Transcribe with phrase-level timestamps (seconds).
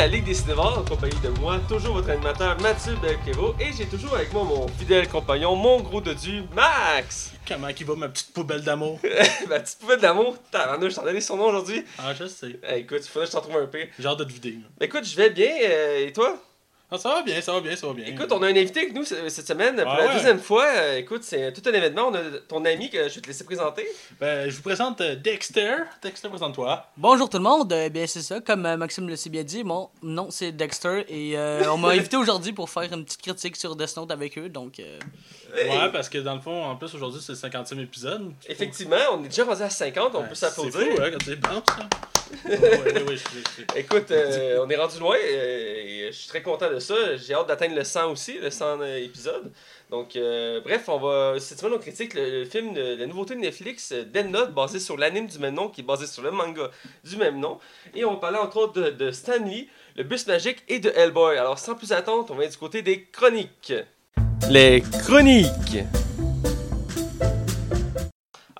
[0.00, 3.84] la Ligue des cinémas en compagnie de moi, toujours votre animateur Mathieu Belquero, et j'ai
[3.84, 7.32] toujours avec moi mon fidèle compagnon, mon gros dodu, Max!
[7.46, 8.98] Comment qui va ma petite poubelle d'amour?
[9.50, 11.84] Ma petite poubelle d'amour, t'as je t'en donné son nom aujourd'hui.
[11.98, 12.58] Ah, je sais.
[12.66, 13.88] Eh, écoute, il faudrait que je t'en trouve un pire.
[13.98, 14.52] J'ai hâte de te vider.
[14.52, 14.86] là.
[14.86, 16.38] Écoute, je vais bien, euh, et toi?
[16.92, 18.04] Ah, ça va bien, ça va bien, ça va bien.
[18.06, 20.14] Écoute, on a un invité avec nous ce- cette semaine pour Ah la ouais.
[20.14, 20.66] deuxième fois.
[20.76, 22.08] Euh, Écoute, c'est tout un événement.
[22.08, 23.86] On a ton ami que je vais te laisser présenter.
[24.20, 25.74] Ben, je vous présente euh, Dexter.
[26.02, 26.84] Dexter, présente-toi.
[26.96, 29.62] Bonjour tout le monde, Euh, bien c'est ça, comme euh, Maxime le si bien dit,
[29.62, 33.54] mon nom c'est Dexter et euh, on m'a invité aujourd'hui pour faire une petite critique
[33.56, 34.98] sur Death Note avec eux, donc euh,
[35.54, 38.32] Ouais, parce que dans le fond, en plus, aujourd'hui, c'est le 50e épisode.
[38.48, 40.72] Effectivement, on est déjà rendu à 50, on peut C'est s'applaudir.
[40.80, 41.88] fou, hein, quand c'est bon, ça.
[42.48, 46.42] Ouais, ouais, ouais, je- je- Écoute, euh, on est rendu loin et je suis très
[46.42, 47.16] content de ça.
[47.16, 49.52] J'ai hâte d'atteindre le 100 aussi, le 100 épisode.
[49.90, 53.40] Donc, euh, bref, on va cette semaine on critique le, film, de, la nouveauté de
[53.40, 56.30] Netflix, euh, Death Note, basé sur l'anime du même nom, qui est basé sur le
[56.30, 56.70] manga
[57.04, 57.58] du même nom.
[57.94, 60.90] Et on va parler entre autres de, de Stan Lee, le bus magique et de
[60.90, 61.36] Hellboy.
[61.38, 63.74] Alors, sans plus attendre, on va du côté des chroniques.
[64.48, 65.78] Les chroniques.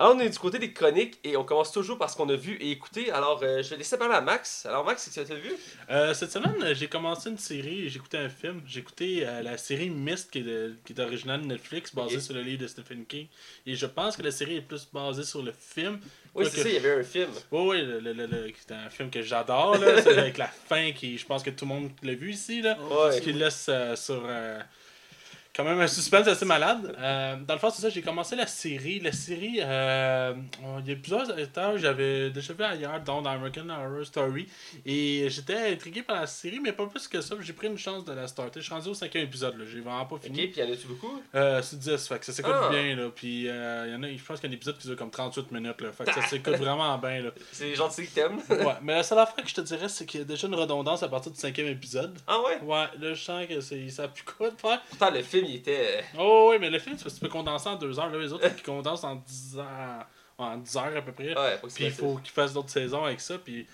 [0.00, 2.34] Alors, on est du côté des chroniques et on commence toujours par ce qu'on a
[2.34, 3.12] vu et écouté.
[3.12, 4.64] Alors, euh, je vais laisser parler à Max.
[4.64, 5.52] Alors, Max, qu'est-ce que tu as vu?
[5.90, 8.62] Euh, cette semaine, j'ai commencé une série j'ai écouté un film.
[8.66, 12.18] J'ai écouté euh, la série Mist, qui est, de- qui est originale de Netflix, basée
[12.20, 13.26] sur le livre de Stephen King.
[13.66, 16.00] Et je pense que la série est plus basée sur le film.
[16.34, 17.28] Oui, c'est ça, il y avait un film.
[17.52, 19.74] Oui, oui, le, le, le- le- c'est un film que j'adore,
[20.16, 22.78] avec la fin qui, je pense que tout le monde l'a vu ici, là.
[22.90, 23.12] Ouais.
[23.12, 24.22] Ce qui laisse sur
[25.54, 26.94] quand même un suspense assez malade.
[26.98, 29.00] Euh, dans le fond, c'est ça, j'ai commencé la série.
[29.00, 30.34] La série, euh,
[30.84, 34.46] il y a plusieurs états j'avais déjà vu ailleurs, dont dans American Horror Story.
[34.86, 37.34] Et j'étais intrigué par la série, mais pas plus que ça.
[37.40, 38.60] J'ai pris une chance de la starter.
[38.60, 39.64] Je suis rendu au cinquième épisode, là.
[39.70, 40.46] J'ai vraiment pas Ok, fini.
[40.48, 41.20] puis y en a-tu beaucoup?
[41.34, 42.68] Euh, c'est 10, fait que ça s'écoute Ah.
[42.70, 43.08] bien, là.
[43.14, 44.96] Puis euh, il y en a, je pense qu'il y a un épisode qui dure
[44.96, 45.92] comme 38 minutes, là.
[45.92, 47.30] Fait que ça s'écoute vraiment bien, là.
[47.52, 48.38] C'est gentil que t'aimes.
[48.48, 50.54] Ouais, mais la seule affaire que je te dirais, c'est qu'il y a déjà une
[50.54, 52.16] redondance à partir du cinquième épisode.
[52.26, 52.60] ah ouais?
[52.62, 54.80] Ouais, là, je sens que c'est, ça a plus quoi de faire.
[54.90, 56.04] Pourtant, le film, il était...
[56.18, 58.10] Oh, oui, mais le film, c'est parce que tu peux condenser en deux heures.
[58.10, 60.06] Là, les autres, qui condensent en 10 heures,
[60.38, 61.36] en 10 heures à peu près.
[61.38, 63.38] Ouais, Puis il faut qu'ils fassent d'autres saisons avec ça.
[63.38, 63.66] Puis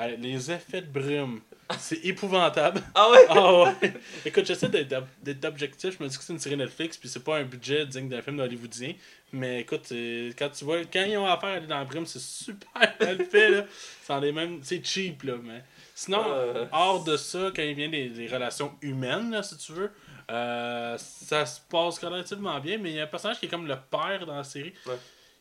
[0.00, 1.40] euh, les effets de brume,
[1.78, 2.82] c'est épouvantable.
[2.94, 3.26] Ah ouais?
[3.28, 3.92] Ah ouais.
[4.24, 5.96] Écoute, j'essaie d'être, objectif.
[5.98, 8.22] Je me dis que c'est une série Netflix, puis c'est pas un budget digne d'un
[8.22, 8.92] film hollywoodien.
[9.32, 12.06] Mais écoute, euh, quand tu vois, quand ils ont affaire à aller dans la brume,
[12.06, 13.50] c'est super mal fait.
[13.50, 13.64] Là.
[14.02, 15.34] C'est, en les mêmes, c'est cheap, là.
[15.42, 15.62] Mais
[15.94, 16.66] sinon, Euh.
[16.72, 19.90] hors de ça, quand il vient des, des relations humaines, là, si tu veux,
[20.30, 22.78] euh, ça se passe relativement bien.
[22.78, 24.74] Mais il y a un personnage qui est comme le père dans la série.
[24.86, 24.98] Ouais.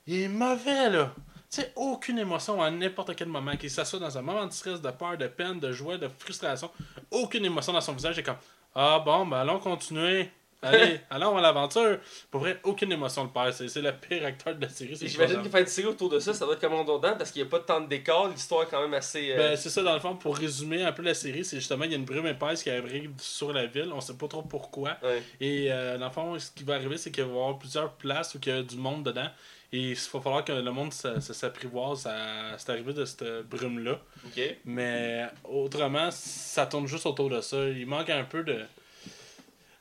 [0.07, 1.13] Il est mauvais, là.
[1.49, 3.55] Tu sais, aucune émotion à n'importe quel moment.
[3.55, 6.69] Qu'il s'assoit dans un moment de stress, de peur, de peine, de joie, de frustration.
[7.11, 8.16] Aucune émotion dans son visage.
[8.17, 8.38] Il est comme
[8.75, 10.29] Ah bon, ben allons continuer.
[10.63, 12.00] Allez, allons à l'aventure.
[12.31, 13.53] Pour vrai, aucune émotion le père.
[13.53, 14.96] C'est le pire acteur de la série.
[14.96, 17.41] J'imagine qu'il fait une série autour de ça, ça doit être comme redondant parce qu'il
[17.41, 19.31] n'y a pas de temps de décor, l'histoire est quand même assez...
[19.31, 21.84] euh, Ben, c'est ça, dans le fond, pour résumer un peu la série, c'est justement,
[21.85, 24.41] il y a une brume épaisse qui arrive sur la ville, on sait pas trop
[24.44, 24.97] pourquoi.
[25.03, 25.22] ouais.
[25.41, 27.91] Et euh, dans le fond, ce qui va arriver, c'est qu'il va y avoir plusieurs
[27.94, 29.28] places où il y a du monde dedans.
[29.75, 33.24] Et il va falloir que le monde se- se- s'apprivoise à cette arrivée de cette
[33.50, 34.00] brume-là.
[34.28, 34.56] Ok.
[34.66, 37.57] Mais autrement, ça tourne juste autour de ça.
[37.69, 38.59] Il manque un peu de.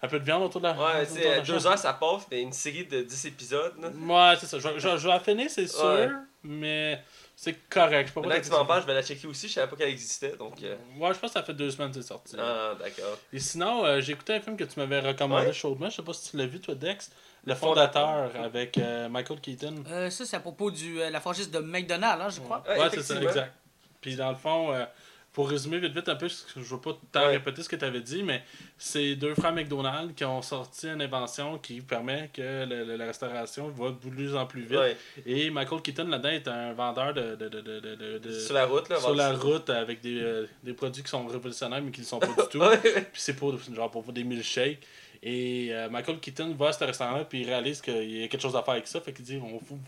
[0.04, 0.72] Un peu de viande autour de la.
[0.74, 3.74] Ouais, tu de sais, à deux heures ça passe, mais une série de 10 épisodes.
[3.80, 3.88] là.
[3.88, 4.58] Ouais, c'est ça.
[4.58, 5.84] Je, vais- je, vais- je vais la finir, c'est sûr.
[5.84, 6.08] Ouais.
[6.42, 7.00] Mais
[7.36, 8.08] c'est correct.
[8.08, 9.46] Je peux pas Maintenant que dire tu m'en que parles, je vais la checker aussi,
[9.46, 10.60] je savais pas qu'elle existait, donc...
[10.64, 12.34] euh, Ouais, je pense que ça fait deux semaines que c'est sorti.
[12.36, 13.16] Ah, d'accord.
[13.32, 15.52] Et sinon, euh, j'ai écouté un film que tu m'avais recommandé Ouais.
[15.52, 15.88] chaudement.
[15.88, 17.12] Je sais pas si tu l'as vu, toi, Dex.
[17.44, 19.84] Le fondateur avec euh, Michael Keaton.
[19.88, 22.62] euh, ça c'est à propos de la franchise de McDonald's, hein, je crois.
[22.68, 23.52] Ouais, Ouais, c'est ça, exact.
[24.00, 24.84] Puis dans le fond, euh,
[25.32, 27.76] pour résumer vite vite un peu, parce que je veux pas tant répéter ce que
[27.76, 28.42] tu avais dit, mais
[28.76, 33.06] c'est deux frères McDonald's qui ont sorti une invention qui permet que le- le- la
[33.06, 34.78] restauration va de plus en plus vite.
[34.78, 34.96] Ouais.
[35.24, 38.54] Et Michael Keaton là-dedans est un vendeur de, de, de, de, de- de- de- Sur
[38.54, 39.00] la route, là.
[39.00, 42.18] sur la route avec des, euh, des produits qui sont révolutionnaires mais qui ne sont
[42.18, 42.60] pas du tout.
[42.82, 44.80] Puis c'est pour, genre, pour des milkshakes.
[45.24, 48.40] Et euh, Michael Keaton va à ce restaurant-là, puis il réalise qu'il y a quelque
[48.40, 49.00] chose à faire avec ça.
[49.00, 49.78] Fait qu'il dit on, vous,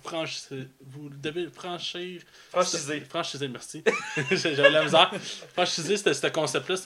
[0.80, 2.22] vous devez franchir.
[2.50, 3.00] Franchisé.
[3.00, 3.82] Franchisé, merci.
[4.30, 5.10] J'avais la misère.
[5.52, 6.76] Franchiser, ce ce concept-là,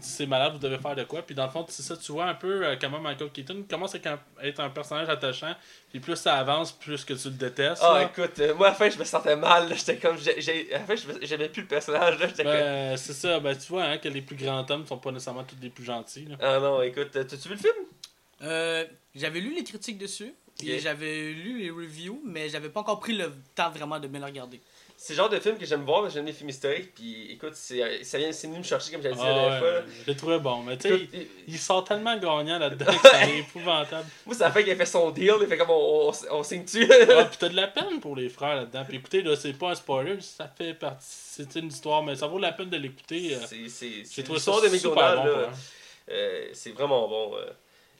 [0.00, 1.20] c'est malade, vous devez faire de quoi.
[1.20, 3.94] Puis dans le fond, c'est ça, tu vois un peu euh, comment Michael Keaton commence
[3.94, 3.98] à
[4.42, 5.54] être un- personnage attachant.
[5.90, 7.82] Puis plus ça avance, plus que tu le détestes.
[7.84, 8.02] Ah, là.
[8.04, 9.68] écoute, euh, moi, à la fin, je me sentais mal.
[9.76, 10.16] J'étais comme...
[10.16, 12.44] À la fin, me- j'aimais plus le personnage, comme...
[12.44, 15.44] Ben, c'est ça, ben, tu vois hein, que les plus grands hommes sont pas nécessairement
[15.44, 16.24] tous les plus gentils.
[16.26, 16.36] Là.
[16.40, 17.74] Ah non, écoute, t'as-tu vu le film?
[18.42, 20.32] Euh, j'avais lu les critiques dessus
[20.64, 24.20] et j'avais lu les reviews, mais j'avais pas encore pris le temps vraiment de bien
[24.20, 24.60] le regarder.
[24.96, 28.02] c'est le genre de film que j'aime voir, j'aime les films historiques, puis écoute, c'est,
[28.02, 29.70] ça vient, c'est venu me chercher, comme j'avais dit la Ah, dernière fois.
[29.70, 30.62] ouais, je l'ai trouvé bon.
[30.64, 34.06] Mais tu sais, Écoute, il, il- sort tellement gagnant là-dedans que c'est épouvantable.
[34.26, 36.88] moi, ça fait qu'il a fait son deal, il fait comme on, on, on signe-tu.
[37.16, 38.84] Ah, pis t'as de la peine pour les frères là-dedans.
[38.88, 41.06] Puis écoutez, là, c'est pas un spoiler, ça fait partie.
[41.08, 43.36] C'est une histoire, mais ça vaut la peine de l'écouter.
[43.36, 43.38] euh.
[43.46, 45.52] c'est, c'est, c'est l'histoire de McDonald's, bon là.
[46.10, 47.36] Euh, c'est vraiment bon.
[47.36, 47.50] euh.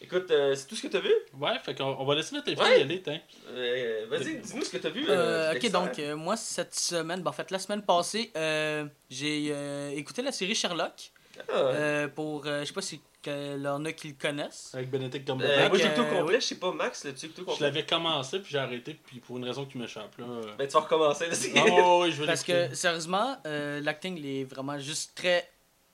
[0.01, 1.13] Écoute, euh, c'est tout ce que t'as vu?
[1.39, 2.79] Ouais, fait qu'on on va laisser notre Ouais.
[2.79, 3.21] y aller, tiens.
[3.51, 5.05] Euh, vas-y, dis-nous ce que t'as vu.
[5.09, 9.49] Euh, ok, donc euh, moi cette semaine, ben, en fait la semaine passée, euh, j'ai
[9.51, 11.11] euh, écouté la série Sherlock.
[11.49, 11.53] Ah.
[11.53, 14.71] euh, pour, euh, je sais pas si il y en a qui le connaissent.
[14.75, 15.69] Avec Benedict Euh, Cumberbatch.
[15.69, 17.67] moi, j'ai euh, complet, je sais pas, Max, écouté au Je complet?
[17.67, 20.25] l'avais commencé, puis j'ai arrêté, puis pour une raison qui m'échappe, là.
[20.57, 21.35] Ben, tu vas recommencer, là.
[21.35, 25.49] c'est- Ah, ouais, je vais Parce que sérieusement, euh, l'acting il est vraiment juste très,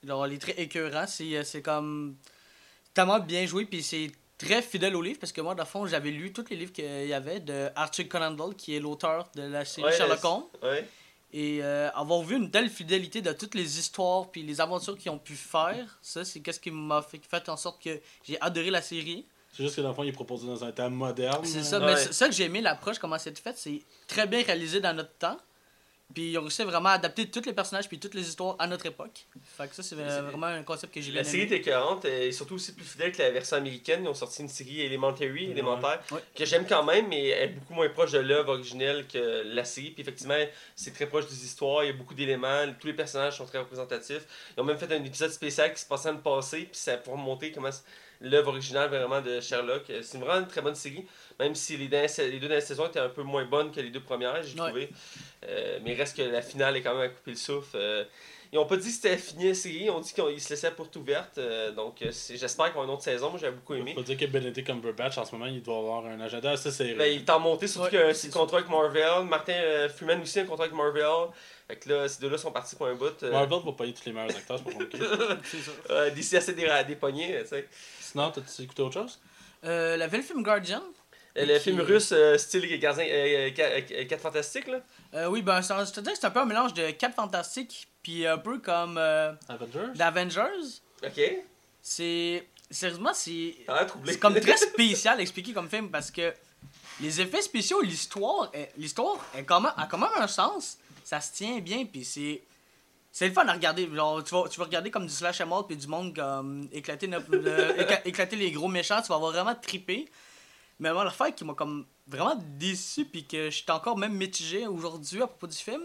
[0.07, 1.07] genre, il est très écœurant.
[1.09, 2.17] C'est, c'est comme
[2.95, 5.87] tellement bien joué, puis c'est très fidèle au livre parce que moi, dans le fond,
[5.87, 9.29] j'avais lu tous les livres qu'il y avait de Arthur Conan Doyle, qui est l'auteur
[9.35, 10.45] de la série Ouais, Sherlock Holmes.
[10.63, 10.89] Ouais.
[11.33, 15.11] Et euh, avoir vu une telle fidélité de toutes les histoires puis les aventures qu'ils
[15.11, 18.71] ont pu faire, ça c'est qu'est-ce qui m'a fait, fait en sorte que j'ai adoré
[18.71, 19.27] la série.
[19.53, 21.45] C'est juste que dans le fond, il est proposé dans un temps moderne.
[21.45, 21.87] C'est ça, Ouais.
[21.87, 24.95] mais c'est ça que j'ai aimé l'approche comment c'est fait, c'est très bien réalisé dans
[24.95, 25.37] notre temps.
[26.13, 28.67] Puis ils ont réussi à vraiment adapter tous les personnages puis toutes les histoires à
[28.67, 29.27] notre époque.
[29.57, 31.57] Fait que ça c'est vraiment un concept que j'ai La bien série aimé.
[31.57, 34.03] était 40 et surtout aussi plus fidèle que la version américaine.
[34.05, 36.21] Ils ont sorti une série Elementary, élémentaire, Ouais.
[36.37, 39.65] que j'aime quand même, mais elle est beaucoup moins proche de l'œuvre originelle que la
[39.65, 39.91] série.
[39.91, 40.35] Puis effectivement,
[40.77, 43.59] c'est très proche des histoires, il y a beaucoup d'éléments, tous les personnages sont très
[43.59, 44.27] représentatifs.
[44.57, 46.97] Ils ont même fait un épisode spécial qui se passait dans le passé, puis ça
[46.99, 47.71] pour montrer comment
[48.21, 49.89] l'œuvre originale vraiment de Sherlock.
[49.91, 51.05] Euh, C'est vraiment une très bonne série,
[51.39, 51.99] même si les, deux
[52.49, 54.67] dernières saisons étaient un peu moins bonnes que les deux premières, j'ai Ouais.
[54.69, 54.89] trouvé.
[55.47, 57.77] Euh, mais reste que la finale est quand même à couper le souffle.
[57.77, 58.05] Euh,
[58.55, 60.69] ils ont pas dit que c'était fini la série, ils ont dit qu'ils se laissaient
[60.69, 61.39] la porte ouverte.
[61.39, 63.31] euh, donc euh, j'espère qu'ils vont une autre saison.
[63.31, 63.93] Moi j'avais beaucoup aimé.
[63.95, 66.95] Faut dire que Benedict Cumberbatch, en ce moment, il doit avoir un agenda assez serré.
[66.95, 69.25] Ben, il est en montée, surtout Ouais, qu'il y a un contrat avec Marvel.
[69.27, 71.05] Martin euh, Freeman aussi a un contrat avec Marvel.
[71.67, 73.23] Fait que là, ces deux-là sont partis pour un bout.
[73.23, 74.99] euh, Marvel va payer tous les meilleurs acteurs, c'est pas compliqué.
[76.15, 77.69] D'ici assez des, des poignées, tu sais.
[78.01, 79.19] Sinon, t'as-tu écouté autre chose?
[79.65, 80.83] Euh, la belle film Guardian.
[81.37, 84.79] Euh, Le Qui- film russe euh, style Gardien, euh, 4 Fantastiques, là?
[85.15, 87.89] Euh, oui, ben je te dis que c'est un peu un mélange de 4 fantastiques
[88.03, 89.93] puis un peu comme euh, Avengers?
[89.97, 90.81] d'Avengers.
[91.05, 91.21] Ok.
[91.83, 93.55] C'est sérieusement c'est.
[94.07, 96.33] C'est comme très spécial à expliquer comme film parce que
[97.01, 99.61] les effets spéciaux, l'histoire, l'histoire a quand
[99.99, 100.79] même un sens.
[101.03, 102.43] Ça se tient bien, puis c'est.
[103.13, 103.89] C'est le fun à regarder.
[103.93, 106.69] Genre, tu, vas, tu vas regarder comme du slash à mort puis du monde comme
[106.73, 107.75] éclater, le-
[108.09, 110.09] éclater les gros méchants, tu vas avoir vraiment trippé.
[110.79, 114.67] Mais moi, l'affaire qui m'a comme vraiment déçu puis que je suis encore même mitigé
[114.67, 115.83] aujourd'hui à propos du film,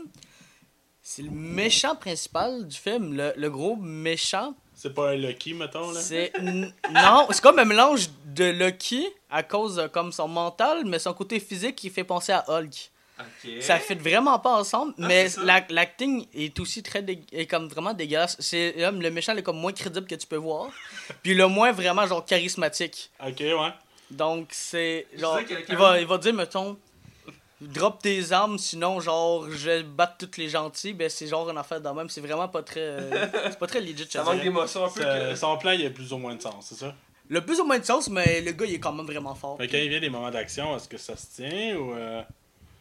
[1.02, 5.92] c'est le méchant principal du film, le, le gros méchant C'est pas un Lucky, mettons,
[5.92, 6.00] là?
[6.02, 11.00] c'est non, c'est comme un mélange de Lucky à cause de comme son mental, mais
[11.00, 12.92] son côté physique qui fait penser à Hulk.
[13.20, 13.50] Ok.
[13.62, 15.44] Ça fait vraiment pas ensemble, Ah, mais ça.
[15.44, 18.38] la- l'acting est aussi très dé- est comme vraiment dégueulasse.
[18.40, 20.70] C'est là, le méchant est comme moins crédible que tu peux voir,
[21.22, 23.10] puis le moins vraiment genre charismatique.
[23.26, 23.74] Ok, ouais.
[24.12, 25.40] Donc c'est genre
[25.70, 26.78] il va il va dire mettons
[27.62, 31.58] drop tes armes sinon genre je vais battre tous les gentils, ben c'est genre une
[31.58, 33.98] affaire de même, c'est vraiment pas très euh, c'est pas très legit.
[34.06, 34.46] je Ça manque dirais.
[34.46, 35.02] d'émotion un peu.
[35.02, 36.96] Que- Son plan, il a plus ou moins de sens, c'est ça?
[37.28, 39.58] Le plus ou moins de sens, mais le gars il est quand même vraiment fort.
[39.58, 41.94] Fait que quand il vient des moments d'action, est-ce que ça se tient ou.
[41.94, 42.22] euh,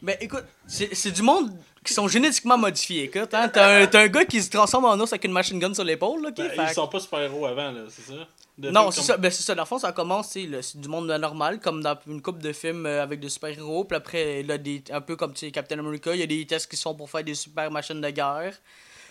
[0.00, 1.52] Ben écoute, c'est c'est du monde
[1.84, 3.02] qui sont génétiquement modifiés.
[3.04, 5.58] Écoute, hein, t'as un, t'as un gars qui se transforme en ours avec une machine
[5.58, 8.26] gun sur l'épaule, là, qui ben, fait ils sont pas super-héros avant, là, c'est ça?
[8.58, 9.16] De Non, c'est comme- ça.
[9.16, 9.54] Ben, c'est ça.
[9.54, 12.86] Dans le fond, ça commence, c'est du monde normal, comme dans une couple de films
[12.86, 13.84] euh, avec des super-héros.
[13.84, 16.44] Puis après, là, des, un peu comme, tu sais, Captain America, il y a des
[16.44, 18.54] tests qui sont pour faire des super machines de guerre.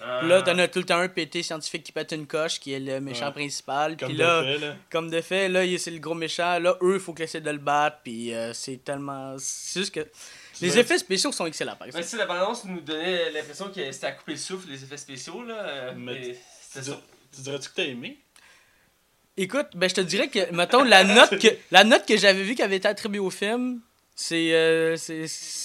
[0.04, 0.18] Ah.
[0.20, 2.74] Puis là, t'en as tout le temps un pété scientifique qui pète une coche, qui
[2.74, 3.32] est le méchant Ouais.
[3.32, 3.98] principal.
[3.98, 4.76] Comme Puis de là, fait, là.
[4.92, 6.60] comme de fait, là, il- c'est le gros méchant.
[6.60, 7.98] Là, eux, il faut qu'ils essaient de le battre.
[8.04, 9.36] Puis euh, c'est tellement.
[9.40, 10.06] C'est juste que.
[10.62, 12.06] Les effets spéciaux sont excellents, par Ben, exemple.
[12.06, 15.42] si la balance nous donnait l'impression que c'était à couper le souffle, les effets spéciaux,
[15.44, 15.54] là.
[15.56, 17.02] euh, Mais mais Tu, c'était dir- ça.
[17.36, 18.18] tu dirais-tu que t'as aimé?
[19.38, 22.56] Écoute, ben je te dirais que, mettons, la note que, la note que j'avais vue
[22.56, 23.80] qui avait été attribuée au film,
[24.16, 24.98] c'est euh,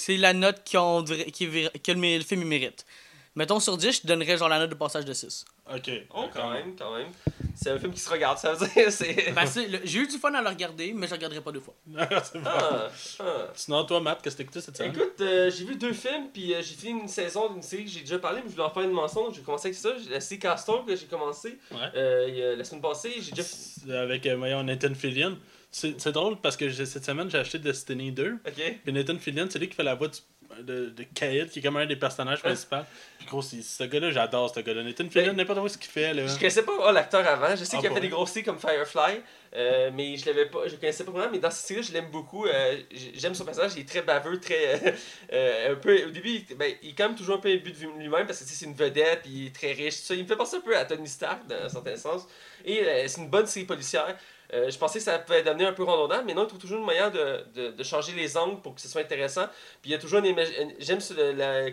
[0.09, 2.85] la note qu'on dirait- que le, film il mérite.
[3.35, 5.47] Mettons, sur 10, je donnerais genre la note de passage de 6.
[5.75, 5.91] Ok.
[6.15, 7.09] Oh, quand même, quand même.
[7.55, 8.93] C'est un film qui se regarde, ça veut dire.
[8.93, 9.33] C'est.
[9.33, 11.51] Ben, c'est- le- j'ai eu du fun à le regarder, mais je le regarderai pas
[11.53, 11.75] deux fois.
[12.25, 12.51] c'est bon.
[12.53, 12.89] Ah,
[13.21, 13.25] ah.
[13.55, 14.93] Sinon, toi, Matt, qu'est-ce que t'as écouté cette semaine?
[14.95, 17.91] Écoute, euh, j'ai vu deux films, puis euh, j'ai fini une saison d'une série que
[17.91, 19.33] j'ai déjà parlé, mais je voulais en faire une mention.
[19.33, 19.91] J'ai commencé avec ça.
[19.97, 21.79] J'ai- La série Castor que j'ai commencé Ouais.
[21.97, 23.15] euh, il y a- la semaine passée.
[23.21, 23.43] J'ai déjà.
[23.45, 25.39] C'est Avec, euh, voyons, Nathan Fillion.
[25.75, 28.37] C'est c'est drôle parce que j'ai- cette semaine, j'ai acheté Destiny 2.
[28.47, 28.81] Ok.
[28.85, 30.19] Puis Nathan Fillion, c'est lui qui fait la voix du-
[30.61, 32.77] de, de Kaid, qui est comme un des personnages principaux.
[33.19, 34.83] Puis gros, ce gars-là, j'adore ce gars-là.
[34.83, 36.27] Nathan Fillion, Ben, n'importe où ce qu'il fait, là.
[36.27, 37.55] Je connaissais pas oh, l'acteur avant.
[37.57, 39.21] Je sais Ah, qu'il a fait des grosses séries comme Firefly.
[39.55, 42.11] Euh, mais je l'avais pas, je connaissais pas vraiment, mais dans cette série je l'aime
[42.11, 42.47] beaucoup.
[42.47, 42.79] Euh,
[43.15, 44.97] J'aime son personnage, il est très baveux, très.
[45.33, 47.71] euh, un peu, au début, il, ben, il est quand même toujours un peu imbu
[47.71, 50.15] de lui-même parce que c'est une vedette, puis il est très riche, tout ça.
[50.15, 52.27] Il me fait penser un peu à Tony Stark dans un certain sens.
[52.65, 54.17] Et c'est une bonne série policière.
[54.55, 56.81] Euh, je pensais que ça pouvait devenir un peu redondant, mais non, il trouve toujours
[56.81, 59.47] une manière de, de, changer les angles pour que ce soit intéressant.
[59.81, 60.37] Puis il y a toujours une
[60.79, 60.99] J'aime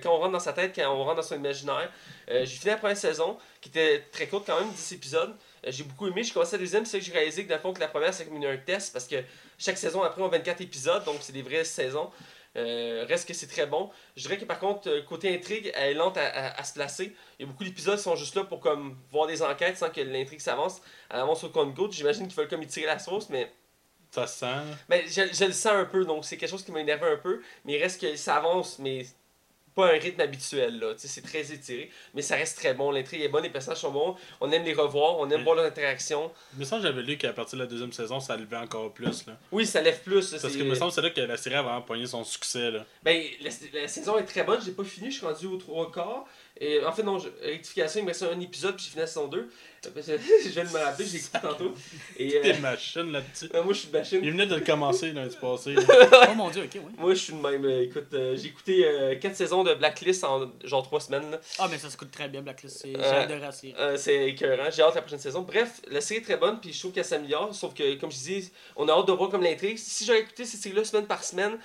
[0.01, 1.91] quand on rentre dans sa tête, quand on rentre dans son imaginaire.
[2.29, 5.35] Euh, j'ai fini la première saison, qui était très courte quand même, 10 épisodes.
[5.65, 6.23] Euh, j'ai beaucoup aimé.
[6.23, 8.13] J'ai commencé la deuxième, c'est que j'ai réalisé que dans le fond, que la première,
[8.13, 9.17] c'est comme une- un test, parce que
[9.57, 12.09] chaque saison après, on a 24 épisodes, donc c'est des vraies saisons.
[12.57, 13.91] Euh, reste que c'est très bon.
[14.15, 16.73] Je dirais que par contre, euh, côté intrigue, elle est lente à, à- à se
[16.73, 17.15] placer.
[17.37, 19.89] Il y a beaucoup d'épisodes qui sont juste là pour comme voir des enquêtes sans
[19.91, 20.81] que l'intrigue s'avance.
[21.11, 21.93] Elle avance au compte-goutte.
[21.93, 23.51] J'imagine qu'ils veulent comme y tirer la sauce, mais
[24.11, 24.47] Ça se sent.
[24.89, 27.17] ben, je, je le sens un peu, donc c'est quelque chose qui m'a énervé un
[27.17, 27.41] peu.
[27.65, 29.05] Mais il reste que ça avance, mais
[29.79, 30.79] pas un rythme habituel.
[30.79, 30.93] là.
[30.97, 32.91] C'est très étiré, mais ça reste très bon.
[32.91, 34.15] L'intrigue est bonne, les personnages sont bons.
[34.41, 36.31] On aime les revoir, on aime voir leurs interactions.
[36.53, 38.91] Il me semble que j'avais lu qu'à partir de la deuxième saison, ça levait encore
[38.93, 39.25] plus.
[39.27, 39.37] Là.
[39.51, 40.31] Oui, ça lève plus.
[40.33, 42.23] là, Parce que me semble que c'est là que la série a vraiment pogné son
[42.23, 42.71] succès.
[42.71, 42.85] Là.
[43.03, 43.49] Ben, la,
[43.81, 46.25] la saison est très bonne, j'ai pas fini, je suis rendu au trois quarts.
[46.61, 49.07] Et, en fait, non, je- rectification, il me reste un épisode, puis j'ai fini la
[49.07, 49.49] saison 2.
[49.85, 49.89] Euh,
[50.43, 51.73] je viens de me rappeler, j'ai écouté tantôt.
[52.17, 53.49] Et, euh, Des machines là-dessus.
[53.53, 54.19] euh, moi, je suis de machine.
[54.23, 55.75] Il venait de le commencer lundi passé.
[56.29, 56.91] Oh mon dieu, ok, oui.
[56.97, 57.65] Moi, je suis de même.
[57.65, 61.31] euh, Écoute, euh, j'ai écouté 4 saisons de Blacklist en genre 3 semaines.
[61.31, 61.39] là.
[61.59, 62.77] Ah, mais ça se coûte très bien, Blacklist.
[62.81, 63.75] c'est- J'ai Euh, adoré la série.
[63.79, 64.69] Euh, c'est écœurant.
[64.71, 65.41] J'ai hâte la prochaine saison.
[65.41, 67.53] Bref, la série est très bonne, puis je trouve qu'elle s'améliore.
[67.55, 69.77] Sauf que, comme je dis, on a hâte de voir comme l'intrigue.
[69.77, 71.57] Si j'avais écouté cette série-là semaine par semaine,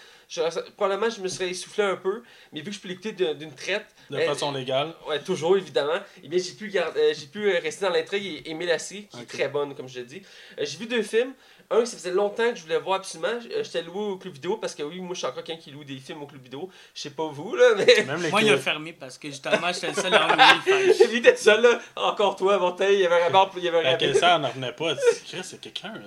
[0.76, 2.23] probablement je me serais essoufflé un peu.
[2.52, 4.94] Mais vu que je peux l'écouter d'une traite, De euh, façon légale.
[5.09, 5.99] Ouais, toujours, évidemment.
[6.23, 8.78] Eh bien, j'ai pu, garder, euh, j'ai pu euh, rester dans l'intrigue et aimer la
[8.78, 10.23] série, qui est très bonne, comme je l'ai dit.
[10.58, 11.32] Euh, j'ai vu deux films.
[11.70, 13.32] Un, ça faisait longtemps que je voulais voir absolument.
[13.50, 15.70] Euh, J'étais loué au club vidéo parce que oui, moi, je suis encore quelqu'un qui
[15.70, 16.68] loue des films au club vidéo.
[16.94, 18.04] Je sais pas vous, là, mais.
[18.04, 21.20] Même Moi, il a fermé parce que justement, j'étais le seul à que- J'ai vu
[21.20, 21.80] d'être seul, là.
[21.96, 24.12] Encore toi, Montagne, il y avait un rapport, il y avait un La rappel.
[24.12, 24.94] caissière n'en revenait pas.
[25.42, 25.94] C'est quelqu'un.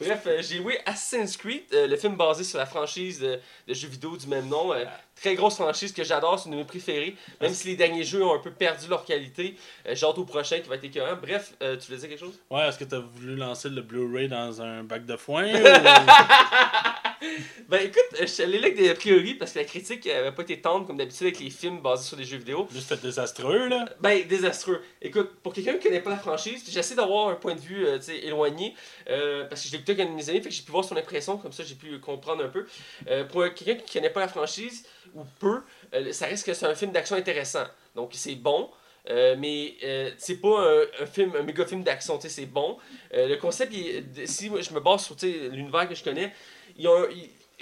[0.00, 3.38] Bref, euh, j'ai loué Assassin's Creed, euh, le film basé sur la franchise de,
[3.68, 4.72] de jeux vidéo du même nom.
[4.72, 7.16] euh, très grosse franchise que j'adore, c'est une de mes préférées.
[7.40, 10.60] Même si les derniers jeux ont un peu perdu leur qualité, euh, hâte au prochain
[10.60, 11.16] qui va être écœurant.
[11.20, 12.38] Bref, euh, tu voulais dire quelque chose?
[12.50, 16.91] Ouais, est-ce que t'as voulu lancer le Blu-ray dans un bac de foin ou...
[17.68, 20.06] Ben écoute, euh, je suis allé là avec des a priori parce que la critique
[20.06, 22.66] avait pas été tendre comme d'habitude avec les films basés sur des jeux vidéo.
[22.72, 23.86] Juste fait désastreux, là.
[24.00, 24.82] Ben, désastreux.
[25.00, 27.98] Écoute, pour quelqu'un qui connaît pas la franchise, j'essaie d'avoir un point de vue euh,
[28.22, 28.74] éloigné,
[29.08, 30.72] euh, parce que je l'ai écouté avec un de mes amis, fait que j'ai pu
[30.72, 32.66] voir son impression, comme ça j'ai pu comprendre un peu.
[33.08, 35.60] Euh, pour quelqu'un qui connaît pas la franchise, ou peu,
[35.94, 37.64] euh, ça reste que c'est un film d'action intéressant.
[37.94, 38.70] Donc c'est bon.
[39.10, 42.78] euh, mais euh, c'est pas un, un film, un méga film d'action, c'est bon.
[43.14, 46.32] Euh, le concept, il si je me base sur l'univers que je connais,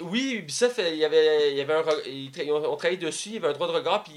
[0.01, 3.35] oui, Ubisoft, euh, il y avait, il y avait un, ils, ont, travaillé dessus, il
[3.35, 4.13] y avait un droit de regard, puis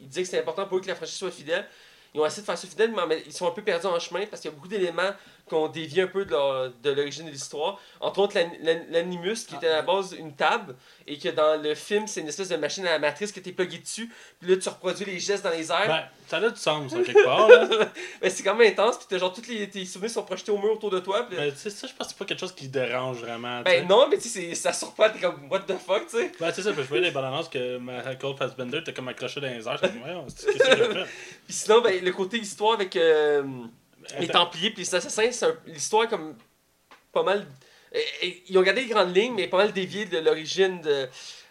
[0.00, 1.66] ils, disaient que c'était important pour eux que la franchise soit fidèle.
[2.14, 4.24] Ils ont essayé de faire ça fidèle, mais ils sont un peu perdus en chemin
[4.26, 5.12] parce qu'il y a beaucoup d'éléments
[5.48, 7.80] qui ont dévié un peu de l'origine de l'histoire.
[8.00, 10.76] Entre autres, l'an- l'an- l'animus qui était à la base une table
[11.06, 13.52] et que dans le film, c'est une espèce de machine à la matrice que t'es
[13.52, 15.86] plugué dessus, puis là tu reproduis les gestes dans les airs.
[15.88, 17.68] Ben, ça a du sens, ça, quelque part, là.
[18.22, 20.58] Mais c'est quand même intense, puis t'as genre tous les, tes souvenirs sont projetés au
[20.58, 21.22] mur autour de toi.
[21.26, 23.18] puis là- Ben, tu sais, ça, je pense que c'est pas quelque chose qui dérange
[23.18, 23.58] vraiment.
[23.58, 23.86] tu ben sais.
[23.86, 26.32] non, mais tu sais, c'est- ça surprend, t'es comme what the fuck, tu sais.
[26.38, 29.46] Ben, c'est ça, je voyais les bandes annonces que Michael Fassbender était comme accroché dans
[29.48, 29.80] les airs.
[29.80, 30.58] Comme, ouais, qu'est-ce que j'ai
[30.92, 31.04] fait?
[31.46, 33.42] Puis sinon, ben, le côté histoire avec euh,
[34.20, 34.28] les.
[34.28, 36.36] Templiers puis les Assassins, c'est l'histoire est comme
[37.12, 37.46] pas mal.
[38.48, 41.08] ils ont gardé les grandes lignes, mais pas mal dévié de l'origine de,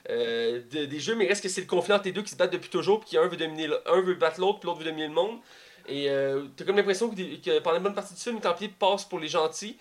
[0.10, 1.16] euh, de- des jeux.
[1.16, 3.00] Mais il reste que c'est le conflit entre les deux qui se battent depuis toujours,
[3.04, 5.40] puis un veut dominer, un veut battre l'autre, puis l'autre veut dominer le monde.
[5.88, 8.74] Et euh, t'as comme l'impression que, que pendant une bonne partie du film, les Templiers
[8.80, 9.78] passent pour les gentils.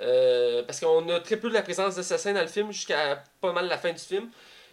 [0.00, 3.52] euh, parce qu'on a très peu de la présence d'assassins dans le film jusqu'à pas
[3.52, 4.28] mal la fin du film.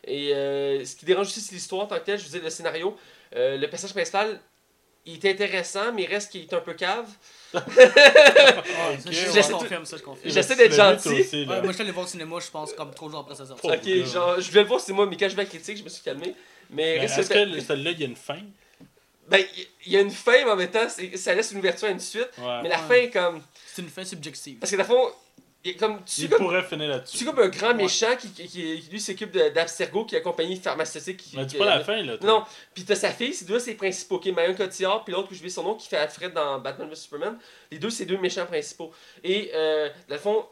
[0.06, 2.18] Et euh, ce qui dérange aussi, c'est l'histoire en tant que telle.
[2.20, 2.98] Je vous disais, le scénario.
[3.36, 4.40] Le personnage principal,
[5.06, 7.08] il est intéressant, mais il reste qu'il est un peu cave.
[7.54, 9.42] Ça, Ok, je, ouais.
[9.44, 10.32] je confirme, ça, je confirme.
[10.34, 11.10] J'essaie d'être gentil.
[11.22, 11.42] aussi.
[11.42, 13.46] Ouais, moi, je suis allé voir au cinéma, je pense, comme trois jours après sa
[13.46, 13.68] sortie.
[13.68, 15.78] Ok, genre, je vais le voir, c'est moi, mais quand je vais à la critique,
[15.78, 16.36] je me suis calmé.
[16.70, 18.40] Mais, Mais reste Est-ce que- que celui-là, il y a une fin?
[19.28, 19.44] Ben,
[19.86, 22.00] il- y a une fin, mais en même temps, ça laisse une ouverture à une
[22.00, 22.30] suite.
[22.40, 22.62] Ouais.
[22.64, 22.88] Mais la Ouais.
[22.88, 23.42] fin est comme.
[23.74, 24.58] C'est une fin subjective.
[24.60, 25.10] Parce que, dans le fond,
[25.66, 26.04] il comme.
[26.04, 27.18] Tu Il comme, pourrait finir tu là-dessus.
[27.18, 30.24] suis comme un grand méchant qui, qui, qui- qui, lui s'occupe d'Abstergo, qui est la
[30.24, 31.18] compagnie pharmaceutique.
[31.18, 32.18] Qui, Mais qui- dis pas la fin, là.
[32.18, 32.28] toi.
[32.30, 32.44] Non,
[32.74, 34.16] puis t'as sa fille, c'est deux c'est les principaux.
[34.16, 36.90] Ok, Marion Cotillard, puis l'autre que je vais son nom, qui fait Alfred dans Batman
[36.90, 37.38] vs Superman.
[37.72, 38.92] Les deux, c'est deux méchants principaux.
[39.24, 40.46] Et, euh, dans le fond,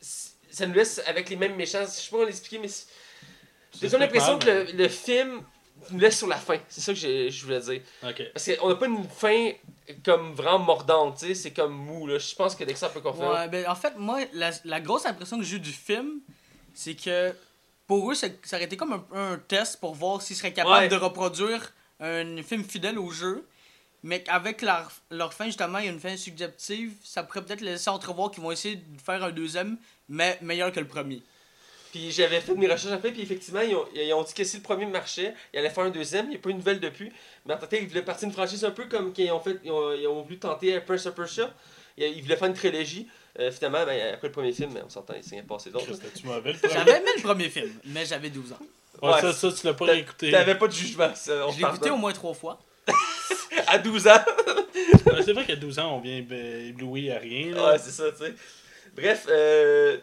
[0.00, 1.82] ça nous laisse avec les mêmes méchants.
[1.82, 2.86] Je sais pas comment l'expliquer, mais c'est-
[3.80, 5.42] j'ai comme l'impression que le, le film
[5.90, 6.56] nous laisse sur la fin.
[6.68, 6.98] C'est ça que
[7.30, 7.80] je voulais dire.
[8.02, 8.22] Ok.
[8.32, 9.50] Parce qu'on n'a pas une fin
[10.04, 12.18] comme vraiment mordante, tu sais, c'est comme mou, là.
[12.18, 13.28] Je pense que Dexter peut confirmer.
[13.34, 16.20] Ouais, ben, en fait, moi, la, la grosse impression que j'ai eue du film,
[16.74, 17.34] c'est que
[17.86, 20.76] pour eux, ça, ça aurait été comme un, un test pour voir s'ils seraient capables
[20.84, 20.88] Ouais.
[20.88, 23.46] de reproduire un film fidèle au jeu.
[24.02, 27.60] mais qu'avec leur, leur fin, justement, il y a une fin subjective, ça pourrait peut-être
[27.62, 29.78] laisser entrevoir qu'ils vont essayer de faire un deuxième,
[30.08, 31.22] mais meilleur que le premier.
[31.96, 34.58] Puis j'avais fait mes recherches après, puis effectivement, ils ont, ils ont dit que si
[34.58, 36.26] le premier marchait, ils allaient faire un deuxième.
[36.26, 37.10] Il n'y a pas eu de nouvelle depuis.
[37.46, 39.40] Mais en tant que tel, ils voulaient partir une franchise un peu comme qu'ils ont
[39.40, 39.56] fait.
[39.64, 41.54] Ils ont, ils ont voulu tenter Prince of Persia.
[41.96, 43.08] Ils, ils voulaient faire une trilogie.
[43.38, 45.86] Euh, finalement, ben, après le premier film, on s'entend, il s'est passé d'autres.
[46.70, 48.58] J'avais aimé le premier film, mais j'avais 12 ans.
[49.00, 50.30] Ouais, Ouais, ça, ça, tu l'as pas réécouté.
[50.30, 51.46] T'avais pas de jugement, ça.
[51.46, 52.60] on Je l'ai écouté au moins trois fois.
[53.68, 54.10] À 12 ans.
[55.06, 57.54] Ouais, C'est vrai qu'à 12 ans, on vient euh, ébloui à rien.
[57.54, 57.72] là.
[57.72, 58.34] Ouais, c'est ça, tu sais.
[58.94, 59.98] Bref, euh,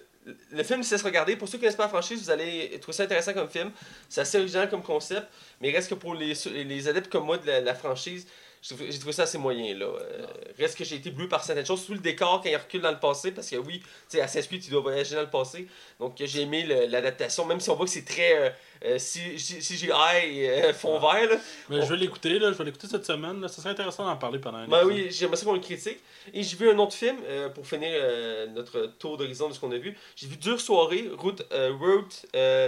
[0.52, 1.36] le film se laisse regarder.
[1.36, 3.72] Pour ceux qui connaissent pas la franchise, vous allez trouver ça intéressant comme film.
[4.10, 5.28] C'est assez original comme concept.
[5.62, 8.28] Mais reste que pour les, adeptes comme moi de la, franchise,
[8.62, 9.78] j'ai trouvé, ça assez moyen.
[9.78, 9.86] là.
[9.86, 10.26] Euh,
[10.58, 12.92] reste que j'ai été bleu par certaines choses, surtout le décor quand il recule dans
[12.92, 13.32] le passé.
[13.32, 15.68] Parce que oui, tu sais, à Assassin's Creed, tu dois voyager dans le passé.
[16.00, 18.50] Donc j'ai aimé l'adaptation, même si on voit que c'est très euh,
[18.86, 19.90] euh, C- C- CGI
[20.26, 21.30] et euh, fond vert.
[21.30, 21.38] Là.
[21.70, 22.52] Mais je vais l'écouter, là.
[22.52, 23.40] Je vais l'écouter cette semaine.
[23.42, 23.48] Là.
[23.48, 26.00] Ça serait intéressant d'en parler pendant un Ben oui, j'aimerais ça qu'on le critique.
[26.34, 29.60] Et j'ai vu un autre film, euh, pour finir euh, notre tour d'horizon de ce
[29.60, 29.98] qu'on a vu.
[30.16, 32.06] J'ai vu Dure Soirée, Road, Road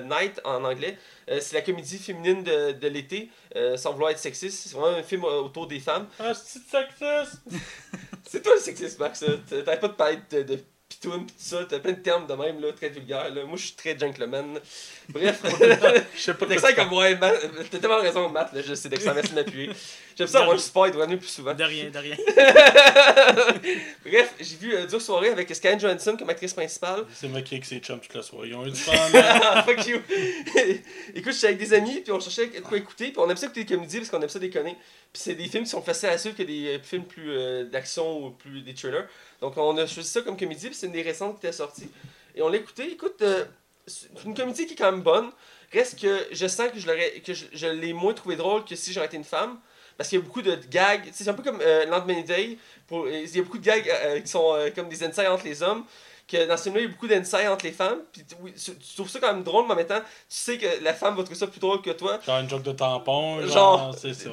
[0.06, 0.98] Night en anglais.
[1.28, 3.30] C'est la comédie féminine de, de l'été,
[3.78, 4.68] sans vouloir être sexiste.
[4.68, 6.08] C'est vraiment un film autour des femmes.
[6.20, 7.42] Ah, c'est sexiste!
[8.28, 9.24] C'est toi le sexiste, Max.
[9.48, 11.64] T'arrêtes pas de parler de, de pitoune pis tout ça.
[11.70, 13.30] T'as plein de termes de même, là, très vulgaires.
[13.34, 13.44] Là.
[13.46, 14.60] Moi, je suis très gentleman.
[15.10, 15.42] Bref.
[16.16, 17.36] Je sais pas Dexter comme, ouais, Matt,
[17.70, 18.54] t'as tellement raison, Matt.
[18.54, 19.70] Là, je sais, Dexter, merci de m'appuyer.
[20.18, 21.54] J'aime ça avoir un support, il doit venir plus souvent.
[21.54, 22.16] De rien, de rien.
[24.06, 27.06] Bref, j'ai vu euh, Dure Soirée avec Scarlett Johansson comme actrice principale.
[27.14, 28.50] C'est moi qui avec ses chums toute la soirée.
[28.50, 28.94] Ils ont eu du fun.
[29.14, 29.42] là.
[29.44, 30.00] Ah, Fuck you!
[31.14, 33.48] Écoute, j'étais avec des amis, puis on cherchait de quoi écouter, puis on aime ça
[33.48, 34.76] écouter des comédies parce qu'on aime ça déconner.
[35.12, 37.66] Puis c'est des films qui sont faciles à suivre que des euh, films plus euh,
[37.66, 39.08] d'action ou plus des thrillers.
[39.42, 41.90] Donc on a choisi ça comme comédie, puis c'est une des récentes qui était sortie.
[42.36, 42.92] Et on l'a écouté.
[42.92, 43.46] Écoute, euh,
[44.26, 45.30] une comédie qui est quand même bonne.
[45.74, 48.76] Reste que je sens que je l'aurais que je, je l'ai moins trouvé drôle que
[48.76, 49.58] si j'aurais été une femme.
[49.98, 51.10] Parce qu'il y a beaucoup de gags.
[51.14, 52.58] C'est un peu comme euh, Land Many Day.
[52.88, 55.46] Pour, il y a beaucoup de gags euh, qui sont euh, comme des insights entre
[55.46, 55.86] les hommes.
[56.28, 58.00] Que dans ce film-là, il y a beaucoup d'insights entre les femmes.
[58.12, 60.06] Puis tu- oui, tu tu trouves ça quand même drôle, mais en même temps, tu
[60.28, 62.20] sais que la femme va trouver ça plus drôle que toi.
[62.26, 63.46] Genre une joke de tampon.
[63.48, 64.28] Genre, c'est.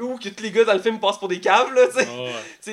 [0.00, 2.06] Ou que tous les gars dans le film passent pour des caves, là, tu sais.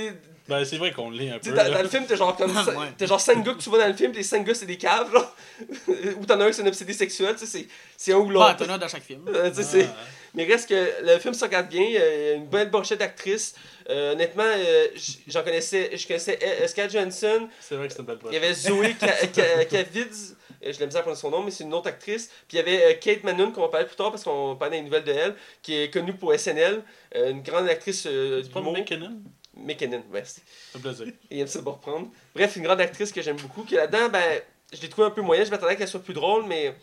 [0.10, 0.14] Ouais.
[0.50, 1.52] Ben, c'est vrai qu'on l'est un peu.
[1.52, 2.88] dans, le film, t'as genre comme ouais.
[2.98, 4.78] t'as genre 5 gars que tu vois dans le film, les 5 gars c'est des
[4.78, 5.36] caves, genre.
[6.20, 8.28] Ou t'en as un qui c'est un obsédé sexuel, tu sais, c'est- c'est un ou
[8.28, 8.52] Pas l'autre.
[8.56, 9.22] étonnant dans chaque film.
[9.28, 9.90] Euh, tu sais, Ah, c'est-
[10.36, 13.54] Mais reste que le film se regarde bien, euh, une belle brochette d'actrices.
[13.90, 18.00] Euh, honnêtement, euh, j- j'en connaissais, je connaissais euh, Scarlett Johansson, C'est vrai que c'est
[18.00, 20.34] une belle il y avait Zoé Ka- Ka- Kavids,
[20.66, 22.30] euh, je l'ai mis à prendre son nom, mais c'est une autre actrice.
[22.48, 24.84] Puis il y avait Kate Manon, qu'on va parler plus tard parce qu'on parlait des
[24.84, 26.82] nouvelles de elle, qui est connue pour SNL,
[27.16, 28.74] une grande actrice euh, C'est pas d'humour.
[28.74, 29.22] McKinnon?
[29.56, 30.42] McKinnon, merci.
[30.74, 31.08] Fait plaisir.
[31.30, 32.08] Il aime ça de me reprendre.
[32.36, 34.42] Bref, une grande actrice que j'aime beaucoup, qui là-dedans, ben,
[34.74, 36.76] je l'ai trouvé un peu moyen, je m'attendais qu'elle soit plus drôle, mais...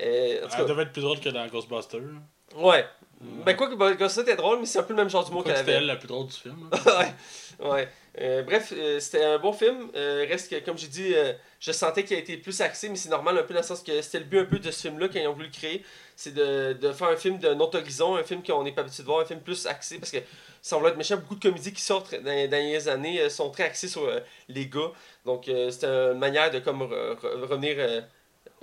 [0.00, 2.00] euh, en tout Elle devait être plus drôle que dans Ghostbusters.
[2.00, 2.58] là.
[2.60, 2.84] ouais.
[3.20, 5.56] Ben quoi que ça était drôle, mais c'est un peu le même genre d'humour qu'elle
[5.56, 5.78] C'était avait.
[5.78, 6.68] elle la plus drôle du film.
[6.70, 6.98] là.
[7.60, 7.68] ouais.
[7.70, 7.88] ouais.
[8.20, 9.88] Euh, bref, euh, c'était un bon film.
[9.96, 11.14] Euh, reste que, comme j'ai dit,
[11.58, 13.82] je sentais qu'il a été plus axé, mais c'est normal un peu dans le sens
[13.82, 15.82] que c'était le but un peu de ce film-là quand ils ont voulu le créer.
[16.16, 19.02] C'est de, de faire un film d'un autre horizon, un film qu'on n'est pas habitué
[19.04, 19.98] de voir, un film plus axé.
[19.98, 20.18] Parce que,
[20.66, 23.50] sans vouloir être méchant, beaucoup de comédies qui sortent dans les dernières années euh, sont
[23.50, 24.90] très axées sur euh, les gars.
[25.26, 27.76] Donc, euh, c'était une manière de comme re- re- revenir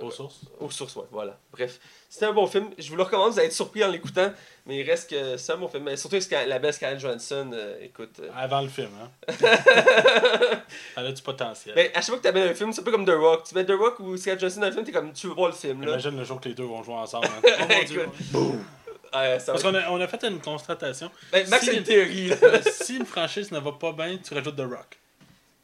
[0.00, 0.40] Aux sources.
[0.58, 0.96] aux sources.
[0.96, 1.38] Ouais, voilà.
[1.52, 2.70] Bref, c'était un bon film.
[2.76, 4.32] Je vous le recommande, vous allez être surpris en l'écoutant.
[4.66, 5.84] Mais il reste que c'est un bon film.
[5.84, 8.16] Mais surtout la belle Scarlett Johansson, écoute.
[8.20, 9.10] euh, Avant le film, hein.
[10.96, 11.74] Elle a du potentiel.
[11.76, 13.44] Ben, à chaque fois que tu amènes un film, c'est un peu comme The Rock.
[13.48, 15.48] Tu mets The Rock ou Scarlett Johansson dans un film, t'es comme, tu veux voir
[15.50, 15.92] le film, là.
[15.92, 17.26] Imagine le jour que les deux vont jouer ensemble.
[17.26, 17.40] hein.
[17.60, 18.02] Oh mon dieu.
[18.02, 18.58] Écoute.
[19.12, 21.10] Ça va Parce qu'on a, on a fait une constatation.
[21.32, 22.36] Ben, Max si- une théorie, là.
[22.72, 24.98] Si une franchise ne va pas bien, tu rajoutes The Rock.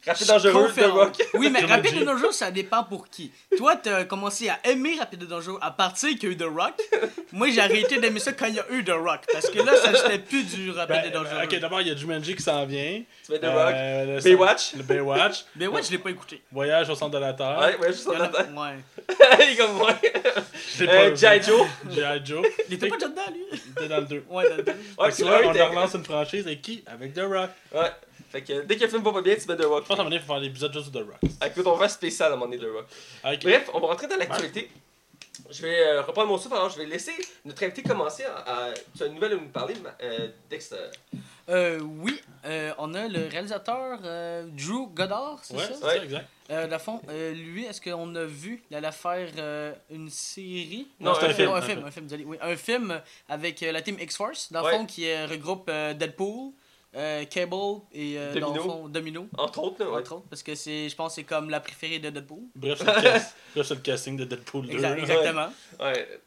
[0.07, 0.83] Rapide dangereux, The.
[0.85, 1.11] Rock.
[1.33, 3.33] Oui, mais Rapide de nos jours, ça dépend pour qui.
[3.57, 6.37] Toi, t'as commencé à aimer Rapide de nos jours à partir qu'il y a eu
[6.37, 6.73] The Rock.
[7.33, 9.25] Moi, j'ai arrêté d'aimer ça quand il y a eu The Rock.
[9.31, 11.39] Parce que là, ça c'était plus du Rapide Ben, de nos jours.
[11.43, 13.01] ok, d'abord, il y a Jumanji qui s'en vient.
[13.25, 13.73] Tu mets The Rock?
[13.75, 14.75] Euh, le- Baywatch?
[14.77, 15.43] Le Baywatch.
[15.59, 16.41] Ouais, je l'ai pas écouté.
[16.49, 17.59] Voyage au centre de la Terre.
[17.59, 18.61] Ouais, ouais, juste Il y en en a- attendant.
[18.61, 18.75] Ouais.
[19.41, 19.91] Il est comme moi.
[20.87, 21.41] Euh, pas G.I.
[21.43, 21.67] Joe.
[21.89, 22.21] G.I.
[22.25, 22.45] Joe.
[22.67, 23.43] Il était pas déjà dedans, lui?
[23.51, 24.23] Il était dans le 2.
[24.29, 24.71] Ouais, dans le deux.
[24.97, 26.83] Ouais, tu c'est vois, vrai, on t'es- leur lance une franchise avec qui?
[26.87, 27.49] Avec The Rock.
[27.73, 27.91] Ouais.
[28.31, 29.83] Fait que dès que le film va pas bien, tu mets The Rock.
[29.83, 31.31] Je pense qu'à un moment donné, il faut faire l'épisode juste de The Rock.
[31.45, 33.39] Écoute, on va spécial à un moment donné, The Rock.
[33.43, 34.69] Bref, on va rentrer dans l'actualité.
[35.49, 37.13] Je vais euh, reprendre mon souffle, alors je vais laisser
[37.45, 38.67] notre invité commencer à.
[38.69, 40.75] à- tu as une nouvelle à nous parler, euh, Dexter.
[41.49, 45.73] Euh, oui, euh, on a le réalisateur euh, Drew Goddard, c'est Ouais, ça?
[45.75, 46.27] ça, exact.
[46.51, 50.87] Euh, le fond, euh, lui, est-ce qu'on a vu Il allait faire euh, une série?
[50.99, 52.05] Non, c'est un film, Non, un un film, film.
[52.05, 52.29] un film.
[52.29, 54.77] Oui, un film avec euh, la team X-Force, dans le Ouais.
[54.77, 56.51] fond, qui euh, regroupe euh, Deadpool,
[56.95, 57.53] euh, Cable
[57.93, 58.63] et euh, dans le Domino.
[58.63, 59.27] fond, Domino.
[59.37, 59.99] Entre autres, là, ouais.
[59.99, 62.39] Entre autres, parce que c'est, je pense que c'est comme la préférée de Deadpool.
[62.55, 64.73] Bref, c'est le, casting de Deadpool 2.
[64.73, 64.97] Exact- là.
[65.01, 65.47] exactement.
[65.79, 66.19] Ouais.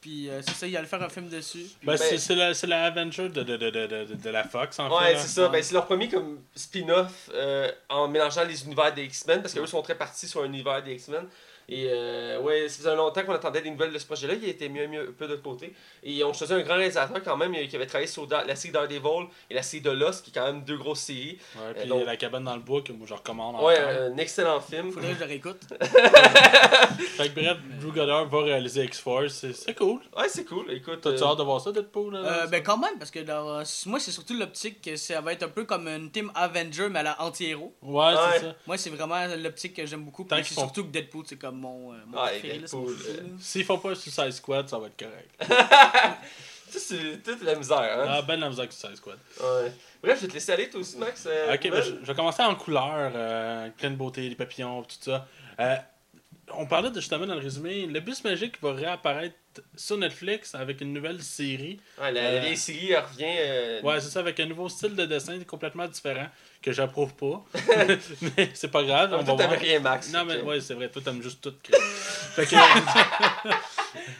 [0.00, 1.66] Puis euh, c'est ça, il allait faire un film dessus.
[1.82, 4.44] Ben, Ben- c'est- c'est la, c'est la Avenger de, de, de, de, de, de la
[4.44, 4.94] Fox, en fait.
[5.12, 5.48] Ouais, c'est ça.
[5.48, 9.66] Ben, c'est leur premier comme spin-off euh, en mélangeant les univers des X-Men parce qu'eux
[9.66, 11.26] sont très partis sur un univers des X-Men.
[11.70, 14.34] Et euh, ouais, ça faisait longtemps qu'on attendait des nouvelles de ce projet-là.
[14.34, 15.74] Il été mis un peu de côté.
[16.02, 18.56] Et ils ont choisi un grand réalisateur quand même qui avait travaillé sur Da- la
[18.56, 21.38] série Daredevil et la série de Lost, qui est quand même deux grosses séries.
[21.56, 24.60] Ouais, puis donc- La cabane dans le bois, que moi je recommande Ouais, un excellent
[24.60, 24.90] film.
[24.92, 25.60] Faudrait que je le réécoute.
[27.16, 30.00] Fait que bref, Drew Goddard va réaliser X-Force, c'est- c'est cool.
[30.16, 30.70] Ouais, c'est cool.
[30.72, 31.00] Écoute.
[31.02, 32.14] T'as-tu euh, hâte de voir ça, Deadpool?
[32.14, 35.32] Là, Euh, ben quand même, parce que dans- moi c'est surtout l'optique que ça va
[35.32, 37.74] être un peu comme une team Avenger mais à la anti-héros.
[37.82, 38.12] Ouais, Ouais.
[38.34, 38.54] c'est ça.
[38.66, 40.24] Moi c'est vraiment l'optique que j'aime beaucoup.
[40.24, 42.66] Tant Puis font- surtout que Deadpool c'est comme mon, euh, mon euh, là.
[43.40, 45.30] S'ils font pas Suicide Squad, ça va être correct.
[46.72, 48.06] tout, c'est toute la misère, hein?
[48.08, 49.18] Ah, ben la musique avec Suicide Squad.
[49.40, 49.72] Ouais.
[50.02, 51.24] Bref, je vais te laisser aller toi aussi, Max.
[51.26, 54.96] euh, Ok, ben, je, je vais commencer en couleur, euh, pleine beauté, les papillons, tout
[55.00, 55.26] ça.
[55.60, 55.76] Euh,
[56.54, 59.34] on parlait de, justement dans le résumé, le bus magique va réapparaître
[59.76, 61.78] sur Netflix avec une nouvelle série.
[62.00, 63.24] Ouais, la, euh, vieille série revient.
[63.38, 66.26] euh, Ouais, c'est ça, avec un nouveau style de dessin complètement différent
[66.62, 67.44] que j'approuve pas.
[68.36, 69.58] mais c'est pas grave, on Toi, va voir.
[69.60, 70.12] rien, Max.
[70.12, 71.54] Non, mais que- ouais, c'est vrai, toi t'aimes juste tout.
[72.34, 72.56] Fait que,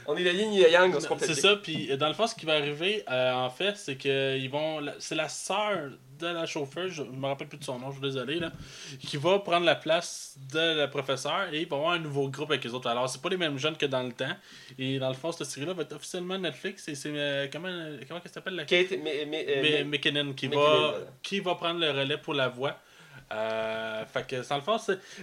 [0.06, 1.34] On est la ligne Yang, on se complète.
[1.34, 3.96] c'est ça, puis euh, dans le fond, ce qui va arriver, euh, en fait, c'est
[3.96, 4.80] que ils vont.
[4.98, 8.02] C'est la sœur de la chauffeuse, je me rappelle plus de son nom, je suis
[8.02, 8.50] désolé, là,
[9.00, 12.50] qui va prendre la place de la professeure et il va avoir un nouveau groupe
[12.50, 12.88] avec les autres.
[12.88, 14.34] Alors, c'est pas les mêmes jeunes que dans le temps.
[14.80, 17.10] Et dans le fond, cette série-là va être officiellement Netflix et c'est.
[17.14, 17.68] euh, comment
[18.06, 20.98] comment qu'elle s'appelle la Kate euh, Mais- mais- McKinnon qui McKinnon, va, voilà.
[21.22, 22.78] qui va prendre le relais pour la voix.
[23.30, 24.78] Euh, fait que dans le fond,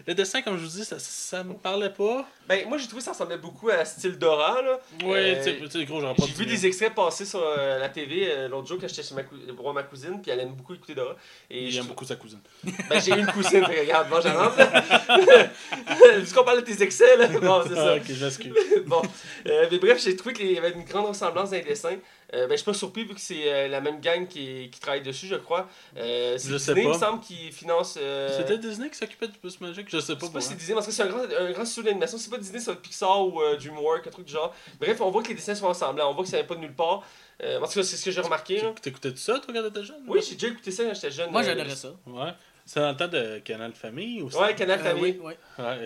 [0.06, 2.24] le dessin, comme je vous dis, ça, ça me parlait pas.
[2.48, 4.62] Ben, moi j'ai trouvé que ça ressemblait beaucoup à style Dora.
[4.62, 4.80] Là.
[5.04, 8.28] Ouais, Euh, tu sais- gros, pas J'ai vu des extraits passer sur euh, la TV
[8.30, 9.34] euh, l'autre jour quand j'étais chez ma, cou...
[9.58, 11.16] voir ma cousine, puis elle aime beaucoup écouter Dora.
[11.50, 12.42] Et Il je aime trou- beaucoup sa cousine.
[12.64, 14.58] Ben, j'ai une cousine, que regarde, bon, j'en rentre.
[16.20, 17.28] Vu qu'on parle de tes excès, là.
[17.28, 17.94] Bon, c'est ça.
[17.94, 18.54] Ah, ok, j'excuse.
[18.86, 19.02] bon,
[19.48, 21.98] euh, mais bref, j'ai trouvé qu'il y avait une grande ressemblance dans les dessins.
[22.36, 24.80] Euh, ben, je suis pas surpris vu que c'est euh, la même gang qui, qui
[24.80, 25.68] travaille dessus, je crois.
[25.96, 27.98] Euh, c'est Je sais Disney, il me semble, qui finance.
[28.00, 30.26] euh, C'était Disney qui s'occupait du bus magique, je sais Je pas.
[30.28, 32.18] sais pas si c'est Disney, parce que c'est un grand, un grand studio d'animation.
[32.18, 34.54] C'est pas Disney, c'est Pixar ou euh, DreamWorks, un truc du genre.
[34.80, 36.10] Bref, on voit que les dessins sont ressemblants.
[36.12, 37.04] On voit que ça vient pas de nulle part.
[37.44, 38.62] Euh, en tout cas, c'est ce que j'ai remarqué.
[38.82, 40.04] T'écoutais tout ça, toi, quand t'étais jeune?
[40.08, 41.32] Oui, j'ai déjà écouté ça quand j'étais jeune.
[41.32, 41.90] Moi euh, j'adorais ça.
[42.08, 42.32] Ouais.
[42.68, 45.20] C'est dans le temps de Canal Famille ou Ouais, Canal Euh, Famille.
[45.22, 45.34] oui,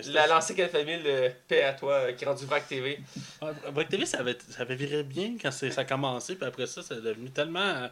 [0.06, 2.98] La lancée Canal Famille, le paix à toi, euh, qui est rendu Vrac TV.
[3.42, 6.46] Ouais, Break TV, ça avait, ça avait viré bien quand c'est- ça a commencé, puis
[6.46, 7.60] après ça, c'est devenu tellement.
[7.60, 7.88] euh,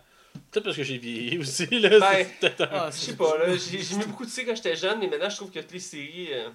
[0.50, 1.98] Peut-être parce que j'ai vieilli aussi, là.
[1.98, 2.26] Ben,
[2.70, 5.28] Ah, Je sais pas, là, j'ai mis beaucoup de ça quand j'étais jeune, mais maintenant
[5.30, 6.28] je trouve que toutes les séries.
[6.32, 6.48] euh,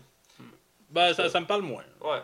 [0.90, 1.84] Ben, ça, ça me parle moins.
[2.02, 2.20] ouais.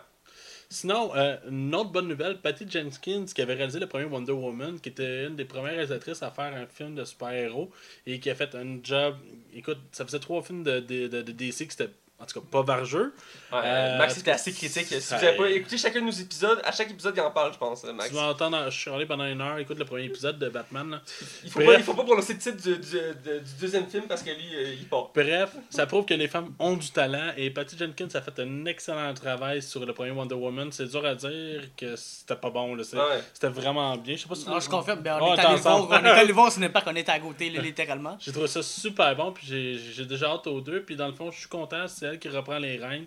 [0.72, 4.80] Sinon, euh, une autre bonne nouvelle, Patty Jenkins, qui avait réalisé le premier Wonder Woman,
[4.80, 7.72] qui était une des premières réalisatrices à faire un film de super-héros,
[8.06, 9.16] et qui a fait un job.
[9.52, 11.90] Écoute, ça faisait trois films de, de, de, DC qui c'était,
[12.22, 13.14] en tout cas, pas vargeux.
[13.52, 14.86] Ouais, Euh, Max était assez critique.
[14.88, 17.32] Si ça- vous avez pas écouté chacun de nos épisodes, à chaque épisode il en
[17.32, 18.10] parle, je pense, euh, Max.
[18.10, 20.90] Tu vas entendre chialer pendant une heure, écoute le premier épisode de Batman.
[20.92, 21.02] là.
[21.44, 21.74] Il faut, Bref.
[21.74, 24.30] pas, il faut pas prononcer le titre du, du, de- du deuxième film parce que
[24.30, 25.10] lui, euh, il part.
[25.16, 28.66] Bref, ça prouve que les femmes ont du talent et Patty Jenkins a fait un
[28.66, 30.72] excellent travail sur le premier Wonder Woman.
[30.72, 32.76] C'est dur à dire que c'était pas bon.
[32.76, 32.84] là.
[32.94, 33.22] Ouais.
[33.34, 34.16] C'était vraiment bien.
[34.16, 35.00] Je sais pas si Non, je confirme.
[35.02, 37.50] Ben, Oh, on, est allé voir, on est allé voir Cinépark, on était à côté,
[37.50, 38.18] littéralement.
[38.20, 40.82] J'ai trouvé ça super bon, puis j'ai- j'ai déjà hâte aux deux.
[40.84, 43.06] Puis dans le fond, je suis content, c'est elle qui reprend les rênes.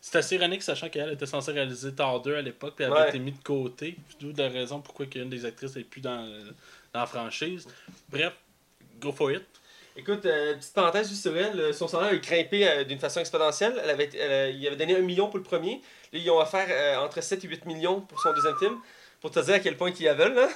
[0.00, 3.08] C'est assez ironique, sachant qu'elle était censée réaliser Thor 2 à l'époque, puis elle avait
[3.08, 3.96] été mise de côté.
[4.20, 6.28] D'où la raison pourquoi qu'une des actrices n'est plus dans,
[6.94, 7.66] la franchise.
[8.08, 8.32] Bref,
[9.00, 9.42] go for it.
[9.98, 13.18] Écoute, euh, petite parenthèse juste sur elle, euh, son salaire a grimpé euh, d'une façon
[13.20, 13.80] exponentielle.
[13.82, 15.80] Elle avait, euh, il avait donné un million pour le premier.
[16.12, 18.76] Là, ils ont offert entre 7 et 8 millions pour son deuxième film.
[19.22, 20.48] Pour te dire à quel point ils la veulent, hein.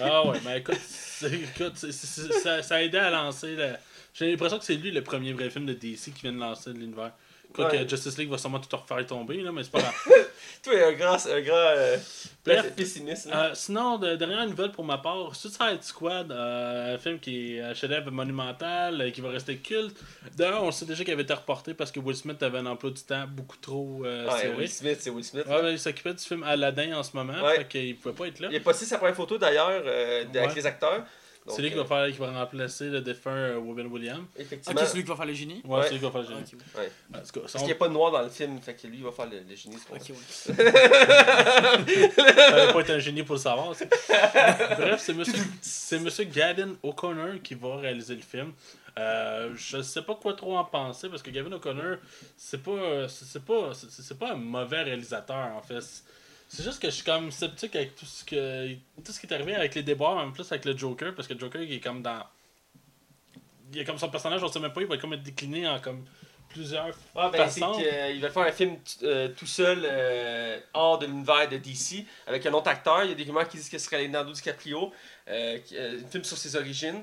[0.00, 0.78] Ah ouais, mais écoute,
[1.24, 3.56] écoute ça, ça a aidé à lancer.
[3.56, 3.74] le-
[4.14, 6.72] J'ai l'impression que c'est lui le premier vrai film de DC qui vient de lancer
[6.72, 7.12] de l'univers.
[7.54, 7.84] Quoi Ouais.
[7.84, 9.94] que Justice League va sûrement tout refaire tomber, là, mais c'est pas grave.
[10.62, 11.96] Toi, un grand, un grand euh,
[12.44, 12.72] Bref.
[12.74, 13.26] pessimiste.
[13.26, 13.44] là.
[13.46, 17.60] Euh, sinon, de, dernière nouvelle pour ma part, Suicide Squad, euh, un film qui est
[17.60, 19.96] un chef-d'œuvre monumental, euh, qui va rester culte.
[20.36, 22.90] D'ailleurs, on sait déjà qu'il avait été reporté parce que Will Smith avait un emploi
[22.90, 24.54] du temps beaucoup trop ouais, serré.
[24.56, 25.44] Will Smith, c'est Will Smith.
[25.46, 27.56] Ouais, ben, il s'occupait du film Aladdin en ce moment, Ouais.
[27.58, 28.48] fait qu'il pouvait pas être là.
[28.50, 29.68] Il a posté sa première photo d'ailleurs
[30.34, 31.04] avec les acteurs.
[31.46, 34.24] C'est lui qui euh, va, faire, qui va remplacer le défunt euh, Robin Williams.
[34.38, 34.80] Effectivement.
[34.80, 35.60] Ok, c'est lui qui va faire le génie?
[35.64, 35.82] Ouais, Ouais.
[35.84, 36.40] c'est lui qui va faire le génie.
[36.76, 36.84] Ouais.
[36.86, 39.04] Cas, Parce qu'il n'y a pas de noir dans le film, fait que lui, il
[39.04, 39.76] va faire le, le génie.
[39.86, 40.52] pour Ok, ça.
[40.52, 40.56] ouais.
[42.10, 43.74] Fallait pas être un génie pour le savoir.
[43.74, 43.84] ça.
[44.78, 48.52] Bref, c'est monsieur, c'est monsieur Gavin O'Connor qui va réaliser le film.
[48.98, 51.96] Euh, je sais pas quoi trop en penser parce que Gavin O'Connor,
[52.36, 55.82] c'est pas, c'est c'est pas, c'est c'est pas un mauvais réalisateur en fait.
[56.54, 58.72] C'est- juste que je suis comme sceptique avec tout ce que,
[59.04, 61.34] tout ce qui est arrivé avec les déboires, en plus avec le Joker, parce que
[61.34, 62.22] le Joker il est comme dans,
[63.72, 65.80] il est comme son personnage, on sait même pas, il va comme être décliné en
[65.80, 66.04] comme
[66.48, 67.72] plusieurs Ah, ben, façons.
[67.72, 72.46] qu'il va faire un film euh, tout seul euh, hors de l'univers de DC avec
[72.46, 73.02] un autre acteur.
[73.02, 74.92] Il y a des rumeurs qui disent que ce serait Leonardo DiCaprio,
[75.28, 77.02] euh, euh, un film sur ses origines.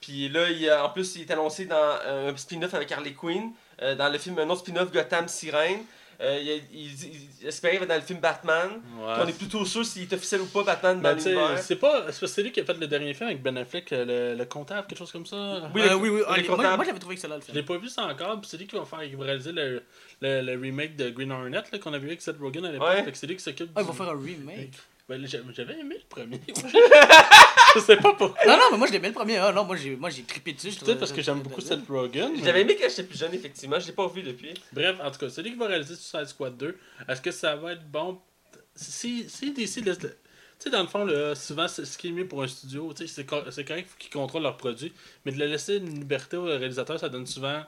[0.00, 3.14] Puis là, il, a- en plus, il est annoncé dans euh, un spin-off avec Harley
[3.14, 3.50] Quinn,
[3.82, 5.82] euh, dans le film, un autre spin-off Gotham Sirène.
[6.20, 8.68] Euh, il, il, il- il espérait être dans le film Batman.
[8.98, 9.14] Ouais.
[9.22, 12.10] On est plutôt sûr s'il est officiel ou pas Batman Ben, dans c'est pas.
[12.12, 14.86] C'est c'est lui qui a fait le dernier film avec Ben Affleck, le, le comptable,
[14.86, 15.70] quelque chose comme ça.
[15.74, 16.20] Oui, Euh, le- oui, oui.
[16.26, 16.76] ah, les- moi, comptable.
[16.76, 17.56] moi, j'avais trouvé que c'était là le Je film.
[17.58, 19.82] l'ai pas vu ça encore, puis c'est lui qui va faire, il va réaliser le,
[20.20, 22.88] le, le remake de Green Hornet là, qu'on avait vu avec Seth Rogen à l'époque.
[22.88, 23.04] Ouais.
[23.12, 24.72] C'est lui qui s'occupe Ah, ils du- vont faire un remake.
[25.08, 26.40] Ben, j'a- j'avais aimé le premier.
[27.74, 28.46] je sais pas pourquoi.
[28.46, 29.36] Non, non, mais moi, je l'ai aimé le premier.
[29.36, 30.70] Ah, non, moi, j'ai moi, j'ai trippé dessus.
[30.70, 32.32] je Peut-être trouvais- parce que j'aime beaucoup Seth Rogen.
[32.36, 33.78] mais- J'avais aimé quand j'étais plus jeune, effectivement.
[33.78, 34.54] Je l'ai pas revu depuis.
[34.72, 36.78] Bref, en tout cas, c'est lui qui va réaliser Suicide Squad 2.
[37.08, 38.18] Est-ce que ça va être bon?
[38.74, 40.16] Si, si DC laisse le- Tu
[40.58, 43.06] sais, dans le fond, là, souvent, c'est ce qui est mieux pour un studio, tu
[43.06, 44.92] sais, c'est co- c'est correct faut qu'ils contrôlent leurs produits,
[45.26, 47.62] mais de le laisser une liberté au réalisateur, ça donne souvent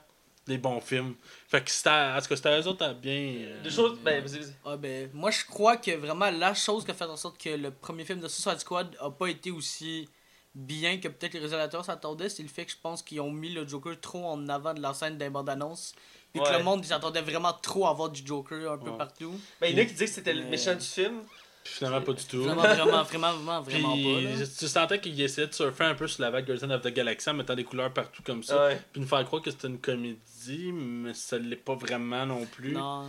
[0.46, 1.14] des bons films.
[1.48, 3.34] Fait que c'était, en tout cas, c'était eux autres à bien.
[3.38, 4.52] euh, Deux choses, ben, vas-y, vas-y.
[4.64, 7.50] Ah ben, moi je crois que vraiment la chose qui a fait en sorte que
[7.50, 10.08] le premier film de Suicide Squad a pas été aussi
[10.54, 13.50] bien que peut-être les réalisateurs s'attendaient, c'est le fait que je pense qu'ils ont mis
[13.52, 15.94] le Joker trop en avant de la scène d'un bande-annonce.
[16.32, 18.96] Puis que le monde ils s'attendait vraiment trop à voir du Joker un peu Ouais.
[18.98, 19.34] partout.
[19.60, 21.22] Ben, il y en a qui disent que c'était le méchant du film.
[21.66, 22.42] Puis finalement, pas du tout.
[22.44, 24.20] Vraiment, vraiment, vraiment, vraiment, Puis pas.
[24.40, 24.46] là.
[24.58, 27.28] tu sentais qu'il essayait de surfer un peu sur la vague Guardians of the Galaxy
[27.28, 28.66] en mettant des couleurs partout comme ça.
[28.68, 28.80] Ouais.
[28.92, 32.72] Puis nous faire croire que c'était une comédie, mais ça l'est pas vraiment non plus.
[32.72, 33.06] Non.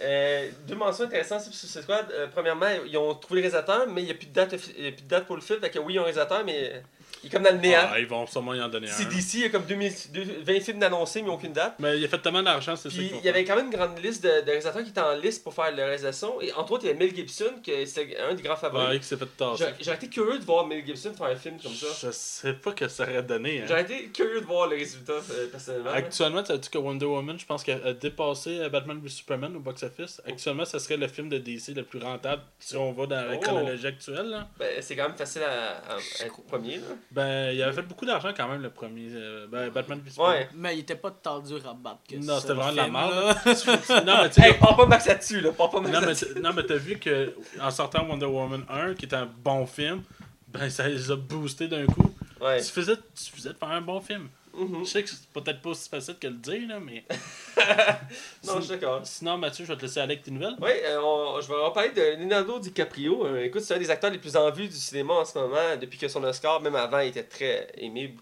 [0.00, 2.06] Euh, deux mentions intéressantes sur Suicide Squad.
[2.12, 4.72] Euh, premièrement, ils ont trouvé le réalisateur, mais il n'y a, plus de date offi-
[4.78, 5.60] il y a plus de date pour le film.
[5.60, 6.80] Fait que oui, ils ont un réalisateur, mais euh,
[7.22, 7.88] il est comme dans le néant.
[7.90, 8.92] Ah, ils vont sûrement y en donner un.
[8.92, 11.74] C'est DC, il y a comme 2000 deux- 20 films d'annoncés, mais aucune date.
[11.78, 13.98] Mais il a fait tellement d'argent, c'est ça il y avait quand même une grande
[14.02, 16.40] liste de, de réalisateurs qui étaient en liste pour faire la réalisation.
[16.40, 18.88] Et entre autres, il y avait Mel Gibson, que c'est un des grands favoris.
[18.88, 19.64] Ouais, qui s'est fait tasser.
[19.80, 21.86] J'aurais été curieux de voir Mel Gibson faire un film comme ça.
[22.06, 23.60] Je sais pas que ça aurait donné.
[23.62, 23.64] Hein.
[23.68, 25.90] J'aurais été curieux de voir le résultat, euh, personnellement.
[25.90, 29.08] Actuellement, tu as dit que Wonder Woman, je pense qu'elle a dépassé euh, Batman vs
[29.08, 30.22] Superman au box-office.
[30.26, 33.34] Actuellement, ça serait le film de DC le plus rentable si on va dans la
[33.36, 33.40] Oh.
[33.40, 34.26] chronologie actuelle.
[34.30, 34.48] Là.
[34.58, 36.76] Ben, c'est quand même facile à, à- à être premier.
[36.76, 36.82] Là.
[37.10, 39.08] Ben, il avait fait beaucoup d'argent quand même le premier.
[39.12, 40.34] euh, ben, Batman Superman.
[40.36, 40.48] Ouais.
[40.54, 43.12] Mais il était pas tant dur à battre que Non, c'était vraiment de la merde.
[44.06, 45.52] non, mais tu sais, Hey, pas Max là-dessus, là.
[45.52, 46.00] Pas Max Non,
[46.34, 49.64] mais, non, mais t'as vu que en sortant Wonder Woman 1, qui est un bon
[49.66, 50.02] film,
[50.48, 52.14] ben ça les a boostés d'un coup.
[52.40, 52.58] Ouais.
[52.58, 54.28] Il suffisait, il suffisait de faire un bon film.
[54.58, 54.84] Mhm.
[54.84, 57.04] Je sais que c'est peut-être pas aussi facile que le dire, là, mais.
[58.44, 59.00] Non, je suis d'accord.
[59.04, 60.56] Sinon, Mathieu, je vais te laisser aller avec tes nouvelles.
[60.60, 63.26] Oui, euh, on- je vais en parler de Leonardo DiCaprio.
[63.26, 65.76] Euh, écoute, c'est un des acteurs les plus en vue du cinéma en ce moment,
[65.80, 68.14] depuis que son Oscar, même avant, il était très aimé.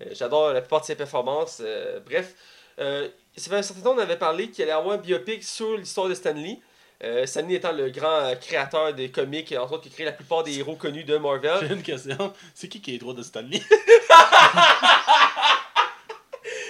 [0.00, 1.62] Euh, J'adore la plupart de ses performances.
[2.06, 2.34] Bref,
[2.78, 6.08] ça fait un certain temps on avait parlé qu'il allait avoir un biopic sur l'histoire
[6.08, 6.58] de Stanley.
[7.04, 10.56] Euh, Stanley étant le grand créateur des comics, entre autres, qui crée la plupart des
[10.60, 11.58] héros connus de Marvel.
[11.68, 12.32] J'ai une question.
[12.54, 13.60] C'est qui qui est droit de Stanley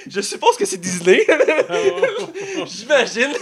[0.06, 1.26] Je suppose que c'est Disney,
[2.66, 3.32] j'imagine.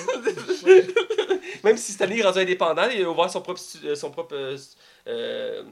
[1.64, 5.62] Même si Stanley est rendu indépendant, il a ouvert son propre, euh, son propre euh,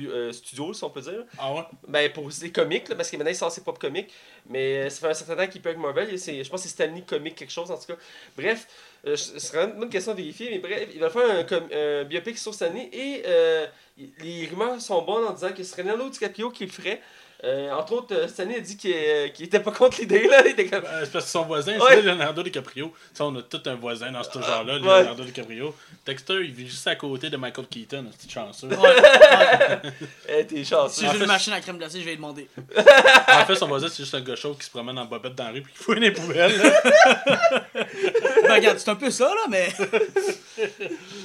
[0.00, 1.24] euh, studio, si on peut dire.
[1.38, 4.10] Ah ouais Ben, pour ses comics, là, parce que maintenant il sort ses propres comics.
[4.48, 6.08] Mais ça fait un certain temps qu'il peut avec Marvel.
[6.08, 7.98] Je pense que c'est Stanley Comics, quelque chose en tout cas.
[8.36, 8.66] Bref,
[9.06, 10.50] euh, ce serait une bonne question à vérifier.
[10.50, 12.88] Mais bref, il va faire un, biopic sur Stanley.
[12.92, 13.66] Et euh,
[14.20, 17.02] les rumeurs sont bonnes en disant que ce serait Leonardo DiCaprio qui le ferait.
[17.44, 20.28] Euh, entre autres, euh, Stanley a dit qu'il euh, qu'il était pas contre l'idée.
[20.28, 20.42] là.
[20.46, 20.82] Il était comme.
[20.82, 21.96] Ben, C'est parce que son voisin, Ouais.
[21.96, 22.94] c'est Leonardo DiCaprio.
[23.12, 24.78] Ça, on a tout un voisin dans ce genre-là, ouais.
[24.80, 25.74] Leonardo DiCaprio.
[26.06, 28.68] Dexter, il vit juste à côté de Michael Keaton, c'est chanceux.
[28.68, 29.78] Ouais, ouais.
[30.28, 31.02] Eh, t'es Si chanceux.
[31.02, 32.48] j'ai En fait, une machine à crème glacée, je vais lui demander.
[33.28, 35.44] En fait, son voisin, c'est juste un gars chauve qui se promène en bobette dans
[35.44, 36.52] la rue puis qui fouille les poubelles.
[38.44, 39.68] Ben, regarde, c'est un peu ça, là, mais.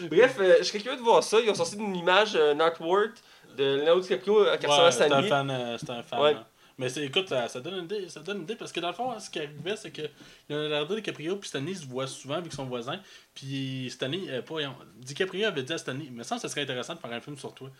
[0.09, 1.37] Bref, euh, je serais curieux de voir ça.
[1.39, 3.11] Ils ont sorti une image, euh, un artwork
[3.57, 5.27] de Leonardo DiCaprio qui ressemble à Ouais, c'est un Stanley.
[5.29, 5.49] fan.
[5.51, 6.33] euh, c'est un fan Ouais.
[6.35, 6.45] hein.
[6.79, 8.93] Mais écoute, ça, ça donne une idée, ça donne une idée parce que dans le
[8.93, 10.03] fond, ce qui arrivait, c'est que
[10.47, 12.99] Leonardo DiCaprio puis Stanley se voient souvent avec son voisin.
[13.33, 14.55] Puis Stanley, euh, pas,
[14.97, 17.53] DiCaprio avait dit à Stanley, mais ça, ça serait intéressant de faire un film sur
[17.55, 17.71] toi.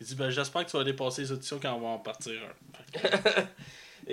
[0.00, 2.32] Il dit, ben, j'espère que tu vas dépasser les auditions quand on va en partir.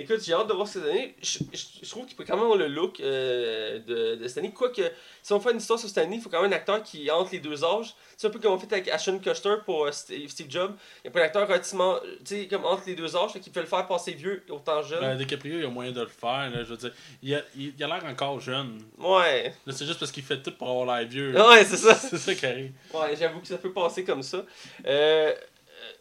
[0.00, 1.02] Écoute, j'ai hâte de voir ce que ça donne.
[1.22, 4.50] Je, je- je trouve qu'il peut quand même avoir le look euh, de, de Stanley.
[4.52, 4.82] Quoique,
[5.22, 7.32] si on fait une histoire sur Stanley, il faut quand même un acteur qui entre
[7.32, 7.94] les deux âges.
[8.16, 10.74] C'est un peu comme on fait avec Ashton Kutcher pour euh, Steve Steve Jobs.
[11.04, 13.52] Il n'y a pas un acteur relativement, tu sais, comme entre les deux âges, qu'il
[13.52, 15.00] peut le faire passer vieux et autant jeune.
[15.00, 16.50] ben, DiCaprio, il y a moyen de le faire.
[16.50, 18.80] Là, je veux dire, il a, il, il a l'air encore jeune.
[18.98, 19.52] Ouais.
[19.66, 21.34] Là, c'est juste parce qu'il fait tout pour avoir l'air vieux.
[21.34, 21.94] Ouais, c'est ça.
[21.96, 22.72] c'est ça qui arrive.
[22.94, 24.44] Ouais, j'avoue que ça peut passer comme ça.
[24.86, 25.34] Euh,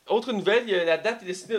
[0.08, 1.58] autre nouvelle, il y a la date est destinée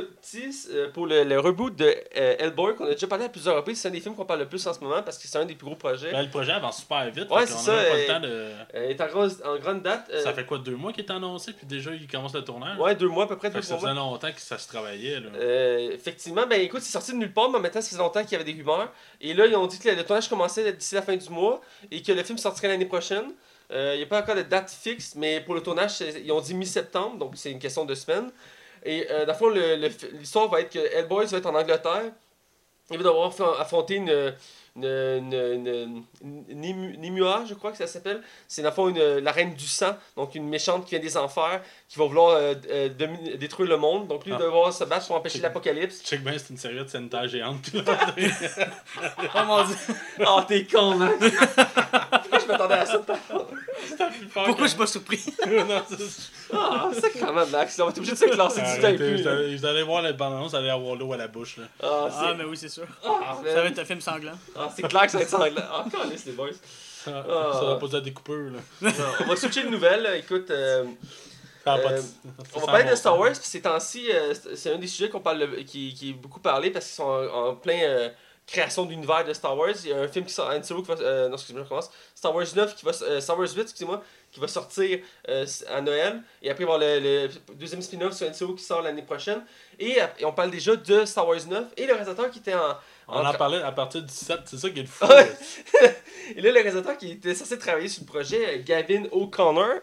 [0.71, 1.85] euh, pour le, le reboot de
[2.17, 3.81] euh, Hellboy qu'on a déjà parlé à plusieurs reprises.
[3.81, 5.45] C'est un des films qu'on parle le plus en ce moment parce que c'est un
[5.45, 6.11] des plus gros projets.
[6.13, 7.31] Ben, le projet avance super vite.
[7.31, 8.29] Ouais, c'est ça, même pas euh, le temps de...
[8.29, 10.09] Euh, il est en, gros- en grande date.
[10.13, 12.79] euh, Ça fait quoi, deux mois qu'il est annoncé, puis déjà il commence le tournage?
[12.79, 13.83] Ouais, deux mois à peu près, deux ça mois.
[13.83, 15.21] faisait longtemps que ça se travaillait.
[15.21, 15.29] Là.
[15.37, 18.33] Euh, effectivement, ben écoute, c'est sorti de nulle part, mais maintenant ça faisait longtemps qu'il
[18.33, 18.91] y avait des rumeurs.
[19.21, 21.61] Et là, ils ont dit que le, le tournage commençait d'ici la fin du mois
[21.91, 23.33] et que le film sortirait l'année prochaine.
[23.71, 26.41] Euh, Il n'y a pas encore de date fixe, mais pour le tournage, ils ont
[26.41, 28.31] dit mi-septembre, donc c'est une question de semaines.
[28.85, 29.51] Et euh, dans le fond,
[30.19, 32.13] l'histoire va être que Hellboy va être en Angleterre.
[32.91, 34.09] Il va devoir affronter une.
[34.77, 38.23] une, une, une- une- Nimu- Nimua, je crois que ça s'appelle.
[38.47, 41.17] C'est dans le fond une, la reine du sang, donc une méchante qui vient des
[41.19, 42.89] enfers, qui va vouloir euh, euh,
[43.37, 44.07] détruire le monde.
[44.09, 44.39] Donc lui, il Ah.
[44.39, 46.01] va devoir se battre pour empêcher l'apocalypse.
[46.03, 47.67] Check bien, c'est une serviette sanitaire géante.
[49.35, 49.77] Oh mon dieu.
[50.27, 51.13] Oh, t'es con, man!
[51.21, 53.03] Pourquoi je m'attendais à ça?
[54.33, 55.25] Pourquoi je suis pas surpris?
[55.47, 57.79] non, c'est- Ah, c'est quand même, Max.
[57.81, 59.17] On va être obligé de se classer du temps et plus.
[59.19, 59.33] vous, là.
[59.33, 61.57] allez, vous allez voir la bande-annonce, vous allez avoir l'eau à la bouche.
[61.59, 61.65] Là.
[61.83, 62.87] Ah, Ah, mais oui, c'est sûr.
[63.05, 64.33] ah, Ça va être un film sanglant.
[64.57, 65.63] Ah, c'est clair que ça va être sanglant.
[65.71, 66.49] Ah, calisse, les boys.
[67.05, 67.51] Ça, Ah.
[67.55, 68.51] ça va pas être des coupeurs.
[68.51, 68.59] Là.
[68.83, 70.03] Non, on va switcher de nouvelle.
[70.03, 70.17] là.
[70.17, 70.85] Écoute, euh,
[71.67, 72.01] Euh,
[72.55, 73.19] on va parler de Star.
[73.19, 73.33] Wars.
[73.33, 76.13] Puis ces temps-ci, euh, c'est c'est un des sujets qu'on parle le- qui, qui est
[76.15, 78.09] beaucoup parlé parce qu'ils sont en, en plein euh,
[78.49, 79.75] création d'univers de Star Wars.
[79.85, 81.65] Il y a un film qui sort, Han Solo qui va, euh, non, excusez-moi, je
[81.65, 81.91] recommence.
[82.15, 85.81] Star Wars 9 qui va, euh, Star Wars 8, excusez-moi, qui va sortir euh, à
[85.83, 86.23] Noël.
[86.43, 89.03] Et après, il va y avoir le, le deuxième spin-off sur Solo qui sort l'année
[89.03, 89.43] prochaine.
[89.79, 92.55] Et, euh, et on parle déjà de Star Wars 9 et le réalisateur qui était
[92.55, 92.75] en,
[93.07, 95.07] On en parlait à partir du 7, c'est ça qui est le fou.
[96.37, 99.77] Et là, le réalisateur qui était censé travailler sur le projet, Gavin O'Connor,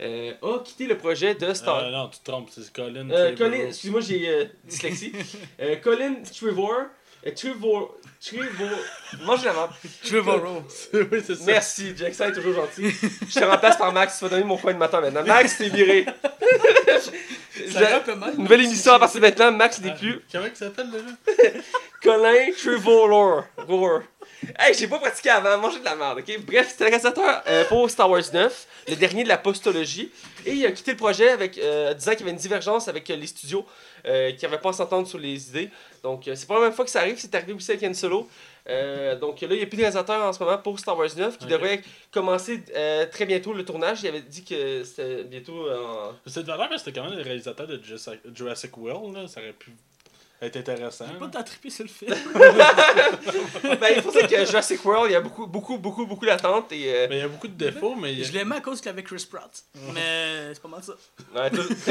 [0.00, 3.08] a quitté le projet de Star Euh, non, tu te trompes, c'est Colin.
[3.36, 5.12] Colin, excuse-moi, j'ai dyslexie.
[5.82, 6.86] Colin Trevor.
[7.26, 7.94] Euh, Trevor.
[8.24, 8.78] Trevor.
[9.24, 9.70] Mange la map.
[10.04, 10.62] Trevorrow.
[10.94, 11.44] oui, c'est ça.
[11.46, 12.90] Merci, Jack, ça est toujours gentil.
[13.28, 15.24] Je te remplace par Max, tu vas donner mon coin de matin maintenant.
[15.24, 16.06] Max, t'es viré.
[17.70, 18.34] Ça un peu mal.
[18.36, 20.20] Nouvelle émission à partir de maintenant, Max n'est Ah, plus.
[20.32, 21.52] Comment il s'appelle déjà?
[22.02, 23.44] Colin Trevor.
[23.68, 24.02] Roar.
[24.58, 26.44] Hey, j'ai pas pratiqué avant, manger de la merde, ok?
[26.44, 30.10] Bref, c'était le réalisateur euh, pour Star Wars 9, le dernier de la postologie.
[30.44, 33.08] Et il a quitté le projet avec, euh, disant qu'il y avait une divergence avec
[33.08, 33.64] euh, les studios
[34.04, 35.70] qui n'avaient pas à s'entendre sur les idées.
[36.02, 38.28] Donc, c'est pas la même fois que ça arrive, c'est arrivé aussi avec Han Solo.
[39.20, 41.38] Donc là, il n'y a plus de réalisateur en ce moment pour Star Wars 9
[41.38, 42.64] qui devrait commencer
[43.12, 44.02] très bientôt le tournage.
[44.02, 46.14] Il avait dit que c'était bientôt en.
[46.26, 49.28] Cette valeur, c'était quand même le réalisateur de Jurassic Jurassic World, là.
[49.28, 49.70] ça aurait pu
[50.46, 51.04] être intéressant.
[51.10, 52.14] J'ai pas tant trippé sur le film.
[53.80, 56.72] ben, il faut dire que Jurassic World, il y a beaucoup, beaucoup, beaucoup, beaucoup d'attentes.
[56.72, 58.80] Et, euh, Mais il y a beaucoup de défauts, mais y Je l'aimais à cause
[58.80, 59.50] qu'il avait Chris Pratt.
[59.94, 60.92] Mais c'est pas mal ça.
[61.34, 61.50] ouais,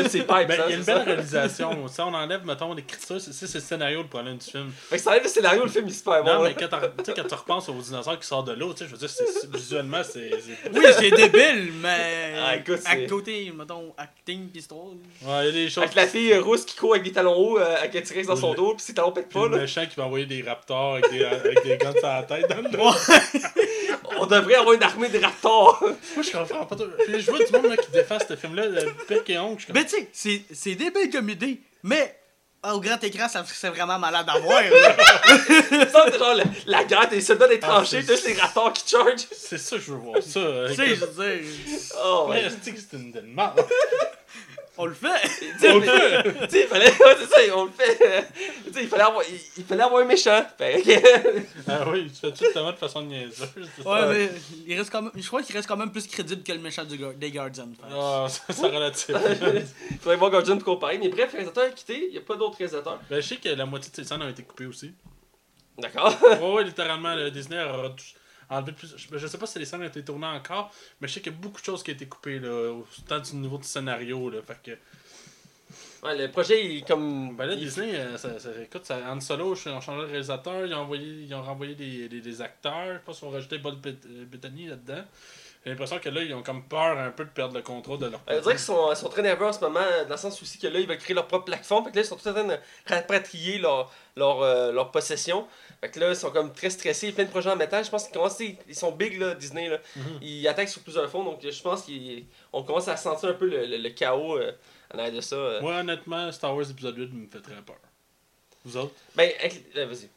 [0.09, 0.95] c'est pipes, ben, hein, il y a une ça?
[0.95, 1.87] belle réalisation.
[1.87, 4.71] si on enlève, mettons, l'écriture, c'est c'est le scénario le problème du film.
[4.71, 6.33] Fait que ça enlève le scénario, le film il est super bon.
[6.33, 9.09] non, mais quand, quand tu repenses aux dinosaures qui sortent de l'eau, je veux dire,
[9.09, 10.31] c'est- visuellement, c'est.
[10.73, 12.33] Oui, c'est débile, mais.
[12.43, 14.87] Ah, écoute, à côté, mettons, acting pis histoire.
[14.87, 15.83] Ouais, il y a des choses.
[15.83, 18.27] Avec la fille euh, rousse qui court avec des talons hauts, euh, avec un T-Rex
[18.27, 18.75] dans son Le- dos,
[19.29, 19.57] pas, le là.
[19.61, 22.57] méchant qui va envoyer des raptors avec des, avec des guns sur la tête dans
[22.61, 22.77] le dos.
[22.77, 23.41] Ouais.
[24.19, 25.79] On devrait avoir une armée de raptors.
[25.81, 26.75] Moi, je comprends pas.
[27.07, 29.73] je vois du monde là, qui défend ce film-là, le bec et comme.
[29.73, 30.41] Mais tu sais, c'est-
[30.75, 32.17] débile comme idée, mais
[32.71, 34.61] au grand écran, ça c'est vraiment malade à voir.
[35.91, 38.87] ça, c'est genre la, la guerre, t'es soldats des Ah, tranchées, juste les raptors qui
[38.87, 39.25] chargent.
[39.31, 40.39] C'est ça, je veux voir ça.
[40.69, 41.51] tu sais, je veux dire,
[42.03, 42.49] Oh, Ouais, ouais.
[42.61, 43.65] c'est que c'est une merde.
[44.81, 45.07] On le fait.
[45.59, 46.85] Tu sais, mais- tu sais, il fallait.
[46.99, 47.97] ouais, c'est ça, on le fait.
[48.67, 50.43] Tu sais, il fallait avoir, il, il fallait avoir un méchant.
[50.57, 53.47] Fait que- Ah oui, tu fais tout tellement de façon niaiseuse.
[53.75, 53.89] c'est ça?
[53.89, 54.29] Ouais, mais
[54.67, 56.83] il reste quand même, je crois qu'il reste quand même plus crédible que le méchant
[56.83, 57.67] du des Guardians.
[57.75, 57.93] fait.
[57.95, 59.17] Ah, ça, ça relative.
[59.91, 60.97] Il faudrait voir Guardian pour comparer.
[60.97, 62.99] Mais bref, le réalisateur a quitté, il n'y a pas d'autres réalisateurs.
[63.09, 64.91] Ben, je sais que la moitié de ces scènes ont été coupées aussi.
[65.77, 66.13] D'accord.
[66.41, 68.15] Ouais, ouais, littéralement, le Disney a retouché-
[68.51, 68.95] enlevé plus.
[68.97, 71.31] Je, je sais pas si les scènes ont été tournées encore, mais je sais qu'il
[71.31, 74.29] y a beaucoup de choses qui ont été coupées, là, autant du niveau du scénario,
[74.29, 74.41] là.
[74.41, 74.77] Fait que.
[76.03, 77.35] Ouais, le projet, il comme.
[77.35, 80.07] Ben là, il- Disney, euh, ça, ça- écoute, ça, Han Solo, ils ont changé le
[80.07, 83.31] réalisateur, ils ont, envoyé, ils ont renvoyé des, des, des acteurs, je pense qu'ils ont
[83.31, 85.03] rajouté Bob euh, Bettany là-dedans.
[85.63, 88.07] J'ai l'impression que là, ils ont comme peur un peu de perdre le contrôle de
[88.07, 90.15] leur Euh, Je dirais qu'ils sont, ils sont très nerveux en ce moment, euh, dans
[90.15, 91.85] le sens aussi que là, ils veulent créer leur propre plateforme.
[91.85, 95.45] Fait que là, ils sont tout en train de rapatrier leur, leur, euh, leur possession.
[95.79, 97.07] Fait que là, ils sont comme très stressés.
[97.07, 97.85] Il y a plein de projets en métal.
[97.85, 99.69] Je pense qu'ils commencent, ils ils sont big, là, Disney.
[99.69, 99.77] Là.
[99.95, 100.03] Mhm.
[100.23, 101.23] Ils attaquent sur plusieurs fonds.
[101.23, 101.85] Donc, je pense
[102.51, 104.51] qu'on commence à sentir un peu le, le- le chaos euh,
[104.93, 105.35] en arrière de ça.
[105.35, 105.61] euh.
[105.61, 107.75] Moi, honnêtement, Star Wars épisode 8 me fait très peur.
[108.65, 108.93] Vous autres?
[109.15, 109.29] Ben,
[109.77, 110.09] euh, vas-y.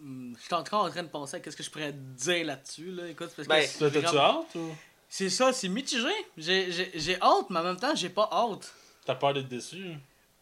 [0.00, 2.90] Hmm, Je suis encore en train de penser à qu'est-ce que je pourrais dire là-dessus.
[2.90, 3.08] Là.
[3.08, 4.74] Écoute, parce que Ben, c'est Toi, t'as-tu hâte ou?
[5.08, 6.08] C'est ça, c'est mitigé.
[6.36, 8.72] J'ai- J'ai j'ai hâte, mais en même temps, j'ai pas hâte.
[9.04, 9.94] t'as peur d'être déçu?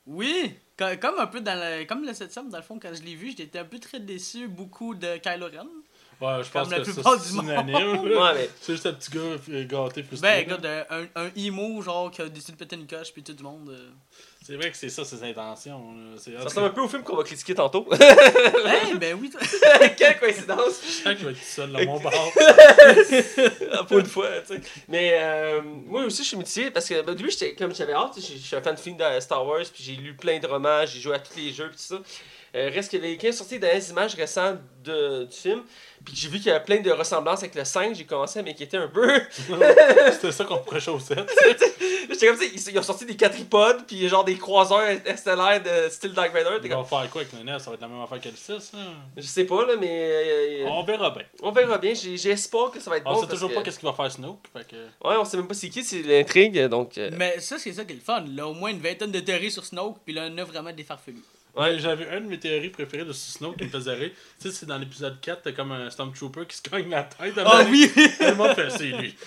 [0.07, 3.03] Oui, co- comme un peu dans le, comme le 7 dans le fond, quand je
[3.03, 5.69] l'ai vu, j'étais un peu très déçu, beaucoup de Kylo Ren.
[6.21, 7.45] Ouais, je pense Comme la que plupart c'est du monde.
[7.47, 8.01] unanime.
[8.01, 8.51] Ouais, mais.
[8.61, 10.45] C'est juste un petit gars euh, gâté, frustré.
[10.45, 13.35] Ben, regarde, un, un emo, genre, qui a décidé de péter une coche, puis tout
[13.39, 13.69] le monde.
[13.71, 13.91] euh.
[14.45, 15.93] C'est vrai que c'est ça, ses intentions.
[15.93, 16.17] là.
[16.19, 17.87] C'est Ça ressemble un peu au film qu'on va critiquer tantôt.
[17.93, 19.41] Hey, ben oui, toi.
[19.97, 20.81] Quelle coïncidence!
[21.05, 22.13] Je qui va être tout seul dans mon bar.
[23.87, 24.61] Pour une fois, tu sais.
[24.89, 27.93] Mais euh, moi aussi, je suis mitigé parce que ben, au début, j'étais comme j'avais
[27.93, 28.13] hâte.
[28.15, 30.15] tu sais, Je je suis un fan de films de Star Wars, puis j'ai lu
[30.17, 32.01] plein de romans, j'ai joué à tous les jeux, puis tout ça.
[32.55, 35.63] Euh, reste que 15 sorties des images récentes de, du film,
[36.05, 38.43] puis j'ai vu qu'il y avait plein de ressemblances avec le 5, j'ai commencé à
[38.43, 39.21] m'inquiéter un peu.
[40.13, 41.31] C'était ça qu'on pourrait chaussette.
[42.11, 45.91] J'étais comme ça, ils, ils ont sorti des quadripodes, puis genre des croiseurs stellaires de
[45.91, 46.67] style Dark Vader.
[46.67, 48.37] Comme, vont faire quoi avec le NES Ça va être la même affaire que le
[48.37, 48.73] 6.
[48.75, 48.79] Hein?
[49.17, 49.89] je sais pas, là, mais
[50.65, 51.25] euh, On verra bien.
[51.43, 51.93] on verra bien.
[51.95, 53.21] J'ai espoir que ça va être On bon.
[53.21, 54.39] sait parce toujours que- pas qu'est-ce qu'il va faire Snoke.
[54.55, 54.77] Fait que...
[55.07, 56.97] Ouais, on sait même pas c'est qui, c'est l'intrigue, donc.
[56.97, 58.25] euh, Mais ça, c'est ça qui est le fun.
[58.35, 61.23] Là, au moins une vingtaine de théories sur Snoke, puis là, un œuf vraiment défarfelu.
[61.59, 64.11] Ouais, j'avais une de mes théories préférées de Snoke qui me faisait rire.
[64.41, 67.35] Tu sais, c'est dans l'épisode 4, t'as comme un Stormtrooper qui se cogne la tête.
[67.45, 67.91] Ah oui!
[67.93, 69.17] Tout le monde fait, c'est lui.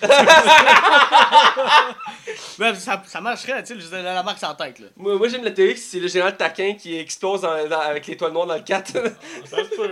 [2.58, 4.86] Ben, ça, ça marcherait, tu sais, la marque sans tête, là.
[4.96, 8.06] Moi, moi, j'aime la théorie que c'est le général taquin qui explose dans- dans- avec
[8.06, 8.92] l'étoile noire dans le 4.
[9.44, 9.90] Ça se peut.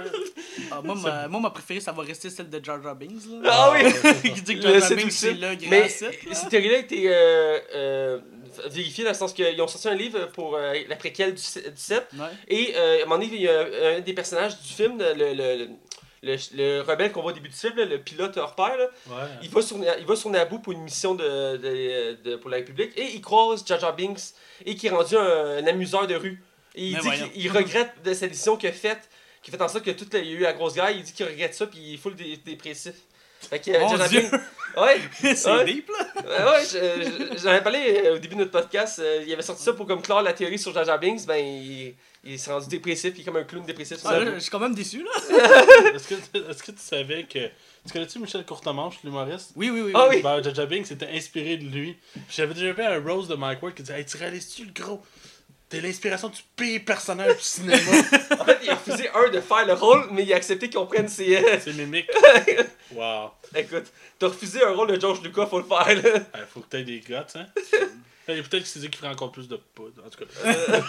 [0.70, 3.51] Ah, moi, ma, moi, ma préférée, ça va rester celle de Jar Jar Binks, là.
[3.51, 3.93] ah oui!
[4.34, 5.16] qui dit que Le Jar Jar Binks, aussi.
[5.16, 8.18] c'est le grand Mais cette théorie-là a été euh, euh,
[8.68, 11.70] vérifiée dans le sens qu'ils ont sorti un livre pour euh, la préquelle du, du
[11.76, 12.09] 7.
[12.14, 12.26] Ouais.
[12.48, 15.12] Et euh, à un moment donné, il y a un des personnages du film, le,
[15.14, 15.68] le, le,
[16.22, 18.86] le- le rebelle qu'on voit au début du film, là, le pilote hors pair, là,
[19.09, 19.14] Ouais.
[19.42, 22.59] il, va sur, il va sur Naboo pour une mission de, de, de- pour la
[22.59, 24.20] République et il croise Jar Jar Binks
[24.66, 26.42] et qui est rendu un, un amuseur de rue.
[26.74, 29.09] Et il Mais dit qu'il il regrette de cette décision qu'il a faite,
[29.42, 31.12] qui fait en sorte que tout il y a eu la grosse guerre, il dit
[31.14, 32.92] qu'il regrette ça puis il est full dé- dépressif.
[33.40, 34.20] Fait que, euh, Mon Jar Jar Dieu.
[34.20, 34.40] Binks-
[34.77, 35.01] Ouais,
[35.35, 35.64] c'est Ouais.
[35.64, 36.53] deep, là.
[36.53, 38.99] ouais, je- je- j'en avais parlé euh, au début de notre podcast.
[38.99, 41.27] euh, il avait sorti ça pour comme clore la théorie sur Jar Binks.
[41.27, 41.95] Ben, il,
[42.25, 43.99] il s'est rendu dépressif, il est comme un clown dépressif.
[43.99, 45.11] sur Ah, là, je suis quand même déçu, là.
[45.95, 46.14] Est-ce que,
[46.51, 47.39] est-ce que tu savais que.
[47.87, 49.53] Tu connais-tu Michel Courtemanche, l'humoriste?
[49.57, 49.93] Oui, oui, oui.
[49.95, 50.21] Ah oui.
[50.23, 51.97] Ben, Jar Binks était inspiré de lui.
[52.31, 55.01] J'avais déjà vu un Rose de Mike Ward qui disait Hey, tu réalises-tu le gros
[55.71, 57.77] T'es l'inspiration du pire personnage du cinéma.
[58.41, 60.87] En fait, il a refusé un de faire le rôle, mais il a accepté qu'on
[60.87, 61.37] prenne ses.
[61.37, 62.11] euh, C'est mimique.
[62.93, 63.31] Wow.
[63.55, 63.85] Écoute,
[64.18, 66.21] t'as refusé un rôle de George Lucas, faut le faire là.
[66.35, 67.47] Il faut que t'aies des guts, hein.
[68.27, 70.03] Et peut-être qu'il s'est dit qu'il ferait encore plus de poudre.
[70.05, 70.83] En tout cas.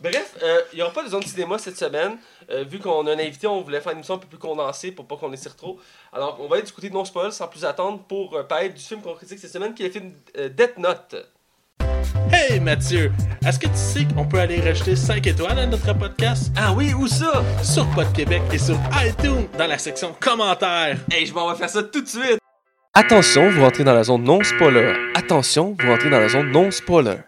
[0.00, 2.18] Bref, euh, il n'y aura pas de zone cinéma cette semaine.
[2.50, 4.92] Euh, vu qu'on a un invité, on voulait faire une émission un peu plus condensée
[4.92, 5.78] pour pas qu'on étire trop.
[6.12, 8.68] Alors, on va être du côté de non spoil sans plus attendre pour euh, parler
[8.70, 11.16] du film qu'on critique cette semaine qui est le film euh, Death Note.
[12.32, 13.12] Hey Mathieu,
[13.46, 16.52] est-ce que tu sais qu'on peut aller rajouter 5 étoiles à notre podcast?
[16.56, 17.42] Ah oui, où ça?
[17.62, 20.98] Sur Pod Québec et sur iTunes dans la section commentaires?
[21.10, 22.38] Hey, je m'en vais faire ça tout de suite.
[22.94, 24.92] Attention, vous rentrez dans la zone non spoiler.
[25.14, 27.18] Attention, vous rentrez dans la zone non spoiler.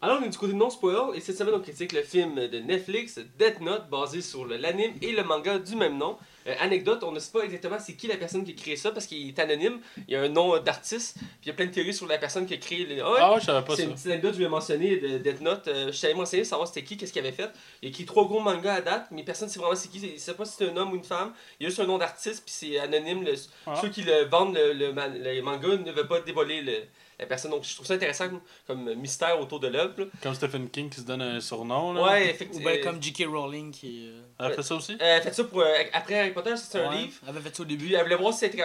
[0.00, 2.34] Alors, on est du côté de non spoiler et cette semaine, on critique le film
[2.34, 6.16] de Netflix Death Note basé sur l'anime et le manga du même nom.
[6.46, 8.90] Euh, anecdote, on ne sait pas exactement c'est qui la personne qui a créé ça
[8.90, 9.80] parce qu'il est anonyme.
[10.08, 12.06] Il y a un nom euh, d'artiste, puis il y a plein de théories sur
[12.06, 12.84] la personne qui a créé.
[12.86, 13.00] Les...
[13.00, 15.18] Ah Ah ouais, je savais pas c'est une petite anecdote que je vais mentionner de
[15.18, 15.68] Death Note.
[15.68, 17.50] Euh, je savais mentionner savoir c'était qui, qu'est-ce qu'il avait fait.
[17.82, 19.98] Il a écrit trois gros mangas à date, mais personne ne sait vraiment c'est qui.
[20.00, 21.32] Il ne sait pas si c'est un homme ou une femme.
[21.60, 23.24] Il y a juste un nom d'artiste, puis c'est anonyme.
[23.24, 23.34] Le-
[23.66, 23.78] Ah.
[23.80, 26.82] Ceux qui le vendent le, le, man- le manga ne veulent pas dévoiler le-
[27.18, 27.50] la personne.
[27.50, 29.94] Donc je trouve ça intéressant comme, comme mystère autour de l'œuvre.
[29.98, 30.04] là.
[30.22, 31.92] Comme Stephen King qui se donne un surnom.
[31.92, 32.02] Là.
[32.02, 32.70] Ouais, Ou effectivement.
[32.70, 33.24] bien comme J.K.
[33.28, 34.08] Rowling qui.
[34.08, 34.96] euh, Elle a fait ça aussi?
[34.98, 35.60] Elle a fait ça pour.
[35.60, 37.12] euh, après Harry Potter, c'est un ouais, livre.
[37.22, 37.86] Elle avait fait ça au début.
[37.86, 38.60] Puis elle voulait voir si elle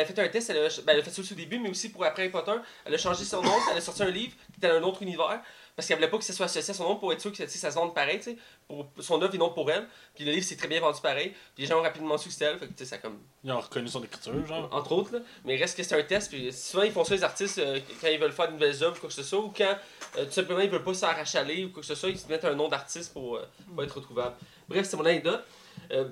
[0.00, 1.70] a fait un test, elle a, ben, elle a fait ça aussi au début, mais
[1.70, 2.52] aussi pour après Harry Potter.
[2.84, 5.02] Elle a changé son nom, elle a sorti un livre qui était dans un autre
[5.02, 5.40] univers.
[5.76, 7.46] Parce qu'elle voulait pas que ça soit associé à son nom pour être sûr que
[7.46, 9.86] ça se vende pareil, tu sais, pour son œuvre et non pour elle.
[10.14, 11.34] Puis le livre s'est très bien vendu pareil.
[11.54, 13.18] Puis les gens ont rapidement su que c'était elle, fait que ça comme.
[13.44, 14.70] Ils ont reconnu son écriture, genre.
[14.72, 15.18] Entre autres, là.
[15.44, 16.30] Mais reste que c'est un test.
[16.30, 18.96] Puis souvent, ils font ça, les artistes, euh, quand ils veulent faire de nouvelles œuvres
[18.96, 19.76] ou quoi que ce soit, ou quand
[20.16, 22.46] euh, tout simplement ils veulent pas s'arrachaler ou quoi que ce soit, ils se mettent
[22.46, 24.34] un nom d'artiste pour, euh, pour être retrouvable.
[24.70, 25.44] Bref, c'est mon anecdote.
[25.90, 26.08] Euh,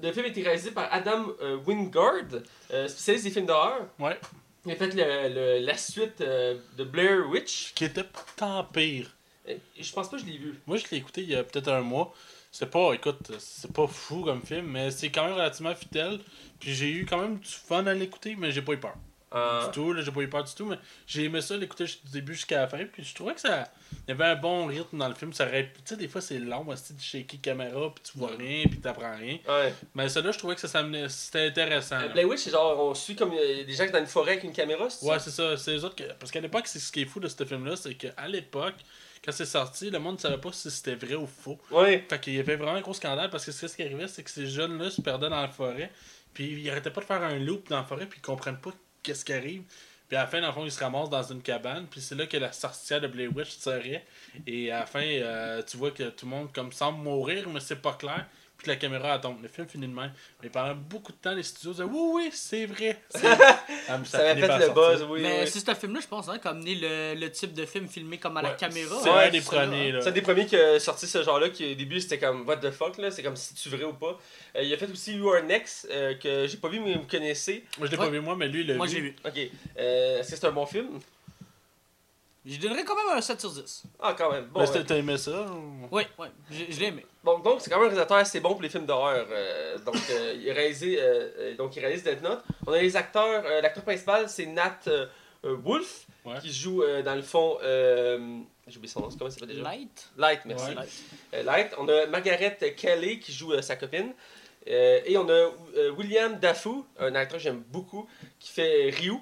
[0.00, 1.32] le film a été réalisé par Adam
[1.66, 2.40] Wingard,
[2.86, 3.80] spécialiste des films d'horreur.
[3.98, 4.16] Ouais.
[4.66, 7.72] Il a fait le- le- la suite euh, de Blair Witch.
[7.74, 8.04] Qui était
[8.36, 9.14] tant pire.
[9.48, 10.58] Euh, Je pense pas que je l'ai vu.
[10.66, 12.14] Moi, je l'ai écouté il y a peut-être un mois.
[12.50, 16.18] C'est pas, écoute, c'est pas fou comme film, mais c'est quand même relativement fidèle.
[16.58, 18.94] Puis j'ai eu quand même du fun à l'écouter, mais j'ai pas eu peur.
[19.34, 21.84] Euh, Du tout, là, j'ai pas eu peur du tout, mais j'ai aimé ça l'écouter
[21.84, 22.84] du début jusqu'à la fin.
[22.90, 23.64] Puis je trouvais que ça.
[24.06, 25.32] Il y avait un bon rythme dans le film.
[25.32, 25.70] Ça aurait...
[25.74, 28.80] Tu sais, des fois c'est long, c'est de shaky caméra, puis tu vois rien, puis
[28.80, 29.38] t'apprends rien.
[29.48, 29.74] ouais.
[29.94, 31.08] Mais ça là, je trouvais que ça s'amenait.
[31.08, 31.96] C'était intéressant.
[32.00, 32.08] Euh.
[32.08, 34.32] Blair Witch, c'est genre, on suit comme euh, des gens qui sont dans une forêt
[34.32, 35.12] avec une caméra, c'est ça?
[35.12, 35.56] Ouais, c'est ça.
[35.56, 36.10] C'est les autres que...
[36.18, 38.74] Parce qu'à l'époque, c'est ce qui est fou de ce film-là, c'est qu'à l'époque,
[39.24, 41.58] quand c'est sorti, le monde ne savait pas si c'était vrai ou faux.
[41.70, 42.06] Ouais.
[42.08, 44.30] Fait qu'il y avait vraiment un gros scandale parce que ce qui arrivait, c'est que
[44.30, 45.90] ces jeunes-là se perdaient dans la forêt,
[46.32, 48.70] puis ils arrêtaient pas de faire un loop dans la forêt, puis ils comprennent pas
[49.08, 49.62] qu'est-ce qui arrive.
[50.06, 52.14] Puis à la fin, dans le fond, ils se ramassent dans une cabane, puis c'est
[52.14, 54.04] là que la sorcière de Blair Witch serait.
[54.46, 57.60] Et à la fin, euh, tu vois que tout le monde comme semble mourir, mais
[57.60, 58.26] c'est pas clair.
[58.58, 59.40] Puis que la caméra elle tombe.
[59.40, 60.12] Le film finit de même.
[60.42, 63.00] Mais pendant beaucoup de temps, les studios disaient Oui, oui, c'est vrai.
[63.10, 63.26] C'est-
[63.88, 64.74] Ah, Ça avait fait le sortir.
[64.74, 65.20] buzz, oui.
[65.22, 65.46] mais oui.
[65.50, 68.18] c'est ce film-là, je pense, hein, qui a amené le, le type de film filmé
[68.18, 68.98] comme à la caméra.
[69.02, 69.88] C'est hein, un des ça, là, premiers.
[69.90, 69.92] hein.
[69.94, 70.00] Là.
[70.02, 72.56] C'est un des premiers qui a sorti ce genre-là, qui au début c'était comme What
[72.58, 74.18] the fuck, là, c'est comme si tu vrai ou pas.
[74.56, 77.06] Euh, il a fait aussi You Are Next, euh, que j'ai pas vu, mais vous
[77.08, 77.64] connaissez.
[77.78, 78.04] Moi, je l'ai Ouais.
[78.06, 78.92] pas vu, moi, mais lui, il l'a Moi, vu.
[78.92, 79.16] j'ai vu.
[79.24, 79.38] Ok.
[79.78, 80.98] Euh, Est-ce que c'est un bon film?
[82.50, 83.82] Je donnerais quand même un 7 sur 10.
[84.00, 84.46] Ah, quand même.
[84.46, 84.84] Bon, Mais ouais.
[84.84, 85.42] t'as aimé ça?
[85.42, 87.04] Ou- Oui, oui, je, je l'ai aimé.
[87.22, 89.26] Bon, donc c'est quand même un réalisateur assez bon pour les films d'horreur.
[89.30, 92.42] euh, donc euh, il a réalisé, euh, euh, donc il réalise Death Note.
[92.66, 94.78] On a les acteurs, euh, l'acteur principal c'est Nat
[95.44, 96.38] Wolf Ouais.
[96.40, 97.58] qui joue euh, dans le fond.
[97.62, 99.62] Euh, J'ai oublié son nom, comment ça s'appelle déjà?
[99.62, 100.10] Light.
[100.18, 100.66] Light, merci.
[100.70, 100.74] Ouais.
[100.74, 101.02] Light.
[101.34, 101.70] Euh, Light.
[101.78, 104.12] On a Margaret Kelly qui joue euh, sa copine.
[104.68, 108.06] Euh, et on a euh, William Dafoe, un acteur que j'aime beaucoup,
[108.38, 109.14] qui fait Ryu.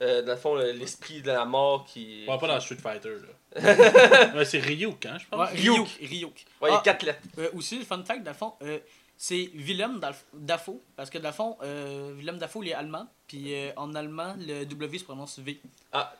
[0.00, 2.24] Euh, dans le fond, le- l'esprit de la mort qui.
[2.26, 3.10] Ouais, pas dans Street Fighter,
[3.54, 4.32] là.
[4.34, 5.38] ouais, c'est Ryuk, hein, je pense.
[5.50, 5.86] Ouais, Ryuk.
[6.00, 6.44] Ryuk.
[6.60, 7.20] Ouais, il y a Ah, quatre lettres.
[7.38, 8.78] euh, aussi, le fun fact, dans le fond, euh,
[9.18, 10.80] c'est Willem Daf- Dafoe.
[10.96, 13.06] Parce que dans le fond, euh, Willem Dafoe, il est allemand.
[13.28, 15.60] Puis euh, en allemand, le W se prononce V.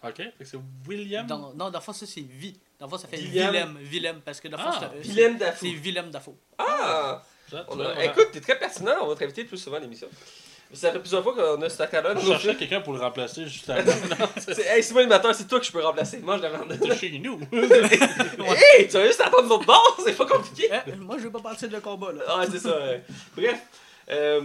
[0.04, 1.26] Ok, fait que c'est William?
[1.26, 2.52] Dans, non, dans le fond, ça c'est V.
[2.78, 3.52] Dans le fond, ça fait Willem.
[3.52, 3.78] Willem.
[3.80, 4.20] Willem.
[4.22, 5.08] Parce que dans le fond, Ah, c'est.
[5.08, 5.66] Willem C'est Dafoe.
[5.82, 6.36] Willem Dafoe.
[6.58, 7.22] Ah!
[7.50, 8.06] Ça, tu On vois, a- ouais.
[8.06, 10.08] Écoute, t'es très pertinent, on va te inviter plus souvent à l'émission.
[10.72, 12.14] Ça fait plusieurs fois qu'on a cet acteur-là.
[12.18, 13.92] Je cherchais quelqu'un pour le remplacer juste avant.
[14.38, 16.18] C'est hey, c'est moi l'animateur, c'est toi que je peux remplacer.
[16.18, 16.78] Mange la merde.
[16.82, 17.38] c'est chez nous.
[17.52, 20.70] hey, tu vas juste attendre l'autre bord, c'est pas compliqué.
[20.86, 22.22] Eh, moi, je veux pas partir de combat, là.
[22.26, 22.78] Ah, c'est ça.
[22.78, 23.02] ouais.
[23.36, 23.60] Bref,
[24.10, 24.40] euh,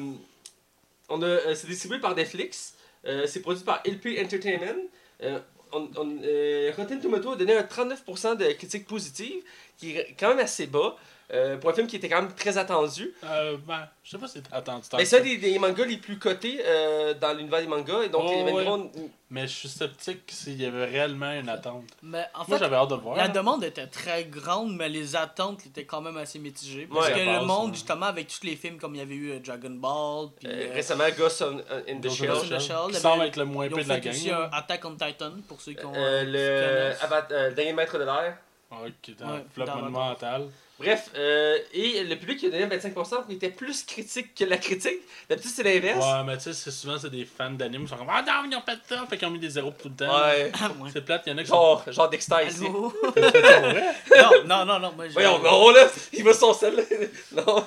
[1.09, 2.73] on a, euh, c'est distribué par Netflix.
[3.05, 4.81] Euh, c'est produit par LP Entertainment.
[5.23, 5.39] Euh,
[5.71, 9.43] on, on, euh, Rotten Tomato a donné un 39% de critiques positives,
[9.77, 10.95] qui est quand même assez bas.
[11.33, 13.13] Euh, pour un film qui était quand même très attendu.
[13.25, 14.85] Euh, ben, je sais pas si c'est attendu.
[14.93, 15.23] Mais c'est un ça.
[15.25, 18.03] des, des mangas les plus cotés euh, dans l'univers des mangas.
[18.03, 18.63] Et donc, Oh, il y avait une ouais.
[18.63, 18.89] grande-
[19.29, 21.83] Mais je suis sceptique s'il y avait réellement une attente.
[22.01, 23.17] Mais en Moi, fait, j'avais hâte de le voir.
[23.17, 26.87] La demande était très grande, mais les attentes étaient quand même assez mitigées.
[26.89, 27.13] Parce Ouais.
[27.13, 27.73] que le monde, ouais.
[27.73, 30.69] justement, avec tous les films comme il y avait eu euh, Dragon Ball, puis euh,
[30.69, 31.57] euh, récemment, Ghost on-
[31.91, 32.27] in the Ghost Shell.
[32.27, 33.89] the Ghost in the Shell, Shell, Qui il y semble être le moins peu de
[33.89, 34.13] la gang.
[34.13, 34.49] aussi là.
[34.53, 35.93] un Attack on Titan, pour ceux qui ont...
[35.93, 38.37] Euh, euh, le euh, Dernier Maître de l'air.
[38.71, 40.47] Est Ouais, un flop dans- monumental.
[40.79, 44.57] Bref, euh, et le public qui a donné 25% qui était plus critique que la
[44.57, 44.99] critique.
[45.27, 46.05] D'habitude, c'est l'inverse.
[46.05, 48.49] Ouais, mais tu sais, c'est souvent c'est des fans d'anime qui sont comme Ah non,
[48.49, 50.05] ils ont fait ça, fait qu'ils ont mis des zéros tout le temps.
[50.05, 50.51] Ouais.
[50.53, 50.89] Ah, ouais.
[50.93, 51.55] C'est plate, il y en a qui sont.
[51.55, 52.63] Genre, genre Dexter ici.
[53.15, 55.13] Pas non, non, non, non, moi, je...
[55.13, 56.75] Voyons, gros là, il va son sel.
[57.31, 57.63] Non.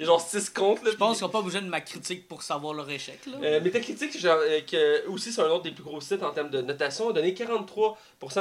[0.00, 0.90] Genre 6 comptes là.
[0.90, 3.38] Je pense qu'on n'a pas besoin de ma critique pour savoir leur échec, là.
[3.42, 6.50] Euh, Metacritic, genre, euh, que aussi c'est un autre des plus gros sites en termes
[6.50, 7.94] de notation, a donné 43%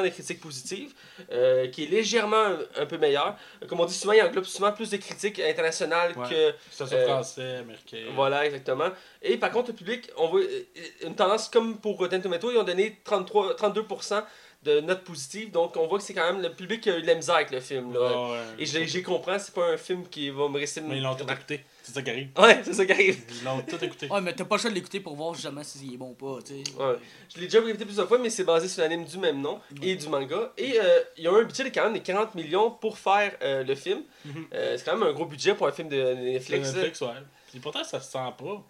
[0.04, 0.94] de critiques positives,
[1.32, 3.36] euh, qui est légèrement un, peu meilleur.
[3.68, 6.30] Comme on dit souvent, il englobe souvent plus de critiques internationales Ouais.
[6.30, 8.06] que ce soit Euh, français, américain.
[8.16, 8.90] Voilà, exactement.
[9.22, 10.64] Et par contre, le public, on voit euh,
[11.04, 14.24] une tendance comme pour Rotten Tomato, ils ont donné 33, 32%
[14.64, 15.52] de notes positives.
[15.52, 17.36] Donc, on voit que c'est quand même le public qui a eu de la misère
[17.36, 17.94] avec le film.
[17.94, 18.00] Là.
[18.00, 18.40] Ouais, ouais.
[18.60, 20.82] Et j'ai compris, c'est pas un film qui va me rester.
[20.82, 21.64] Mais ils l'ont écouté.
[21.84, 22.30] C'est ça qui arrive.
[22.38, 23.20] Ouais, c'est ça qui arrive.
[23.30, 24.08] Ils l'ont tout écouté.
[24.10, 26.14] Ouais, mais t'as pas le choix de l'écouter pour voir jamais s'il est bon ou
[26.14, 26.74] pas, tu sais.
[26.78, 26.96] Ouais.
[27.36, 29.96] Je l'ai déjà répété plusieurs fois, mais c'est basé sur l'anime du même nom et
[29.96, 30.54] du manga.
[30.58, 32.98] Et euh, il y a eu un budget de quand même de 40 millions pour
[32.98, 34.02] faire euh, le film.
[34.26, 34.48] Mhm.
[34.54, 36.68] Euh, c'est quand même un gros budget pour un film de C'est Netflix.
[36.68, 36.74] là.
[36.76, 37.08] Netflix, ouais.
[37.52, 38.64] Puis pourtant, ça se sent pas.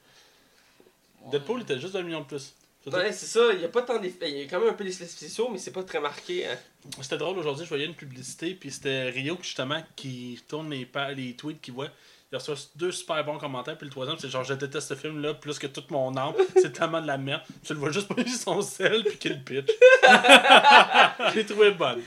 [1.32, 2.54] Deadpool était juste un million de plus.
[2.88, 3.54] Ouais, c'est ça.
[3.54, 4.30] Il y a pas tant d'effets.
[4.30, 6.46] Il y a quand même un peu d'effets spéciaux, mais c'est pas très marqué.
[6.48, 6.58] hein.
[7.02, 10.86] C'était drôle aujourd'hui, je voyais une publicité, puis c'était Rio justement qui tourne les,
[11.16, 11.88] les tweets qu'il voit.
[12.34, 15.36] Il reçoit deux super bons commentaires, puis le troisième, c'est genre je déteste ce film-là
[15.36, 17.44] plus que toute mon âme, c'est tellement de la merde.
[17.64, 19.70] Tu le vois juste pas son sel, puis qu'il pitch.
[21.30, 22.02] je l'ai trouvé bonne.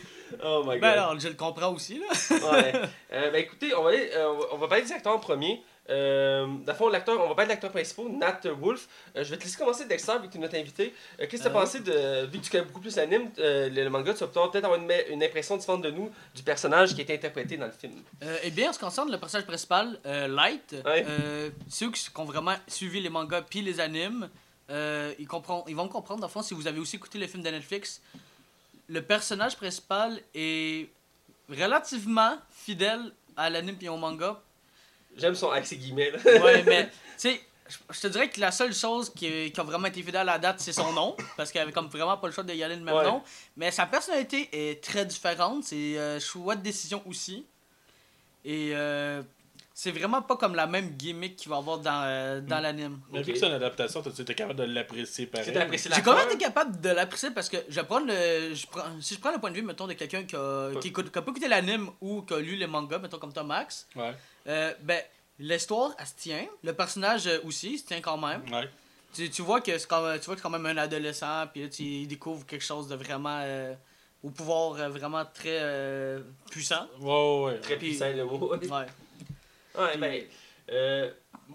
[0.44, 0.80] Oh my god.
[0.80, 2.06] Ben alors, je le comprends aussi, là.
[2.52, 2.72] Ouais.
[3.12, 5.20] Euh, ben écoutez, on va, aller, euh, on va- on va parler des acteurs en
[5.20, 5.62] premier.
[5.88, 8.88] Euh, dans le fond, l'acteur, on va parler de l'acteur principal, Nat Wolf.
[9.16, 10.92] Euh, je vais te laisser commencer Dexter, vu que tu es notre invité.
[11.20, 12.26] Euh, Qu'est-ce que tu as Euh, pensé de.
[12.26, 14.90] Vu que tu connais beaucoup plus l'anime, le, le manga, tu vas peut-être avoir une,
[15.10, 17.94] une impression différente de nous du personnage qui a été interprété dans le film.
[18.42, 21.06] Eh bien, en ce qui concerne le personnage principal, Light, Ouais.
[21.68, 24.28] ceux qui, ont vraiment suivi les mangas puis les animes,
[24.68, 25.26] ils, ils
[25.76, 28.00] vont comprendre, dans le fond, si vous avez aussi écouté les films de Netflix,
[28.88, 30.88] le personnage principal est
[31.48, 34.40] relativement fidèle à l'anime et au manga.
[35.16, 36.10] J'aime son ses guillemets.
[36.10, 36.18] Là.
[36.42, 37.40] Ouais, mais, tu sais,
[37.90, 40.38] je- te dirais que la seule chose qui, qui a vraiment été fidèle à la
[40.38, 42.76] date, c'est son nom, parce qu'il avait comme vraiment pas le choix de y aller
[42.76, 43.04] le même Ouais.
[43.04, 43.22] nom.
[43.56, 47.46] Mais sa personnalité est très différente, c'est euh, choix de décision aussi.
[48.44, 49.22] Et euh,
[49.78, 52.98] c'est vraiment pas comme la même gimmick qu'il va avoir dans, euh, dans l'anime.
[53.12, 55.52] Mais vu que c'est une adaptation, t'as été capable de l'apprécier pareil.
[55.52, 58.84] Tu J'ai quand même été capable de l'apprécier parce que je prends le, je prends,
[59.02, 61.18] si je prends le point de vue, mettons, de quelqu'un qui a, qui, écoute- qui
[61.18, 64.14] a pas écouté l'anime ou qui a lu les mangas, mettons comme Tom Max, Ouais,
[64.48, 65.02] euh, ben,
[65.38, 66.46] l'histoire, elle se tient.
[66.64, 68.44] Le personnage aussi, il se tient quand même.
[68.50, 68.70] ouais.
[69.12, 71.64] Tu, tu vois que c'est quand, même- tu vois que quand même un adolescent, puis
[71.64, 73.40] là, tu il découvre quelque chose de vraiment.
[73.42, 73.74] euh,
[74.24, 76.20] au pouvoir euh, vraiment très euh,
[76.50, 76.86] puissant.
[76.98, 77.60] Ouais, ouais, ouais.
[77.60, 78.50] Très Puis- puissant le mot.
[78.54, 78.86] Ouais.
[79.78, 80.22] Ouais, Puis- ben,
[80.72, 81.10] euh,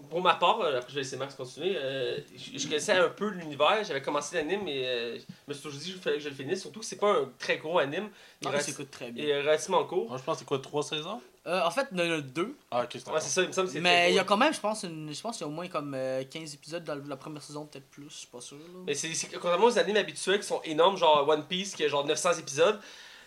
[0.08, 3.10] pour ma part, euh, après je vais laisser Max continuer, euh, je, je connaissais un
[3.10, 6.22] peu l'univers, j'avais commencé l'anime et euh, je me suis toujours dit qu'il fallait que
[6.22, 8.08] je le finisse, surtout que c'est pas un très gros anime,
[8.40, 9.26] il, Ah, reste, ça coûte très il bien.
[9.26, 10.08] est relativement court.
[10.08, 11.20] Moi, je pense que c'est quoi, trois saisons?
[11.46, 12.56] Euh, en fait, il y en a deux.
[12.70, 14.18] Ah, ok, c'est Ouais, c'est ça, il me semble que c'est très Mais il y
[14.18, 16.22] a quand même, je pense, une, je pense qu'il y a au moins comme euh,
[16.24, 18.56] 15 épisodes dans la première saison, peut-être plus, je suis pas sûr.
[18.58, 18.64] Là.
[18.86, 22.06] Mais c'est contrairement aux animes habituels qui sont énormes, genre One Piece qui a genre
[22.06, 22.78] 900 épisodes,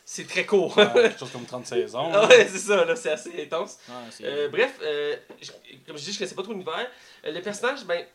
[0.06, 0.78] c'est très court.
[0.78, 2.12] Ouais, quelque chose comme 30 saisons.
[2.14, 3.78] Ah ouais, c'est ça, là, c'est assez intense.
[3.89, 5.51] Ouais, Euh, bref, euh, je-
[5.88, 6.88] comme je dis, je connaissais pas trop l'univers.
[7.26, 8.06] Euh, le personnage, ben.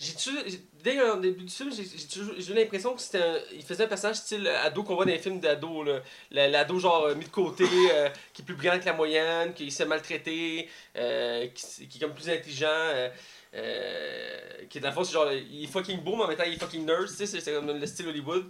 [0.00, 0.42] J'ai toujours-
[0.84, 4.46] Dès le début du film, j'ai eu l'impression que c'était il faisait un personnage style
[4.46, 5.84] ado qu'on voit dans les films d'ado.
[6.30, 9.68] L'ado, genre, euh, mis de côté, euh, qui est plus brillant que la moyenne, qui
[9.72, 12.68] se fait maltraiter, euh, qui, est comme plus intelligent.
[12.70, 13.08] euh,
[13.54, 14.38] euh,
[14.70, 16.44] qui est dans le fond, c'est genre, il est fucking beau, mais en même temps,
[16.46, 18.44] il est fucking nerd, tu sais, c'est- c'est comme le style Hollywood.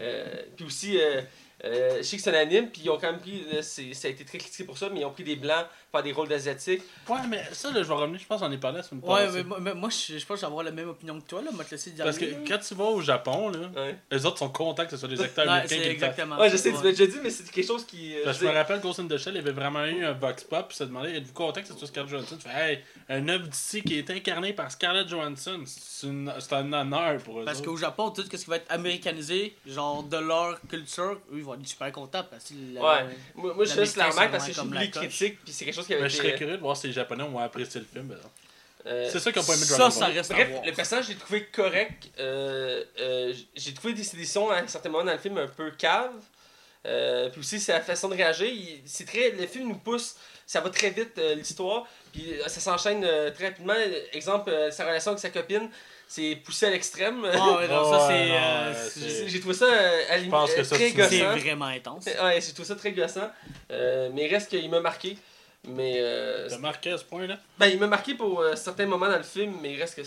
[0.00, 1.22] Euh, puis aussi, euh,
[1.64, 4.10] euh, je sais que c'est un anime, puis ils ont quand même pris, ça a
[4.10, 6.82] été très critiqué pour ça, mais ils ont pris des blancs faire des rôles d'asiatiques.
[7.08, 9.02] Ouais, mais ça, là, je vais revenir, je pense qu'on en est parlé la semaine
[9.04, 9.36] Ouais, passée.
[9.38, 11.26] mais moi, mais moi, je, je pense que je vais avoir la même opinion que
[11.26, 11.50] toi, là.
[11.52, 12.04] Moi, te laisser dire.
[12.04, 13.96] Parce que quand tu vas au Japon, là, Ouais.
[14.10, 16.08] les autres sont contents que ce soit des acteurs américains c'est qui le fassent.
[16.10, 16.38] exactement.
[16.38, 18.14] Ouais, je sais, tu m'as déjà dit, mais c'est quelque chose qui.
[18.16, 19.84] euh, Parce je que je me rappelle Ghost in the Shell, il y avait vraiment
[19.84, 22.36] eu un Vox Pop, puis ça demandait êtes-vous content que ce soit Scarlett Johansson?
[22.36, 22.78] Tu fais hey,
[23.08, 27.40] un œuvre d'ici qui est incarné par Scarlett Johansson, c'est une- c'est un honneur pour
[27.40, 27.44] eux.
[27.44, 27.68] Parce autres.
[27.70, 31.54] qu'au Japon, tout ce qui va être américanisé, genre de leur culture, eux, ils vont
[31.54, 32.54] être super contents parce que.
[32.74, 33.06] la- Ouais.
[33.34, 35.02] Moi, moi je fais juste la remarque c'est parce que vraiment comme les la coche.
[35.08, 36.92] critiques, puis c'est quelque chose qui avait Mais je serais curieux de voir si les
[36.92, 38.06] Japonais ont apprécié le film.
[38.08, 38.16] ben
[38.86, 40.12] euh, C'est ça qu'ils ont pas aimé Ça, Dragon ça Ball.
[40.16, 40.64] reste à Bref, voir.
[40.64, 42.08] le personnage, j'ai trouvé correct.
[42.18, 45.70] Euh, euh, j'ai trouvé des décisions à un certain moment dans le film un peu
[45.72, 46.12] cave.
[46.86, 48.46] Euh, puis aussi, sa façon de réagir.
[48.48, 50.16] il- C'est très, le film nous pousse,
[50.46, 51.86] ça va très vite euh, l'histoire.
[52.12, 53.74] Puis euh, ça s'enchaîne euh, très rapidement.
[54.14, 55.68] Exemple, euh, sa relation avec sa copine,
[56.08, 57.22] c'est poussé à l'extrême.
[57.30, 58.30] Ah ouais, non, ça c'est.
[58.30, 60.88] euh, c'est- c'est- j'ai trouvé ça euh, à la limite, pense que euh, ça, très
[60.88, 61.36] c'est gossant.
[61.36, 62.06] vraiment intense.
[62.06, 63.30] Ouais, j'ai trouvé ça très gossant.
[63.70, 65.18] Euh, mais il reste qu'il m'a marqué.
[65.68, 65.96] Mais.
[65.98, 67.38] euh, T'as marqué à ce point-là?
[67.58, 70.02] Ben, il m'a marqué pour euh, certains moments dans le film, mais il reste que.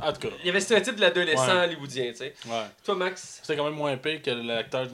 [0.00, 1.64] En tout cas, Il y avait le stéréotype de l'adolescent Ouais.
[1.64, 2.34] hollywoodien, tu sais.
[2.46, 2.62] ouais.
[2.84, 3.40] Toi, Max?
[3.42, 4.86] C'était quand même moins pire que l'acteur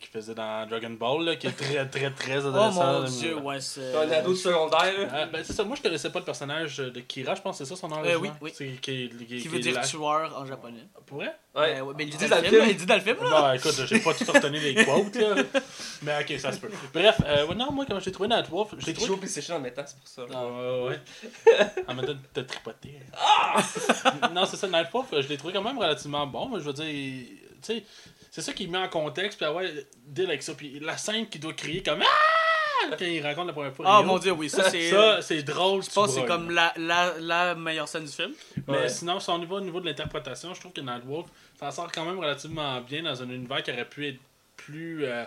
[0.00, 2.92] qui faisait dans Dragon Ball, là, qui est très, très, très Oh adolescent.
[3.00, 3.42] mon dieu, là.
[3.42, 3.94] ouais, c'est.
[3.94, 5.08] Un ado de secondaire, là.
[5.12, 7.64] Ah, ben, c'est ça, moi je connaissais pas le personnage de Kira, je pense que
[7.64, 8.02] c'est ça son nom.
[8.04, 8.52] Euh, oui, oui.
[8.52, 10.86] Qui, est- qui, Qui veut dire tueur en japonais.
[11.06, 11.34] Pour vrai?
[11.54, 11.80] Ouais.
[11.80, 13.40] Ouais, mais il dit dans le film, il dit dans le film, là.
[13.40, 15.34] Bon, écoute, j'ai pas tout retenu les quotes, là.
[16.02, 16.68] Mais ok, ça se peut.
[16.94, 19.28] Bref, euh, ouais, non, moi, quand j'ai trouvé Nightwolf, je J'ai l'ai joué trouvé.
[19.52, 20.22] au en temps, c'est pour ça.
[20.34, 21.66] Ah, ouais, ouais.
[21.88, 22.98] En temps, t'as tripoté.
[24.40, 26.84] non, c'est ça, Nightwolf, je l'ai trouvé quand même relativement bon, mais je veux dire,
[26.86, 27.84] tu sais,
[28.30, 30.54] c'est ça qui met en contexte, puis ah ouais, deal avec ça.
[30.54, 32.06] Puis la scène qui doit crier comme Ah!
[32.98, 33.84] quand il raconte la première fois.
[33.88, 34.90] Ah mon dieu, oui, ça c'est.
[34.90, 38.32] Ça, c'est drôle, Je pense que c'est comme la, la, la meilleure scène du film.
[38.66, 38.88] Mais Ouais.
[38.88, 41.26] sinon, si on y va au niveau de l'interprétation, je trouve que Nightwolf
[41.58, 44.18] s'en sort quand même relativement bien dans un univers qui aurait pu être
[44.56, 45.04] plus.
[45.04, 45.24] euh,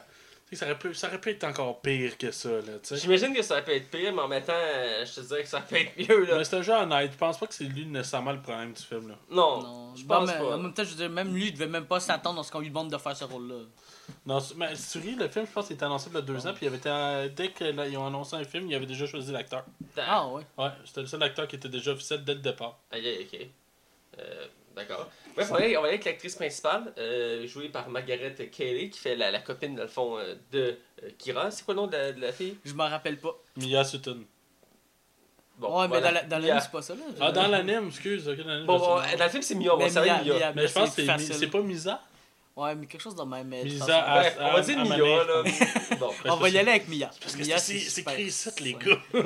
[0.56, 2.98] ça, aurait pu, ça aurait pu être encore pire que ça, là, tu sais.
[2.98, 5.44] J'imagine que ça aurait pu être pire, mais en même temps, euh, je te dirais
[5.44, 6.38] que ça aurait pu être mieux, là.
[6.38, 8.82] Mais c'est un jeu honnête, je pense pas que c'est lui nécessairement le problème du
[8.82, 9.16] film, là.
[9.30, 10.56] Non, Non, je pense mais pas.
[10.56, 12.52] En même temps, je veux dire, même lui, il devait même pas s'attendre à ce
[12.52, 13.56] qu'on lui demande de faire ce rôle-là.
[14.26, 16.22] Non, mais si tu ris, le film, je pense qu'il était annoncé il y a
[16.22, 18.86] deux ans, puis il avait été, euh, dès qu'ils ont annoncé un film, il avait
[18.86, 19.64] déjà choisi l'acteur.
[19.98, 20.44] Ah ouais.
[20.58, 22.78] Ouais, c'était le seul acteur qui était déjà officiel dès le départ.
[22.92, 23.40] Aïe, ok.
[24.20, 25.10] Euh, D'accord.
[25.36, 29.30] Bref, on va aller avec l'actrice principale, euh, jouée par Margaret Kelly, qui fait la,
[29.32, 31.52] la copine, dans le fond, euh, de euh, Kira.
[31.52, 32.58] C'est quoi le nom de la, de la fille?
[32.64, 33.36] Je m'en rappelle pas.
[33.58, 34.24] Mia Sutton.
[35.58, 36.08] Bon, ouais, mais voilà.
[36.08, 37.02] dans la- dans l'anime, c'est pas ça, là.
[37.20, 38.66] Ah, dans l'anime, excuse, ok, dans l'anime.
[38.66, 39.16] Bon, je sais bon, pas.
[39.18, 39.74] dans le film, c'est Mia.
[39.74, 40.40] On va Mais savoir Mia- Mia.
[40.40, 41.02] Mia- Mais je pense que
[41.34, 42.02] c'est pas Misa?
[42.62, 43.48] Ouais, mais quelque chose même.
[43.48, 45.44] mais de toute Misa à- on va dire à Mia, là.
[46.00, 46.12] bon.
[46.26, 47.10] On va y aller avec Mia.
[47.22, 48.98] Parce que Mia, c'est écrit ici, les gars.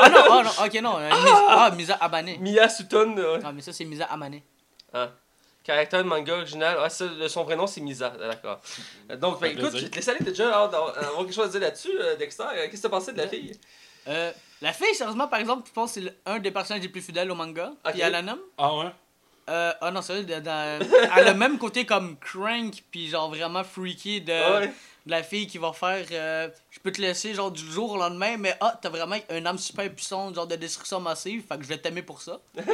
[0.00, 0.98] Ah non, ah non, ok, non.
[0.98, 2.36] euh, Misa- Ah, Misa Abane.
[2.40, 4.40] Mia Sutton, euh, Ah, mais ça, c'est Misa Amane.
[5.62, 6.76] caractère de manga original.
[6.80, 8.12] Ah, ça, son vrai nom, c'est Misa.
[8.22, 8.60] Ah, D'accord.
[9.10, 10.20] Euh, Donc, ben, écoute, je vais te laisse aller.
[10.20, 12.44] Déjà hâte d'avoir avoir quelque chose à dire là-dessus, euh, Dexter.
[12.70, 13.58] Qu'est-ce que t'as pensé de la fille?
[14.08, 14.30] Euh,
[14.60, 17.30] la fille, sérieusement, par exemple, je pense que c'est un des personnages les plus fidèles
[17.30, 17.72] au manga.
[17.86, 17.92] Ok.
[17.92, 18.38] Puis à l'anime.
[18.58, 18.90] Ah ouais?
[19.48, 20.78] Euh, ah non, dans-
[21.16, 24.66] elle a le même côté comme Crank, puis genre vraiment freaky de, Ah ouais.
[24.68, 27.96] de la fille qui va faire euh, Je peux te laisser genre du jour au
[27.98, 31.62] lendemain, mais ah, t'as vraiment une âme super puissante, genre de destruction massive, fait que
[31.62, 32.40] je vais t'aimer pour ça.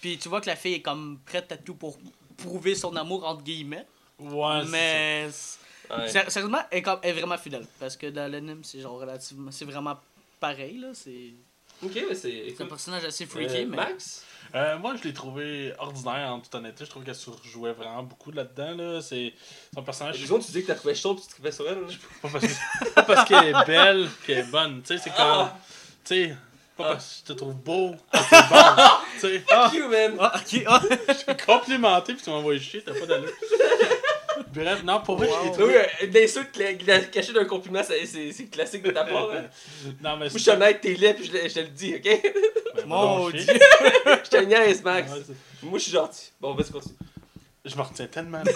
[0.00, 1.98] puis tu vois que la fille est comme prête à tout pour
[2.36, 3.86] prouver son amour, entre guillemets.
[4.18, 5.28] Ouais, c'est mais
[5.88, 6.08] Ouais.
[6.08, 7.64] Sérieusement, elle est, comme- elle est vraiment fidèle.
[7.78, 9.52] Parce que dans l'anime, c'est genre relativement.
[9.52, 9.96] C'est vraiment
[10.40, 10.88] pareil, là.
[10.94, 11.32] C'est
[11.80, 12.54] Ok, c'est.
[12.56, 13.76] c'est un personnage assez freaky, euh, mais.
[13.76, 14.24] Max?
[14.54, 16.84] Euh, moi, je l'ai trouvé ordinaire, en toute honnêteté.
[16.84, 18.74] Je trouve qu'elle surjouait vraiment beaucoup là-dedans.
[18.76, 19.00] Là.
[19.02, 19.34] C'est
[19.74, 20.16] son personnage.
[20.18, 21.80] Disons, tu dis que t'as trouvé chaud puis tu te trouvais sur elle.
[21.80, 21.86] là.
[22.22, 24.82] Pas parce, que- pas parce qu'elle est belle qu'elle est bonne.
[24.82, 25.26] Tu sais, c'est comme.
[25.26, 25.58] Ah.
[26.04, 26.36] Tu sais,
[26.76, 26.92] pas Ah.
[26.92, 29.44] parce que je te trouve beau que t'es bon.
[29.70, 30.80] tu sais, man Ah, ok, ah.
[31.08, 33.30] je suis complimenté puis tu m'envoies chier, t'as pas d'allure.
[34.56, 35.78] Bref, non, pour vrai, j'ai trouvé.
[36.00, 39.30] Oui, une insulte cla- cla- cachée d'un compliment, c'est- classique de ta part.
[39.30, 39.44] Hein.
[40.02, 42.22] Non, mais Moi, je suis honnête, t'es laid, puis je, te le dis, ok?
[42.76, 43.40] Ben, Mon Dieu.
[43.44, 45.12] je te niaise, Max.
[45.12, 45.18] Ouais,
[45.62, 46.32] Moi, je suis gentil.
[46.40, 46.94] Bon, vas-y, continue.
[47.64, 48.42] Je me retiens tellement.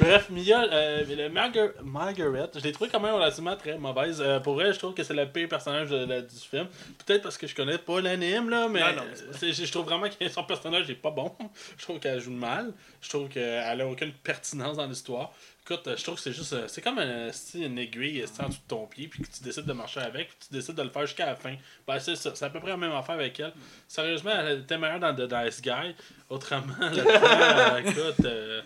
[0.00, 4.20] Bref, Mia, euh, le Margar- Margaret, je l'ai trouvé quand même relativement très mauvaise.
[4.20, 6.66] Euh, pour vrai, je trouve que c'est le pire personnage de du film.
[7.04, 9.02] Peut-être parce que je connais pas l'anime, là, mais Non, non,
[9.42, 11.32] je trouve vraiment que son personnage est pas bon.
[11.78, 12.72] Je trouve qu'elle joue mal.
[13.00, 15.32] Je trouve qu'elle a aucune pertinence dans l'histoire.
[15.64, 16.54] Écoute, je trouve que c'est juste.
[16.68, 19.72] C'est comme un, une aiguille en dessous de ton pied, puis que tu décides de
[19.72, 21.54] marcher avec, puis tu décides de le faire jusqu'à la fin.
[21.86, 22.32] Ben, c'est ça.
[22.34, 23.52] C'est à peu près la même affaire avec elle.
[23.86, 25.94] Sérieusement, elle était meilleure dans The Nice Guy.
[26.28, 28.24] Autrement, là-dedans, euh, écoute.
[28.24, 28.62] euh,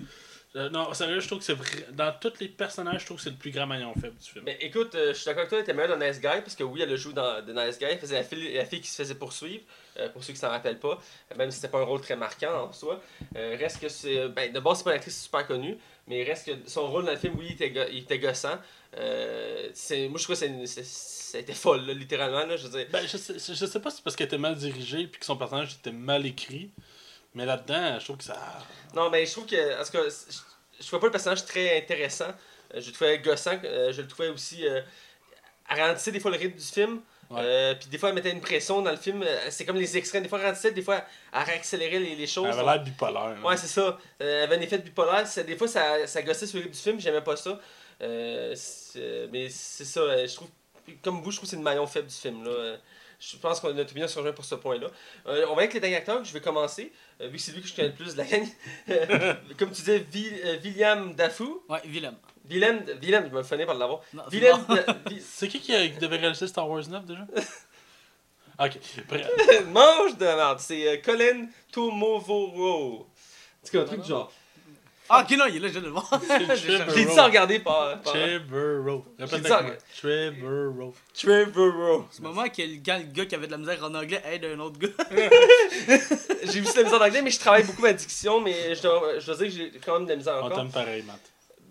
[0.57, 1.87] euh, non, sérieux, je trouve que c'est vrai.
[1.93, 4.45] Dans tous les personnages, je trouve que c'est le plus grand maillon faible du film.
[4.45, 6.55] Mais écoute, euh, je suis d'accord avec toi, elle était meilleure dans Nice Guy, parce
[6.55, 8.89] que oui, elle a joué dans Nice Guy, elle faisait la fille, la fille qui
[8.89, 9.63] se faisait poursuivre,
[9.99, 10.99] euh, pour ceux qui s'en rappellent pas,
[11.33, 13.01] euh, même si c'était pas un rôle très marquant en soi.
[13.35, 14.29] Reste que c'est.
[14.29, 15.77] Ben, de base, c'est pas une actrice super connue,
[16.07, 18.59] mais reste que son rôle dans le film, oui, il était, go- il était gossant.
[18.97, 19.69] Euh,
[20.09, 22.47] moi, je trouve que été folle, là, littéralement.
[22.47, 22.87] Là, je veux dire.
[22.93, 25.27] Ben, je sais, je sais pas si c'est parce qu'elle était mal dirigée puis que
[25.27, 26.71] son personnage était mal écrit.
[27.35, 28.37] Mais là-dedans, je trouve que ça.
[28.95, 29.81] Non, mais je trouve que.
[29.81, 30.03] En tout cas,
[30.81, 32.33] je, trouvais pas le personnage très intéressant.
[32.75, 33.59] Euh, je le trouvais gossant.
[33.65, 34.67] euh, je le trouvais aussi.
[34.67, 34.81] Euh,
[35.69, 37.01] ralentissait des fois le rythme du film.
[37.33, 39.25] Euh, puis des fois, elle mettait une pression dans le film.
[39.51, 40.23] C'est comme les extraits.
[40.23, 42.47] Des fois, elle ralentissait, des fois, elle réaccélérait les, les choses.
[42.47, 43.37] Elle avait l'air bipolaire.
[43.45, 43.99] Ouais, c'est ça.
[44.21, 45.25] Elle avait un effet de bipolaire.
[45.45, 47.01] Des fois, ça, ça gossait sur le rythme du film.
[47.01, 47.59] J'aimais pas ça.
[48.03, 48.55] Euh,
[49.33, 50.27] mais c'est ça.
[50.27, 50.49] Je trouve.
[51.03, 52.45] Comme vous, je trouve que c'est le maillon faible du film.
[52.45, 52.77] Là.
[53.31, 54.89] Je pense qu'on a notre opinion se rejoint pour ce point-là.
[55.27, 56.23] Euh, on va avec les derniers acteurs.
[56.25, 56.93] Je vais commencer.
[57.21, 58.47] euh, vu que c'est lui que je connais le plus de la gang.
[59.59, 61.63] Comme tu disais, Vi- euh, William Dafoe.
[61.69, 62.17] Ouais, Willem.
[62.47, 64.01] Willem, Willem, je me fonnais par l'avoir.
[64.13, 64.59] Non, c'est Willem,
[65.23, 67.27] C'est qui qui, a- qui devait réaliser Star Wars 9 déjà?
[68.61, 68.79] Ok.
[69.09, 69.27] Bref.
[69.67, 70.61] mange de la merde.
[70.61, 73.01] C'est euh, Colin Tomovoro.
[73.01, 74.31] En tout cas, un truc du genre.
[75.09, 76.09] Ah, ok, non, il est là, je viens de le voir.
[76.27, 76.57] C'est
[76.97, 78.01] J'ai dit sans regarder par.
[78.01, 78.13] par...
[78.15, 79.05] Trevorrow.
[79.19, 79.63] Répète ça.
[79.99, 80.95] Trevorrow.
[81.13, 82.07] Trevorrow.
[82.11, 84.23] C'est le moment que le gars, le gars qui avait de la misère en anglais
[84.33, 84.89] aide un autre gars.
[86.45, 88.83] J'ai vu de la misère en anglais, mais je travaille beaucoup ma diction, mais je
[88.83, 90.59] dois, je dois dire que j'ai quand même de la misère On encore.
[90.59, 91.21] t'aime pareil, Matt.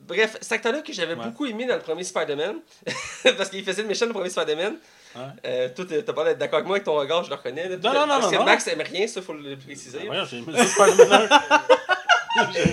[0.05, 1.23] Bref, cet acteur-là que j'avais Ouais.
[1.23, 2.57] beaucoup aimé dans le premier Spider-Man,
[3.37, 4.75] parce qu'il faisait le méchant dans le premier Spider-Man.
[5.15, 5.21] Ouais.
[5.45, 7.69] Euh, toi, t'as pas d'accord avec moi avec ton regard, je le reconnais.
[7.69, 7.77] là.
[7.77, 8.43] Non, non, non, Parce non, que non.
[8.45, 9.99] Max aime rien, ça, faut le préciser.
[9.99, 11.61] Ben voyons, j'ai aimé ça, Spider-Man 1.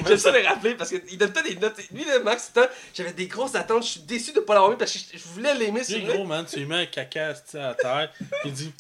[0.07, 1.77] J'aime ça le rappeler parce qu'il donne pas des notes.
[1.93, 2.53] Lui, le Max,
[2.95, 3.85] j'avais des grosses attentes.
[3.85, 6.05] Je suis déçu de pas l'avoir mis parce que je, je voulais l'aimer lui.
[6.05, 8.13] gros, man, tu lui mets un caca à terre,
[8.45, 8.73] il dit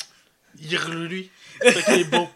[0.58, 0.76] il
[1.06, 1.30] lui.
[1.60, 2.28] C'est est beau.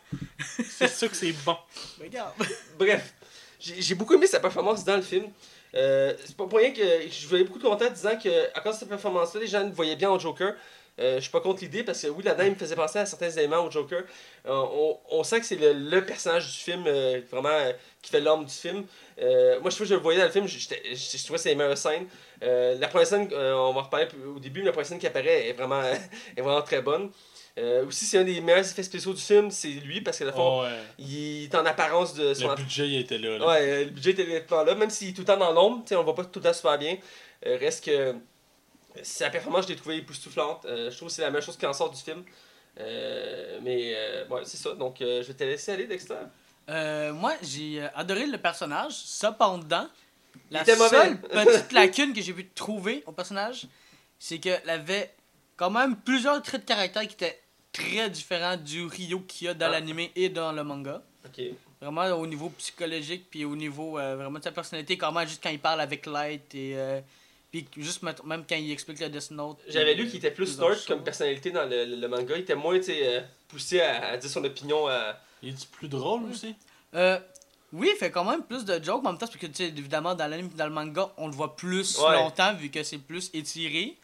[0.64, 1.56] C'est ça que c'est bon.
[2.00, 2.32] Regarde.
[2.78, 3.14] Bref,
[3.60, 5.26] j'ai beaucoup aimé sa performance dans le film.
[5.74, 8.74] Euh, c'est pas pour rien que je voyais beaucoup de commentaires disant que à cause
[8.74, 10.54] de cette performance-là, les gens le voyaient bien au Joker.
[11.00, 13.06] Euh, je suis pas contre l'idée parce que oui, là-dedans, il me faisait penser à
[13.06, 14.02] certains éléments au Joker.
[14.46, 17.58] Euh, on, on sent que c'est le, le personnage du film, euh, vraiment,
[18.00, 18.84] qui fait l'homme du film.
[19.18, 19.26] Moi,
[19.64, 21.54] je trouve que je le voyais dans le film, je, je trouvais que c'est les
[21.56, 22.06] meilleures scènes.
[22.40, 25.52] La première scène, on va reparler au début, mais la première scène qui apparaît est
[25.52, 25.82] vraiment,
[26.36, 27.10] est vraiment très bonne.
[27.56, 30.32] Euh, aussi, c'est un des meilleurs effets spéciaux du film, c'est lui, parce que, le
[30.32, 30.70] fond, Oh, ouais.
[30.98, 33.38] il est en apparence de son Le budget, il était là.
[33.38, 33.46] là.
[33.46, 36.02] Ouais, le budget était là, même s'il est tout le temps dans l'ombre, on le
[36.02, 36.96] voit pas tout le temps super bien.
[37.46, 38.14] Euh, reste que
[39.02, 40.64] sa performance, je l'ai trouvée époustouflante.
[40.66, 42.22] Euh, je trouve que c'est la même chose qui en sort du film.
[42.80, 44.74] Euh, mais euh, ouais, c'est ça.
[44.74, 46.14] Donc, je vais te laisser aller, Dexter.
[46.68, 48.92] Moi, j'ai adoré le personnage.
[48.94, 49.88] Cependant,
[50.50, 50.88] la mauvais.
[50.88, 53.66] seule petite lacune que j'ai pu trouver au personnage,
[54.18, 55.14] c'est qu'elle avait
[55.56, 57.40] quand même plusieurs traits de caractère qui étaient
[57.72, 59.70] très différents du Rio qu'il y a dans Ah.
[59.70, 61.02] l'anime et dans le manga.
[61.80, 65.50] Vraiment au niveau psychologique, puis au niveau euh, vraiment de sa personnalité, comment juste quand
[65.50, 66.72] il parle avec Light et.
[66.76, 67.00] euh,
[67.62, 69.58] puis juste même quand il explique le Death Note.
[69.68, 72.34] J'avais puis, lu qu'il était plus snort comme personnalité dans le, le- le manga.
[72.36, 74.86] Il était moins, euh, poussé à, à dire son opinion.
[74.88, 75.16] À...
[75.42, 76.54] Il est plus drôle aussi?
[76.94, 77.18] Euh,
[77.72, 79.54] oui, il fait quand même plus de jokes, mais en même temps, parce que, tu
[79.54, 82.14] sais, évidemment, dans l'anime et dans le manga, on le voit plus Ouais.
[82.14, 83.96] longtemps, vu que c'est plus étiré.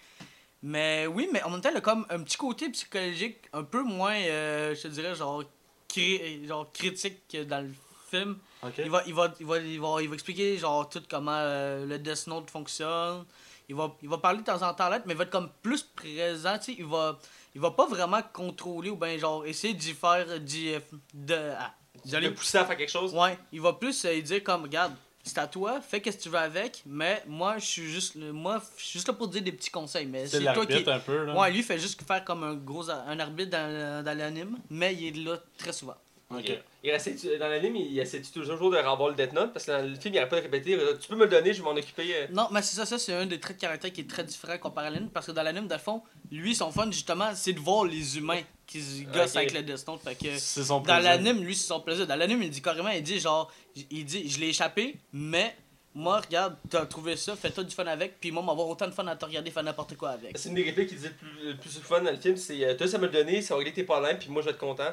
[0.62, 3.82] Mais oui, mais en même temps, il a comme un petit côté psychologique un peu
[3.82, 5.42] moins, euh, je te dirais, genre,
[5.88, 7.70] cri- genre critique que dans le
[8.10, 8.38] film.
[8.84, 11.86] Il va, il va, il va, il va, il va expliquer, genre, tout comment euh,
[11.86, 13.24] le Death Note fonctionne.
[13.68, 15.48] Il va, il va parler de temps en temps là, mais il va être comme
[15.62, 17.18] plus présent, tu sais, il va,
[17.54, 20.72] il va pas vraiment contrôler ou bien, genre, essayer d'y faire, d'y,
[21.14, 21.72] de, ah,
[22.20, 23.14] le pousser à faire quelque chose.
[23.14, 24.92] Ouais, il va plus euh, dire comme regarde,
[25.22, 28.32] c'est à toi, fais qu'est-ce que tu veux avec, mais moi je suis juste le-
[28.32, 30.64] moi je suis juste là pour te dire des petits conseils, mais C'est c'est toi
[30.66, 31.24] qui un peu.
[31.26, 31.34] Là.
[31.38, 34.58] Ouais, lui il fait juste faire comme un gros a- un arbitre dans, dans l'anime,
[34.70, 35.96] mais il est là très souvent.
[36.30, 36.58] Ok.
[36.82, 39.82] Il restait, dans l'anime, il essaie toujours de revoir le Death Note parce que dans
[39.86, 41.72] le film, il n'arrête pas de répéter Tu peux me le donner, je vais m'en
[41.76, 42.14] occuper.
[42.14, 42.26] euh.
[42.32, 44.56] Non, mais c'est ça, ça c'est un des traits de caractère qui est très différent
[44.56, 47.52] comparé à l'anime parce que dans l'anime, dans le fond, lui, son fun, justement, c'est
[47.52, 50.00] de voir les humains qui se gossent avec le Death Note.
[50.02, 52.06] Fait que C'est son dans l'anime, lui, c'est son plaisir.
[52.06, 53.52] Dans l'anime, il dit carrément, il dit genre,
[53.90, 55.54] il dit, je l'ai échappé, mais
[55.94, 59.06] moi, regarde, t'as trouvé ça, fais-toi du fun avec, puis moi, m'avoir autant de fun
[59.08, 60.38] à te regarder faire n'importe quoi avec.
[60.38, 62.64] C'est une des répliques qui dit le plus, le plus fun dans le film c'est
[62.64, 64.52] euh, Toi, ça me le donner, ça va régler tes problèmes, puis moi, je vais
[64.52, 64.90] être content.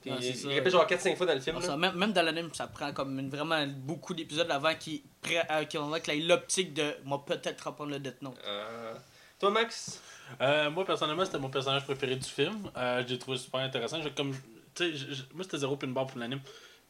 [0.00, 1.60] Puis Ah, il, il répète genre 4-5 fois dans le film.
[1.60, 5.38] Ça, même, même dans l'anime, ça prend comme une- vraiment beaucoup d'épisodes avant qu'il pré-
[5.50, 5.64] euh,
[6.08, 8.38] ait l'optique de moi peut-être reprendre le Death Note.
[8.46, 8.94] Euh,
[9.38, 10.00] Toi, Max?
[10.40, 12.70] Euh, moi, personnellement, c'était mon personnage préféré du film.
[12.76, 14.00] Euh, j'ai trouvé super intéressant.
[14.02, 16.40] J'ai comme, moi, c'était zéro pin bar pour l'anime.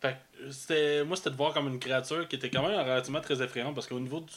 [0.00, 3.20] Fait euh, c'était, moi, c'était de voir comme une créature qui était quand même relativement
[3.20, 4.32] très effrayante parce qu'au niveau du.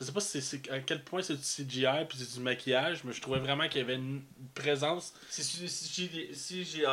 [0.00, 3.04] Je sais pas si c'est, à quel point c'est du CGI puis c'est du maquillage,
[3.04, 6.84] mais je trouvais vraiment qu'il y avait une présence C'est CGI.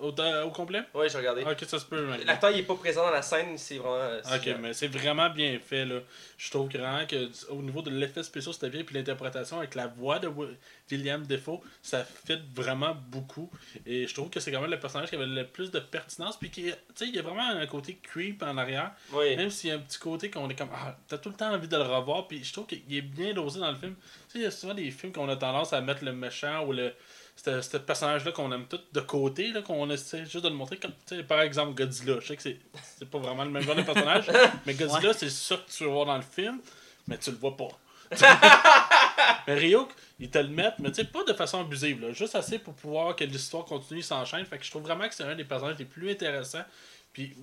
[0.00, 0.08] Au,
[0.46, 0.82] au complet?
[0.94, 1.42] Ouais, j'ai regardé.
[1.42, 2.06] Ok, ça se peut.
[2.26, 3.94] L'acteur, il est pas présent dans la scène, c'est vraiment.
[3.96, 6.00] euh, Ok, mais c'est vraiment bien fait là.
[6.38, 9.86] Je trouve vraiment que au niveau de l'effet spécial c'était bien puis l'interprétation avec la
[9.86, 10.56] voix de Wi-
[10.90, 13.48] William Defoe, ça fit vraiment beaucoup
[13.86, 16.36] et je trouve que c'est quand même le personnage qui avait le plus de pertinence
[16.38, 19.36] puis qui tu sais il y a vraiment un côté creep en arrière, Oui.
[19.36, 21.52] même s'il y a un petit côté qu'on est comme ah, t'as tout le temps
[21.52, 23.94] envie de le revoir puis je trouve qu'il est bien dosé dans le film.
[23.94, 26.64] Tu sais il y a souvent des films qu'on a tendance à mettre le méchant
[26.66, 26.92] ou le
[27.36, 30.92] ce ce personnage-là qu'on aime tout de côté, qu'on essaie juste de le montrer comme,
[31.24, 32.20] par exemple, Godzilla.
[32.20, 34.30] Je sais que c'est, pas vraiment le même genre de personnage,
[34.66, 36.60] mais Godzilla, c'est ça que tu vas voir dans le film,
[37.06, 37.68] mais tu le vois pas.
[39.46, 42.34] mais Ryuk, ils te le mettent, mais tu sais, pas de façon abusive, là, juste
[42.34, 44.44] assez pour pouvoir que l'histoire continue, s'enchaîne.
[44.44, 46.64] Fait que je trouve vraiment que c'est un des personnages les plus intéressants.
[47.12, 47.34] Puis,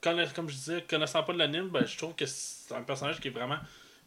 [0.00, 3.28] comme je disais, connaissant pas de l'anime, ben, je trouve que c'est un personnage qui
[3.28, 3.58] est vraiment,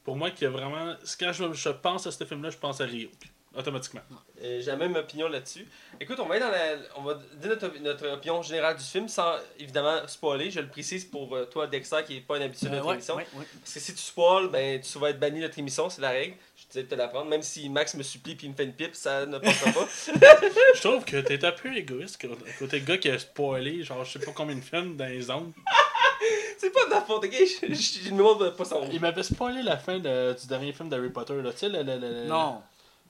[0.03, 0.95] pour moi, qui est vraiment.
[1.19, 3.11] Quand je, je pense à ce film-là, je pense à Ryuk,
[3.55, 4.01] automatiquement.
[4.43, 5.67] Euh, J'ai la même opinion là-dessus.
[5.99, 6.75] Écoute, on va aller dans la.
[6.97, 10.49] On va dire notre, notre opinion générale du film sans évidemment spoiler.
[10.51, 12.87] Je le précise pour euh, toi, Dexter, qui n'est pas un habitué de Euh, notre
[12.87, 13.15] ouais, émission.
[13.15, 13.45] ouais, ouais.
[13.59, 16.09] Parce que si tu spoil, ben tu vas être banni de notre émission, c'est la
[16.11, 16.35] règle.
[16.55, 17.29] Je te disais de te l'apprendre.
[17.29, 19.87] Même si Max me supplie puis il me fait une pipe, ça ne passera pas.
[20.75, 22.21] Je trouve que t'es un peu égoïste
[22.59, 25.51] côté gars qui a spoilé, genre, je sais pas combien de films dans les ondes.
[26.57, 27.31] c'est pas de la faute, ok?
[27.33, 30.73] Je, je, je ne demande pas son Il m'avait spoilé la fin de- du dernier
[30.73, 31.51] film d'Harry Potter, là.
[31.51, 31.81] Tu sais, le.
[31.83, 32.61] le, le- le- Non.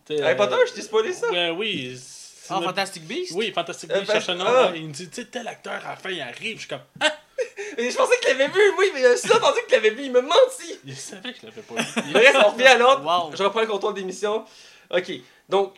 [0.10, 1.30] Tu Harry euh, Potter, je t'ai spoilé ça?
[1.30, 1.98] Ouais, oui.
[2.50, 3.34] Ah, Fantastic Beast?
[3.36, 4.46] Oui, Fantastic Euh, il cherche un nom.
[4.48, 4.72] ah.
[4.76, 6.56] Il me dit, tu sais, tel acteur à la fin, il arrive.
[6.56, 7.12] Je suis comme, ah,
[7.78, 10.06] Mais je pensais qu'il l'avait vu, oui, mais euh, si j'ai entendu qu'il l'avait vu,
[10.06, 10.80] il me mentit!
[10.86, 12.12] il savait que je l'avais pas vu.
[12.14, 13.04] Bref, on revient à l'autre.
[13.04, 13.36] Wow.
[13.36, 14.44] Je reprends le contrôle d'émission.
[14.90, 15.12] Ok,
[15.48, 15.76] donc,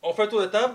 [0.00, 0.74] on fait un tour de table.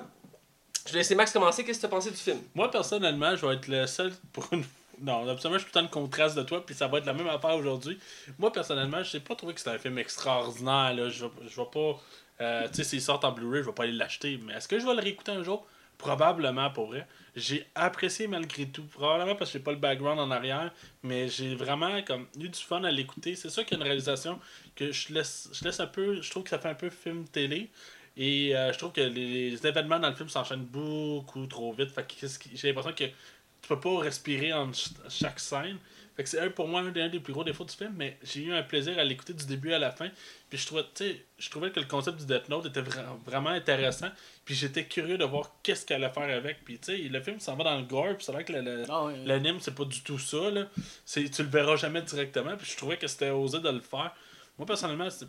[0.85, 1.63] Je vais laisser Max commencer.
[1.63, 2.39] Qu'est-ce que tu as pensé du film?
[2.53, 4.63] Moi, personnellement, je vais être le seul pour une.
[4.99, 7.05] Non, absolument, je suis tout le temps le contraste de toi, puis ça va être
[7.05, 7.99] la même affaire aujourd'hui.
[8.39, 10.95] Moi, personnellement, je n'ai pas trouvé que c'était un film extraordinaire.
[10.95, 11.09] Là.
[11.09, 12.01] Je je vais pas.
[12.41, 14.39] Euh, tu sais, s'il sort en Blu-ray, je vais pas aller l'acheter.
[14.43, 15.65] Mais est-ce que je vais le réécouter un jour?
[15.97, 17.07] Probablement, pour vrai.
[17.35, 18.83] J'ai apprécié malgré tout.
[18.83, 20.71] Probablement parce que j'ai pas le background en arrière.
[21.03, 23.35] Mais j'ai vraiment comme, eu du fun à l'écouter.
[23.35, 24.39] C'est sûr qu'il y a une réalisation
[24.75, 26.21] que je laisse, je laisse un peu.
[26.21, 27.69] Je trouve que ça fait un peu film télé.
[28.15, 31.89] Et euh, je trouve que les, événements dans le film s'enchaînent beaucoup trop vite.
[31.91, 35.77] Fait que j'ai l'impression que tu peux pas respirer en ch- chaque scène.
[36.17, 37.93] Fait que c'est un, pour moi un des, un des plus gros défauts du film,
[37.95, 40.09] mais j'ai eu un plaisir à l'écouter du début à la fin.
[40.49, 43.17] Puis je trouvais, tu sais, je trouvais que le concept du Death Note était vra-
[43.23, 44.09] vraiment intéressant.
[44.43, 46.65] Puis j'étais curieux de voir qu'est-ce qu'elle allait faire avec.
[46.65, 48.61] Puis tu sais, le film s'en va dans le gore, puis c'est vrai que le-
[48.61, 49.09] le, Ah.
[49.25, 50.49] L'anime, c'est pas du tout ça.
[50.49, 50.65] Là.
[51.05, 52.57] C'est, tu le verras jamais directement.
[52.57, 54.11] Puis je trouvais que c'était osé de le faire.
[54.57, 55.27] Moi, personnellement, c'est,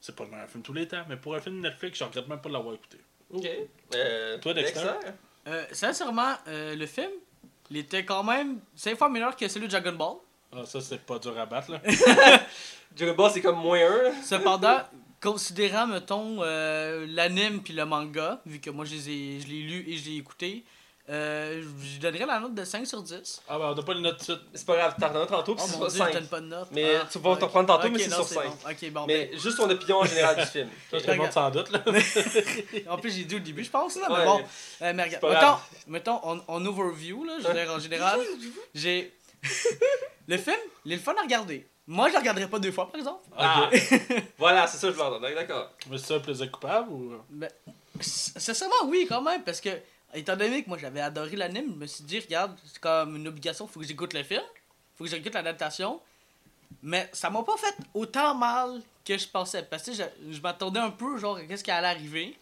[0.00, 1.04] c'est pas le meilleur film de tous les temps.
[1.10, 2.96] Mais pour un film Netflix, je regrette même pas de l'avoir écouté.
[3.30, 3.46] Ok.
[3.94, 4.80] Euh, Toi, Dexter?
[5.46, 7.10] Euh, sincèrement, euh, le film,
[7.70, 10.16] il était quand même 5 fois meilleur que celui de Dragon Ball.
[10.54, 11.70] Ah, ça, c'est pas dur à battre.
[11.72, 11.80] Là.
[12.96, 14.22] Dragon Ball, c'est comme moins 1.
[14.22, 14.78] Cependant,
[15.22, 19.62] considérant, mettons, euh, l'anime puis le manga, vu que moi je les ai- je l'ai
[19.62, 20.64] lu et je l'ai écouté,
[21.12, 23.42] euh, je donnerais la note de 5 sur 10.
[23.48, 24.48] Ah, ben, on n'a pas les notes tout de suite.
[24.54, 26.12] C'est pas grave, t'en as tantôt, puis Oh c'est mon sur dieu, je 5.
[26.14, 26.68] donne pas de note.
[26.72, 27.50] Mais Ah, tu vas t'en ok.
[27.50, 28.44] prendre tantôt, Ok, mais c'est sur 5.
[28.44, 28.70] bon.
[28.70, 30.68] Ok, bon, Mais juste ton opinion générale du film.
[30.90, 31.70] Tout le monde s'en doute.
[31.70, 31.78] Là.
[31.84, 32.02] ben,
[32.88, 34.40] en plus j'ai dit au début, je pense, là, mais bon.
[34.82, 35.32] Euh, mais regarde, pas
[35.86, 38.20] mettons, mettons en, en overview, là, je veux dire, en général,
[38.74, 39.12] j'ai.
[40.28, 41.66] le film, il est le fun à regarder.
[41.86, 43.20] Moi, je le regarderai pas deux fois, par exemple.
[43.36, 43.68] Ah.
[43.72, 43.92] Ok.
[44.38, 45.28] voilà, c'est ça que je veux entendre.
[45.34, 45.70] D'accord.
[45.90, 47.12] Mais c'est ça un plaisir coupable ou?
[47.28, 47.50] Ben,
[48.00, 49.70] sincèrement, oui, quand même, parce que,
[50.14, 53.28] étant donné que moi j'avais adoré l'anime, je me suis dit, regarde, c'est comme une
[53.28, 54.42] obligation, faut que j'écoute le film,
[54.96, 56.00] faut que j'écoute l'adaptation.
[56.82, 60.80] Mais ça m'a pas fait autant mal que je pensais, parce que je, je m'attendais
[60.80, 62.36] un peu, genre, à qu'est-ce qui allait arriver.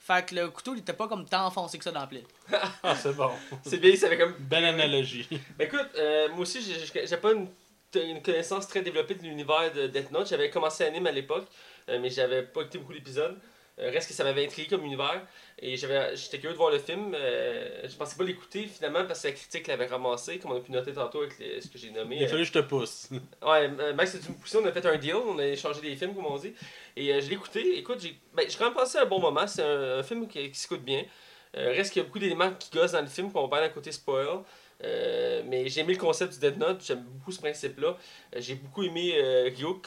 [0.00, 2.24] Fait que le couteau, il était pas comme tant enfoncé que ça dans la plaie.
[2.82, 3.30] Ah, c'est bon.
[3.64, 4.32] C'est bien, ça fait comme.
[4.38, 5.28] Belle analogie.
[5.58, 7.48] Ben écoute, euh, moi aussi, j'ai- pas une,
[7.94, 10.28] une connaissance très développée de l'univers de Death Note.
[10.28, 11.46] J'avais commencé l'anime à l'époque,
[11.88, 13.36] euh, mais j'avais pas écouté beaucoup d'épisodes.
[13.80, 15.24] Euh, reste que ça m'avait intrigué comme univers.
[15.60, 17.14] Et j'étais curieux de voir le film.
[17.14, 20.60] Euh, je pensais pas l'écouter finalement parce que la critique l'avait ramassé, comme on a
[20.60, 22.16] pu noter tantôt avec les- ce que j'ai nommé.
[22.16, 23.08] Il a Euh, fallu que je te pousse.
[23.42, 25.94] Ouais, euh, Max, tu me poussé, on a fait un deal, on a échangé des
[25.96, 26.54] films, comme on dit.
[26.96, 27.78] Et euh, je l'ai écouté.
[27.78, 29.46] Écoute, j'ai ben, quand même passé un bon moment.
[29.46, 31.04] C'est un, un film qui, qui s'écoute bien.
[31.56, 33.68] Euh, reste qu'il y a beaucoup d'éléments qui gossent dans le film, qu'on parle d'un
[33.70, 34.26] côté spoil.
[34.84, 37.96] Euh, mais j'ai aimé le concept du Dead Note, j'aime beaucoup ce principe-là.
[38.36, 39.86] Euh, j'ai beaucoup aimé euh, Ryuk.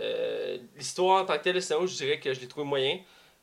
[0.00, 2.98] Euh, L'histoire en tant que telle, je dirais que je l'ai trouvé moyen.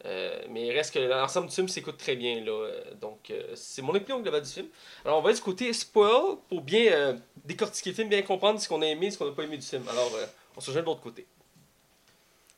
[0.05, 2.41] Euh, mais il reste que l'ensemble du film s'écoute très bien.
[2.43, 2.69] Là.
[3.01, 4.67] Donc, euh, c'est mon opinion globale du film.
[5.03, 8.59] Alors, on va être du côté spoil pour bien euh, décortiquer le film, bien comprendre
[8.61, 9.83] ce qu'on a aimé et ce qu'on n'a pas aimé du film.
[9.89, 10.25] Alors, euh,
[10.55, 11.25] on se rejoint de l'autre côté.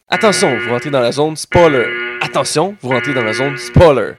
[0.07, 2.19] Attention, vous rentrez dans la zone spoiler.
[2.21, 4.13] Attention, vous rentrez dans la zone spoiler.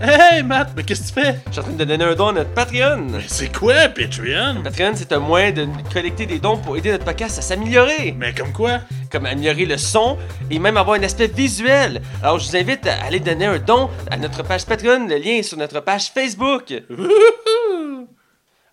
[0.00, 1.36] Hey Matt, mais qu'est-ce que tu fais?
[1.46, 3.06] Je suis en train de donner un don à notre Patreon.
[3.10, 4.62] Mais c'est quoi Patreon?
[4.64, 8.12] Patreon, c'est un moyen de collecter des dons pour aider notre podcast à s'améliorer.
[8.16, 8.80] Mais comme quoi?
[9.12, 10.16] Comme améliorer le son
[10.50, 12.00] et même avoir un aspect visuel.
[12.22, 15.06] Alors, je vous invite à aller donner un don à notre page Patreon.
[15.06, 16.72] Le lien est sur notre page Facebook.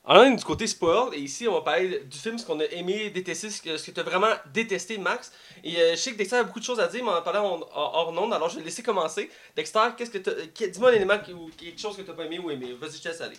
[0.09, 2.59] Alors, on est du côté spoil, et ici, on va parler du film, ce qu'on
[2.59, 5.31] a aimé, détesté, ce que, tu as vraiment détesté, Max.
[5.63, 7.21] Et euh, je sais que Dexter a beaucoup de choses à dire, mais on en
[7.21, 9.29] parlait hors onde, alors je vais le laisser commencer.
[9.55, 12.49] Dexter, qu'est-ce que dis-moi un élément ou quelque chose que tu n'as pas aimé ou
[12.49, 12.75] aimé.
[12.81, 13.37] Vas-y, je te laisse aller.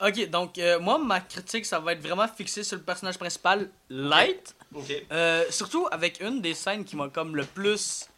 [0.00, 3.70] Ok, donc euh, moi, ma critique, ça va être vraiment fixé sur le personnage principal,
[3.88, 4.52] Light.
[5.12, 8.08] Euh, surtout avec une des scènes qui m'a comme le plus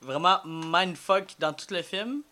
[0.00, 2.22] vraiment mindfuck dans tout le film.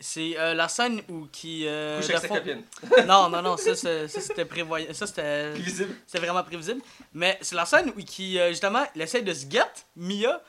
[0.00, 1.66] C'est euh, la scène où qui.
[1.66, 2.62] euh, Couche avec sa copine.
[3.06, 4.92] Non, non, non, ça, c'était prévoyant.
[4.92, 5.52] Ça c'était.
[5.52, 5.94] Visible.
[6.06, 6.82] C'était vraiment prévisible.
[7.12, 9.62] Mais c'est la scène où qui, euh, justement, il essaie de se get
[9.96, 10.42] Mia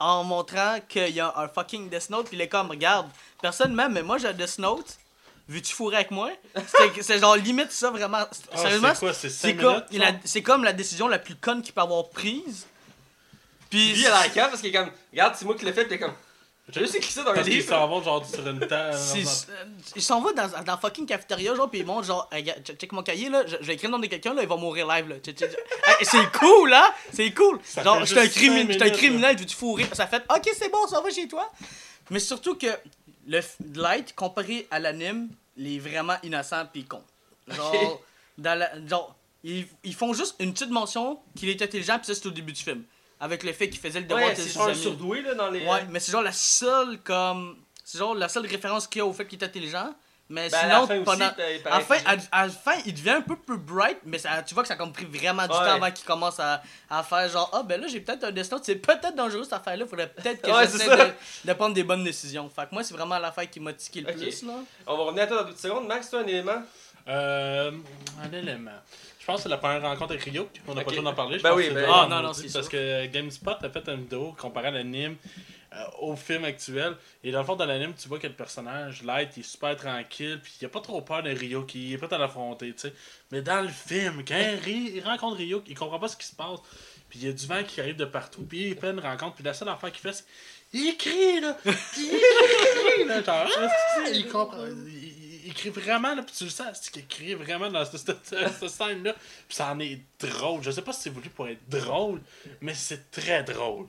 [0.00, 2.26] en montrant qu'il y a un fucking Death Note.
[2.26, 3.08] Puis il est comme, regarde,
[3.40, 4.98] personne même, mais moi j'ai un Death Note.
[5.48, 6.30] Veux-tu fourrer avec moi?
[7.00, 8.18] C'est genre limite ça vraiment.
[8.52, 9.14] Ah, Sérieusement, c'est quoi?
[9.14, 10.20] C'est c'est 5 comme, la, genre?
[10.24, 12.66] c'est comme la décision la plus conne qu'il peut avoir prise.
[13.70, 13.94] Puis.
[13.94, 15.84] Lui, elle a la cave parce qu'il est comme, regarde, c'est moi qui l'ai fait,
[15.84, 16.14] puis il est comme,
[16.70, 17.66] j'ai juste écrit ça dans un livre.
[17.66, 18.94] s'en vont genre sur une table.
[19.16, 19.64] euh,
[19.96, 22.92] Il s'en va dans, dans la fucking cafétéria, genre, pis il montre, genre, Hey, check
[22.92, 24.86] mon cahier, là, je, je vais écrire le nom de quelqu'un, là, il va mourir
[24.86, 25.14] live, là.
[25.26, 26.94] Hey, c'est cool, là!
[27.12, 27.58] C'est cool!
[27.64, 29.86] Ça genre, je suis un, un criminel, je veux te fourrer?
[29.94, 31.50] Ça fait, ok, c'est bon, ça va chez toi.
[32.10, 32.66] Mais surtout que
[33.28, 33.40] le
[33.74, 37.02] Light, comparé à l'anime, il est vraiment innocent pis con.
[37.46, 38.02] Genre,
[38.38, 39.14] dans la, genre
[39.44, 42.52] ils, ils font juste une petite mention qu'il est intelligent, pis ça, c'est au début
[42.52, 42.82] du film.
[43.20, 44.80] Avec le fait qu'il faisait le devoir Ouais, de ses genre un amis.
[44.80, 45.64] surdoué, là, dans les.
[45.66, 49.06] Ouais, mais c'est genre la seule comme c'est genre la seule référence qu'il y a
[49.06, 49.94] au fait qu'il est intelligent.
[50.30, 52.28] Mais Ben, à la sinon fin aussi, il à la fin, intelligent.
[52.32, 54.68] à, à la fin, il devient un peu plus bright, mais ça, tu vois que
[54.68, 55.58] ça a comme pris vraiment du Ouais.
[55.58, 58.58] temps avant qu'il commence à, à faire genre ah ben là j'ai peut-être un destin,
[58.62, 61.12] c'est peut-être dangereux cette affaire-là, faudrait peut-être que Ouais, j'essaie de,
[61.46, 62.50] de prendre des bonnes décisions.
[62.54, 64.52] Fait que moi c'est vraiment l'affaire qui m'a tiqué le plus là.
[64.86, 65.86] On va revenir à toi dans deux secondes.
[65.86, 66.62] Max, toi, un élément?
[67.08, 67.70] Euh,
[68.22, 68.70] un élément.
[69.18, 70.48] Je pense que c'est la première rencontre avec Ryuk.
[70.66, 71.38] On n'a pas le temps d'en parler.
[71.38, 74.00] Je Ben pense oui, ben- Ah, non, non, c'est Parce que GameSpot a fait une
[74.02, 75.16] vidéo comparant l'anime
[75.74, 76.96] euh, au film actuel.
[77.22, 79.76] Et dans le fond, dans l'anime, tu vois que le personnage, Light, il est super
[79.76, 80.40] tranquille.
[80.42, 81.74] Puis il a pas trop peur de Ryuk.
[81.74, 82.92] Il est pas à l'affronter, tu sais.
[83.30, 86.60] Mais dans le film, quand il, rencontre Ryuk, il comprend pas ce qui se passe.
[87.10, 88.42] Puis il y a du vent qui arrive de partout.
[88.42, 89.34] Puis il fait une rencontre.
[89.34, 90.24] Puis la seule affaire qu'il fait, c'est.
[90.70, 91.56] Il crie, là!
[91.62, 93.22] Puis il crie, là!
[93.22, 94.66] Genre, ah, il comprend.
[94.66, 96.22] Il, il- il crie vraiment, là.
[96.22, 98.18] Puis tu le sens, c'est qu'il crie vraiment dans cette, cette,
[98.58, 99.14] cette scène-là.
[99.14, 100.62] Puis ça en est drôle.
[100.62, 102.20] Je sais pas si c'est voulu pour être drôle,
[102.60, 103.86] mais c'est très drôle.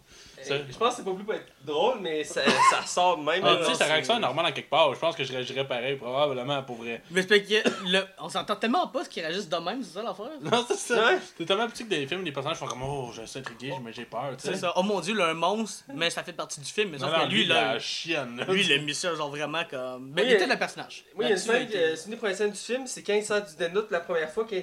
[0.52, 3.24] Euh, Je pense que c'est pas plus pour être drôle, mais ça, ça sort de
[3.24, 3.44] même.
[3.46, 4.94] Ah, tu sais, sa réaction est normale en quelque part.
[4.94, 7.02] Je pense que je réagirais pareil, probablement, pour vrai.
[7.12, 10.04] Mais c'est que le, on s'entend tellement pas ce qu'il réagisse de même, c'est ça
[10.04, 10.32] l'affaire?
[10.42, 10.96] Non, c'est ça.
[11.14, 11.20] Ouais.
[11.38, 13.74] C'est tellement petit que dans les films, les personnages font comme Oh, je suis intrigué,
[13.84, 14.32] mais j'ai peur.
[14.38, 14.54] tu sais.
[14.54, 14.74] C'est ça.
[14.76, 16.90] Oh mon dieu, là, un monstre, mais ça fait partie du film.
[16.92, 18.38] Mais Non, sauf non, que lui, il là, la chienne.
[18.38, 18.46] là.
[18.46, 20.12] lui, il a mis ça genre vraiment comme.
[20.12, 21.06] Ben, Oui, il était euh, le personnage.
[21.16, 23.04] Oui, il y a une scène, euh, c'est une des premières scènes du film, c'est
[23.04, 24.60] quand il sort du Note la première fois, quand il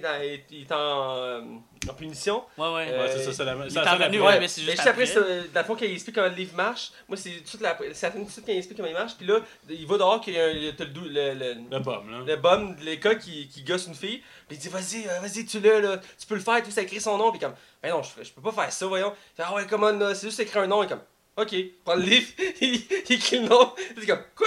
[0.62, 1.40] est en,
[1.75, 2.42] est en, euh, punition.
[2.58, 2.98] Ouais, ouais.
[2.98, 3.66] Ouais, c'est ça, c'est la même.
[3.66, 4.28] Il c'est est la scène revenu, après.
[4.28, 5.48] ouais, mais c'est juste après, après.
[5.54, 8.06] dans le fond, quand il explique comment le livre marche, moi, c'est toute la, c'est
[8.06, 9.98] la fin tout de suite quand il explique comment il marche, puis là, il va
[9.98, 12.18] dehors, qu'il y a le, le, le, Le pomme, là.
[12.26, 15.44] le bum de l'école qui, qui gosse une fille, puis il dit vas-y, euh, vas-y,
[15.46, 17.90] tu l'as, là, tu peux le faire, tout ça écrit son nom, puis comme, ben
[17.90, 19.12] non, je, je peux pas faire ça, voyons.
[19.34, 21.00] Il fait, ah ouais, comment, c'est juste écrire un nom, et comme,
[21.36, 22.26] ok, prends le livre,
[22.60, 22.74] il,
[23.08, 24.46] il c'est comme, quoi?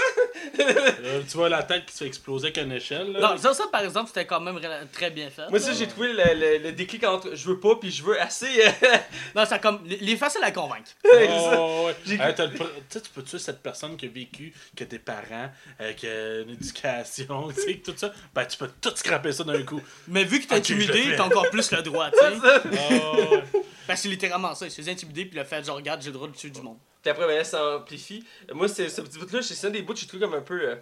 [0.58, 0.76] Là,
[1.30, 3.12] tu vois la tête qui se fait exploser avec une échelle.
[3.12, 3.20] Là.
[3.20, 4.60] Non, ça, ça, par exemple, c'était quand même
[4.92, 5.50] très bien fait.
[5.50, 8.20] Moi, ça, j'ai trouvé le, le, le déclic entre je veux pas, puis je veux
[8.20, 8.64] assez.
[8.66, 8.98] euh,
[9.36, 9.82] Non, ça comme.
[9.86, 10.90] Il est facile à convaincre.
[11.06, 11.96] Oh, ouais.
[12.16, 14.84] Hey, t'as le pr- tu sais, tu peux tuer cette personne qui a vécu, qui
[14.84, 18.12] a des parents, euh, qui a une éducation, tu sais, tout ça.
[18.34, 19.82] Ben, tu peux tout scraper ça d'un coup.
[20.08, 23.44] Mais vu que t'es le intimidé, t'as encore plus le droit, tu sais.
[23.90, 24.66] Parce que c'est littéralement ça.
[24.68, 26.62] Il se faisait intimider, puis le fait, genre, regarde, j'ai le droit de tuer du
[26.62, 26.78] monde.
[27.02, 28.24] Puis après, ben là, ça amplifie.
[28.54, 30.62] Moi, c'est ce petit bout-là, c'est un des bouts que j'ai trouvé comme un peu.
[30.62, 30.76] euh,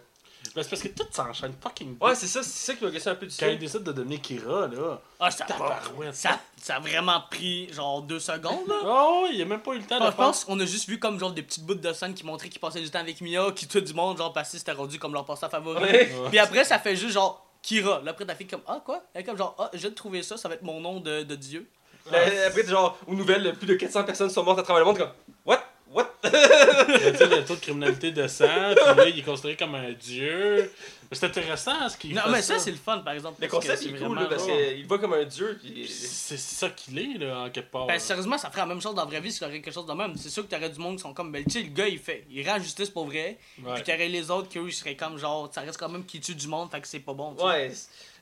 [0.55, 2.03] Ben, c'est parce que tout s'enchaîne fucking vite.
[2.03, 3.91] Ouais, c'est ça, c'est ça qui m'a cassé un peu du Quand il décide de
[3.91, 5.01] devenir Kira, là.
[5.19, 6.15] Ah, ça, Tabarouette.
[6.15, 8.75] ça, ça a vraiment pris genre deux secondes, là.
[8.85, 10.99] Oh, il a même pas eu le temps de je pense qu'on a juste vu
[10.99, 13.51] comme genre des petites bouts de scène qui montraient qu'ils passaient du temps avec Mia,
[13.51, 15.81] qui tout du monde, genre passé c'était rendu comme leur passe favori.
[15.83, 16.11] Ouais.
[16.29, 18.01] Puis après, ça fait juste genre Kira.
[18.03, 19.03] Là, après, ta fille comme Ah, quoi?
[19.13, 21.35] Elle est comme genre Ah, de trouver ça, ça va être mon nom de, de
[21.35, 21.69] Dieu.
[22.11, 24.85] Là, Après, t'es genre, aux nouvelles, plus de 400 personnes sont mortes à travers le
[24.85, 25.11] monde, comme,
[25.45, 25.63] what?
[25.91, 26.13] What?
[26.23, 29.55] Il y a, tu sais, le taux de criminalité descend, puis là, il est considéré
[29.55, 30.69] comme un dieu.
[31.11, 33.41] C'est intéressant ce qu'il Non, fait mais ça, c'est le fun, par exemple.
[33.41, 35.87] Le concept c'est est cool, là, parce qu'il le voit comme un dieu, puis...
[35.87, 37.87] C'est ça qu'il est, là, en quelque part.
[37.87, 39.85] Ben, sérieusement, ça ferait la même chose dans la vraie vie si aurait quelque chose
[39.85, 40.15] de même.
[40.17, 41.99] C'est sûr que t'aurais du monde qui sont comme, ben, tu sais, le gars, il
[41.99, 43.37] fait, il rend justice pour vrai.
[43.63, 43.75] Ouais.
[43.75, 46.19] Puis t'aurais les autres qui, eux, ils seraient comme, genre, ça reste quand même qui
[46.19, 47.33] tue du monde, fait que c'est pas bon.
[47.35, 47.45] tu sais.
[47.45, 47.71] Ouais,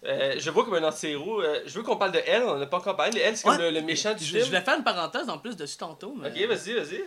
[0.06, 1.42] euh, je vois comme un anti-héros.
[1.42, 3.20] Euh, je veux qu'on parle de elle, on n'a pas encore parlé.
[3.22, 3.72] Elle, c'est comme Ouais.
[3.72, 4.42] le, le méchant du Je, film.
[4.42, 6.14] je voulais faire une parenthèse en plus dessus tantôt.
[6.18, 6.30] Mais...
[6.30, 7.04] Ok, vas-y, vas-y.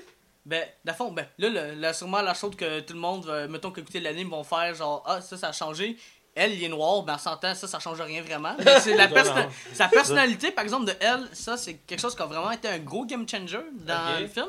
[0.47, 3.49] Ben, dans fond, ben, là, le- la- sûrement la chose que tout le monde, euh,
[3.49, 5.97] mettons qu'écouter l'anime, vont faire, genre, ah, ça, ça a changé.
[6.35, 8.57] Elle, il est noir, ben, en s'entend, ça, ça change rien vraiment.
[8.81, 9.33] C'est la perso-
[9.75, 12.79] sa personnalité, par exemple, de elle, ça, c'est quelque chose qui a vraiment été un
[12.79, 14.47] gros game changer dans le film.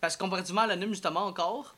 [0.00, 1.74] Parce que comparativement à l'anime, justement, encore,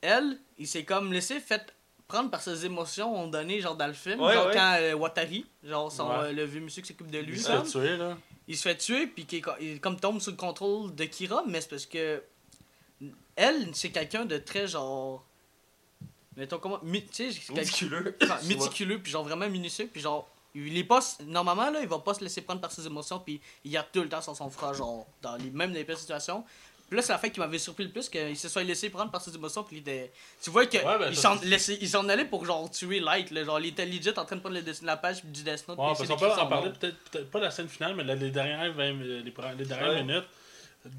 [0.00, 1.72] elle, il s'est comme laissé fait
[2.12, 4.20] prendre par ses émotions, on donné, genre, dans le film.
[4.20, 4.52] Ouais, genre, ouais.
[4.54, 6.14] quand euh, Watari, genre, son, Ouais.
[6.26, 8.16] euh, le vieux monsieur qui s'occupe de lui, Il se fait tuer, là.
[8.48, 11.60] il se fait tuer puis qu'il il comme tombe sous le contrôle de Kira mais
[11.60, 12.22] c'est parce que
[13.36, 15.24] elle c'est quelqu'un de très genre
[16.36, 17.04] mettons comment mi-
[17.54, 18.16] Méticuleux.
[18.48, 22.14] méticuleux puis genre vraiment minutieux puis genre il est pas normalement là il va pas
[22.14, 24.74] se laisser prendre par ses émotions puis il garde tout le temps sur son frère
[24.74, 26.44] genre dans les même dans les pires situations
[26.92, 29.10] puis là c'est la fait qui m'avait surpris le plus qu'il se soit laissé prendre
[29.10, 30.12] par ses émotions puis il était
[30.42, 31.38] tu vois que Ouais, ben, ça,
[31.88, 34.56] s'en allait pour genre tuer Light là, genre il était legit en train de prendre
[34.56, 36.98] le dessin de la page du Death Note Ouais, parce qu'on peut en parler peut-être
[37.10, 40.02] peut-être pas la scène finale, mais les dernières, 20 les, dernières Ouais.
[40.02, 40.26] minutes.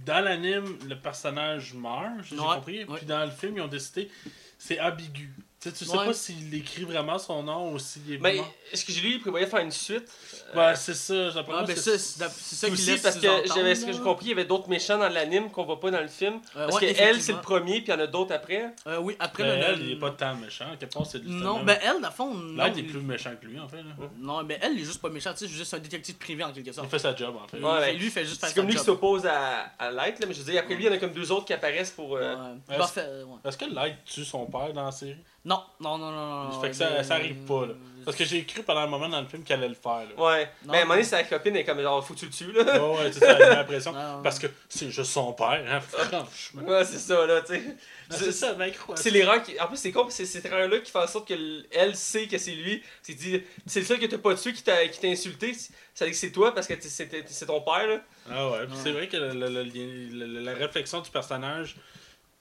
[0.04, 2.86] Dans l'anime, le personnage meurt, j'ai Ouais, compris.
[2.86, 4.10] Puis dans le film, ils ont décidé,
[4.58, 5.32] c'est ambigu.
[5.64, 6.06] Tu sais, tu sais Ouais.
[6.08, 8.54] pas s'il écrit vraiment son nom ou s'il est Mais mort.
[8.72, 10.12] est-ce que j'ai lu, il prévoyait faire une suite?
[10.54, 11.32] Ouais, c'est ça.
[11.32, 13.22] d'après Ah, ben c'est- ça, ça laisse parce que
[13.56, 13.94] j'avais ce que là.
[13.98, 16.42] j'ai compris, il y avait d'autres méchants dans l'anime qu'on voit pas dans le film.
[16.58, 18.74] Euh, Parce ouais, que elle, c'est le premier, puis il y en a d'autres après.
[18.88, 19.66] Euh, oui, après Ben, le.
[19.66, 20.66] elle, il est pas tant méchant.
[20.74, 21.24] À quelque part, c'est.
[21.24, 22.34] Non, ben elle, dans le fond.
[22.58, 23.78] Light est il- plus méchant que lui, en fait.
[23.78, 23.84] Là.
[24.20, 26.44] Non, ben elle, il est juste pas méchant, tu sais, c'est juste un détective privé
[26.44, 26.90] en quelque Il sorte.
[26.90, 27.58] fait sa job, en fait.
[27.58, 30.20] Il Ouais, lui, il fait juste faire C'est comme lui qui s'oppose à, à Light,
[30.20, 31.54] là, mais je veux dire, après lui, il y en a comme deux autres qui
[31.54, 32.18] apparaissent pour.
[32.18, 32.36] euh,
[32.68, 33.24] Parfait, euh.
[33.46, 35.16] Est-ce que Light tue son père dans la série?
[35.46, 36.44] Non, non, non, non.
[36.46, 36.62] non.
[36.62, 37.74] Fait que ça, ben, ça arrive pas, là.
[38.06, 40.02] Parce que j'ai cru pendant un moment dans le film qu'elle allait le faire.
[40.18, 40.22] Là.
[40.22, 40.50] Ouais.
[40.66, 42.32] Non, mais à un moment donné, sa copine est comme genre, faut que tu le
[42.32, 42.64] tues, là.
[42.82, 43.94] Ouais, ouais, c'est ça, j'ai l'impression.
[44.24, 45.80] Parce que c'est juste son père, hein,
[46.10, 46.64] franchement.
[46.68, 47.64] Ouais, c'est ça, là, tu sais.
[48.10, 48.98] Ah, C'est ça, mec, quoi.
[48.98, 49.58] C'est l'erreur qui.
[49.60, 52.52] En plus, c'est con, c'est cette erreur-là qui fait en sorte qu'elle sait que c'est
[52.56, 52.84] lui.
[53.02, 55.54] C'est dit, c'est le seul que t'as pas tué qui t'a qui t'a insulté.
[55.94, 58.00] Ça dit que c'est toi parce que c'est ton père, là.
[58.30, 61.10] Ah ouais, puis c'est vrai que le- le- le lien- le- le- la réflexion du
[61.10, 61.76] personnage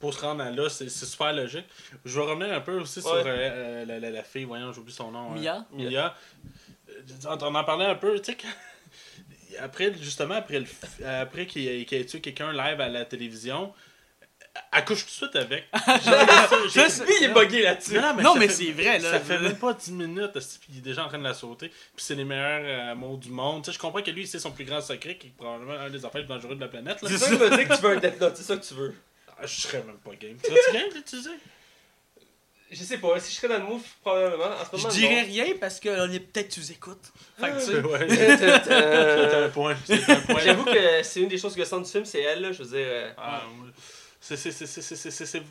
[0.02, 1.64] pour se rendre à là, c'est c'est super logique.
[2.04, 3.22] Je vais revenir un peu aussi sur Ouais.
[3.24, 5.34] euh, euh, la, la- la fille, voyons, j'oublie son nom.
[5.36, 5.64] euh, Mia.
[5.72, 6.14] Mia.
[6.90, 6.92] Euh,
[7.28, 8.48] On on en parlait un peu, tu sais, quand-
[9.64, 10.66] après, justement, après, le
[11.06, 13.72] après qu'il ait, tué quelqu'un live à la télévision,
[14.72, 15.64] elle couche tout de suite avec.
[16.02, 17.98] Ça, Lui, il est bugué là-dessus.
[17.98, 19.12] Non, mais fait- c'est vrai, là.
[19.12, 21.68] Ça fait même pas 10 minutes, puis il est déjà en train de la sauter.
[21.68, 23.62] Puis c'est les meilleurs euh, mots du monde.
[23.62, 25.88] Tu sais, je comprends que lui, c'est son plus grand secret, qui est probablement un
[25.90, 27.00] des affaires les plus dangereux de la planète.
[27.02, 27.08] Là.
[27.08, 28.94] C'est ça veut dire que tu veux un Death Note, c'est ça que tu veux.
[29.42, 30.36] Ah, je serais même pas game.
[30.42, 31.30] Tu serais-tu game d'utiliser
[32.70, 34.44] Je sais pas, si je serais dans le move, probablement.
[34.46, 35.28] En ce Je dirais non.
[35.32, 37.12] rien parce que on est peut-être tu écoutes.
[37.38, 37.80] Fait que tu sais.
[37.86, 38.08] Ouais.
[38.08, 39.76] C'était un point.
[40.42, 42.86] J'avoue que c'est une des choses gossantes du film, c'est elle, là, je veux dire.
[42.88, 43.42] euh, Ah.
[44.20, 44.36] C'est.
[44.36, 44.52] C'est.
[44.52, 44.66] C'est.
[44.66, 44.82] C'est.
[44.82, 45.10] C'est.
[45.10, 45.26] C'est.
[45.26, 45.42] c'est-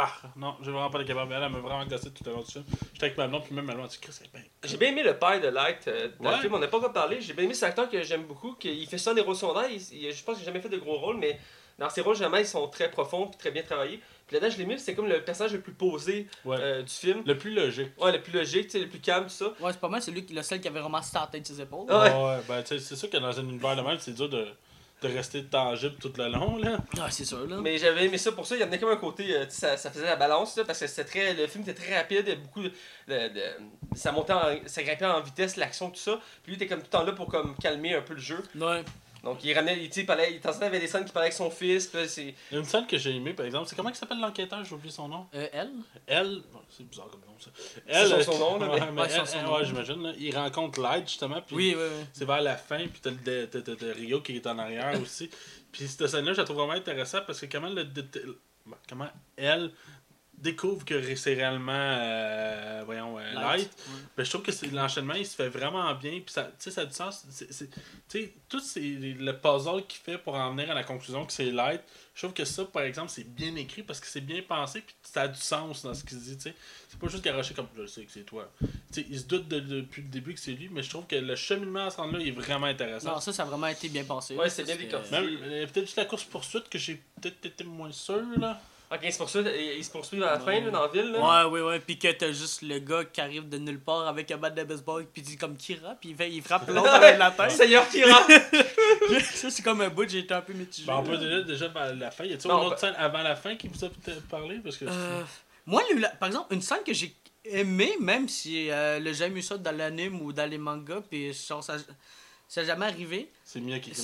[0.00, 1.32] Ah, non, j'ai vraiment pas de capable.
[1.32, 2.64] Elle, elle m'a vraiment gossé tout le long du film.
[2.92, 4.42] J'étais avec ma blonde, puis même ma blonde, tu c'est bien.
[4.62, 6.36] J'ai bien aimé le père de Light euh, dans Ouais.
[6.36, 7.20] le film, on n'a pas encore parlé.
[7.20, 9.68] J'ai bien aimé cet acteur que j'aime beaucoup, qu'il fait ça en héros secondaire.
[9.68, 11.36] Il, il- je pense qu'il n'a jamais fait de gros rôles, mais
[11.78, 14.00] dans ses rôles, jamais, ils sont très profonds et très bien travaillés.
[14.26, 16.56] Puis là-dedans, je l'ai mis, c'est comme le personnage le plus posé Ouais.
[16.60, 17.22] euh, du film.
[17.24, 17.90] Le plus logique.
[17.98, 19.46] Ouais, le plus logique, tu sais, le plus calme, tout ça.
[19.60, 21.46] Ouais, c'est pas mal, c'est lui qui- le seul qui avait vraiment la tête de
[21.46, 21.86] ses épaules.
[21.88, 22.10] Ah ouais.
[22.36, 24.46] ouais, ben, tu sais, c'est sûr que dans un univers de même, c'est dur de,
[25.00, 26.78] de rester tangible tout le long, là.
[27.00, 27.56] Ah, c'est sûr, là.
[27.62, 29.52] Mais j'avais aimé ça pour ça, il y en a comme un côté, euh, tu
[29.52, 31.96] sais, ça, ça faisait la balance, là, parce que c'était très, le film était très
[31.96, 32.68] rapide, il y avait beaucoup de,
[33.08, 36.20] de- de- ça montait, en, ça grimpait en vitesse, l'action, tout ça.
[36.42, 38.20] Puis lui, il était comme tout le temps là pour comme calmer un peu le
[38.20, 38.42] jeu.
[38.56, 38.82] Ouais.
[39.24, 42.08] Donc il ramenait, il, parlait, il, avait des scènes qui parlaient avec son fils, puis
[42.08, 42.34] c'est...
[42.50, 43.66] Il y a une scène que j'ai aimée, par exemple.
[43.68, 44.64] C'est comment il s'appelle l'enquêteur?
[44.64, 45.26] J'ai oublié son nom.
[45.34, 45.70] Euh, elle?
[46.06, 46.42] Elle.
[46.52, 47.50] bon, c'est bizarre comme nom, ça.
[47.86, 49.56] C'est son- son nom, là, mais- ouais, mais Ouais, c'est elle- son elle- nom.
[49.56, 50.02] ouais, j'imagine.
[50.02, 50.12] là.
[50.18, 51.42] Il rencontre Light, justement.
[51.42, 52.04] Puis Oui, oui, oui.
[52.12, 54.58] C'est vers la fin, puis t'as le de, t'as- t'as- t'as Rio qui est en
[54.58, 55.28] arrière aussi.
[55.72, 57.84] Puis cette scène-là, je la trouve vraiment intéressante parce que comment le
[58.88, 59.70] comment elle
[60.42, 64.00] découvre que c'est réellement euh, voyons euh, light, Ouais.
[64.16, 66.70] ben, je trouve que c'est l'enchaînement il se fait vraiment bien puis ça tu sais
[66.70, 67.68] ça a du sens c'est c'est-
[68.08, 71.32] tu sais tout c'est le puzzle qu'il fait pour en venir à la conclusion que
[71.32, 71.80] c'est light
[72.14, 74.94] je trouve que ça par exemple c'est bien écrit parce que c'est bien pensé puis
[75.02, 76.54] ça a du sens dans ce qu'il dit tu sais.
[76.88, 78.50] C'est pas juste garoché comme je sais que c'est toi.
[78.60, 78.68] Tu
[79.02, 81.16] sais il se doute de- depuis le début que c'est lui mais je trouve que
[81.16, 83.12] le cheminement à ce rendre là il est vraiment intéressant.
[83.14, 84.34] Non, ça, ça a vraiment été bien pensé.
[84.34, 87.92] Ouais, c'est bien même euh, peut-être juste la course poursuite que j'ai peut-être été moins
[87.92, 89.40] sûr là Ok, il se poursuit,
[89.76, 91.10] il se poursuit à la fin, là, dans la ville.
[91.12, 91.44] Là.
[91.44, 91.78] Ouais, ouais, ouais.
[91.80, 94.64] Puis que t'as juste le gars qui arrive de nulle part avec un bat de
[94.64, 97.50] baseball, puis il dit comme Kira, puis il, fait, il frappe l'autre avec la tête.
[97.50, 98.26] Seigneur Kira!
[99.34, 100.86] ça, c'est comme un bout, j'ai été un peu mitigé.
[100.86, 102.24] Ben, on peut déjà, déjà vers la fin.
[102.24, 104.58] Y a-t-il une autre ben- scène avant la fin qui vous a peut-être parlé?
[104.62, 105.22] Parce que Euh,
[105.66, 109.40] moi, le- la- par exemple, une scène que j'ai aimée, même si euh, le jamais
[109.40, 111.76] eu ça dans l'anime ou dans les mangas, puis genre, ça,
[112.48, 113.30] ça n'a jamais arrivé.
[113.44, 113.94] c'est Mia qui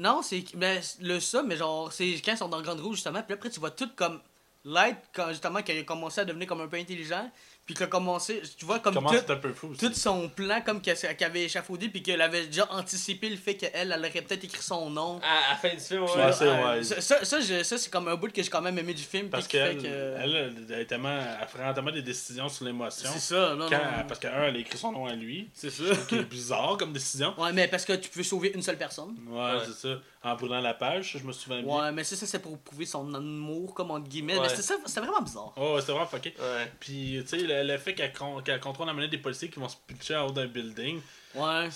[0.00, 3.22] Non, c'est ben, le ça, mais genre, c'est quand ils sont dans Grande Rouge, justement,
[3.22, 4.20] puis après, tu vois tout comme.
[4.64, 7.30] Light, quand justement, il a commencé à devenir comme un peu intelligent,
[7.70, 8.42] puis qu'il a commencé.
[8.56, 9.78] Tu vois, comme Comment tout, c'est un peu fou aussi.
[9.86, 13.70] tout son plan, comme qu'elle avait échafaudé, puis qu'elle avait déjà anticipé le fait qu'elle,
[13.74, 15.20] elle aurait peut-être écrit son nom.
[15.22, 16.10] À, à la fin du film, ouais.
[16.16, 16.82] Ouais, c'est- Euh, ouais.
[16.84, 19.02] ça, ça, ça, je- ça, c'est comme un bout que j'ai quand même aimé du
[19.02, 19.28] film.
[19.30, 19.86] Parce qu'elle que...
[19.86, 23.08] elle, elle tellement, elle prend tellement des décisions sur l'émotion.
[23.12, 24.04] C'est ça, non, Quand- non.
[24.08, 25.48] Parce qu'un, elle a écrit son nom à lui.
[25.54, 25.84] C'est ça.
[25.94, 27.34] Ce qui est bizarre comme décision.
[27.38, 29.14] Ouais, mais parce que tu peux sauver une seule personne.
[29.28, 29.58] Ouais, Ouais.
[29.66, 29.94] c'est ça.
[30.22, 31.74] En brûlant la page, je me souviens bien.
[31.74, 34.34] Ouais, mais ça, ça c'est pour prouver son amour, comme entre guillemets.
[34.34, 34.40] Ouais.
[34.42, 35.52] Mais c'était ça, c'était vraiment bizarre.
[35.56, 36.34] Oh, ouais, c'est vraiment fucké.
[36.38, 36.70] Ouais.
[36.78, 39.58] Puis, tu sais, le, le fait qu'elle con- qu'elle contrôle la manette des policiers qui
[39.60, 41.00] vont se pitcher en haut d'un building,
[41.34, 41.68] Ouais.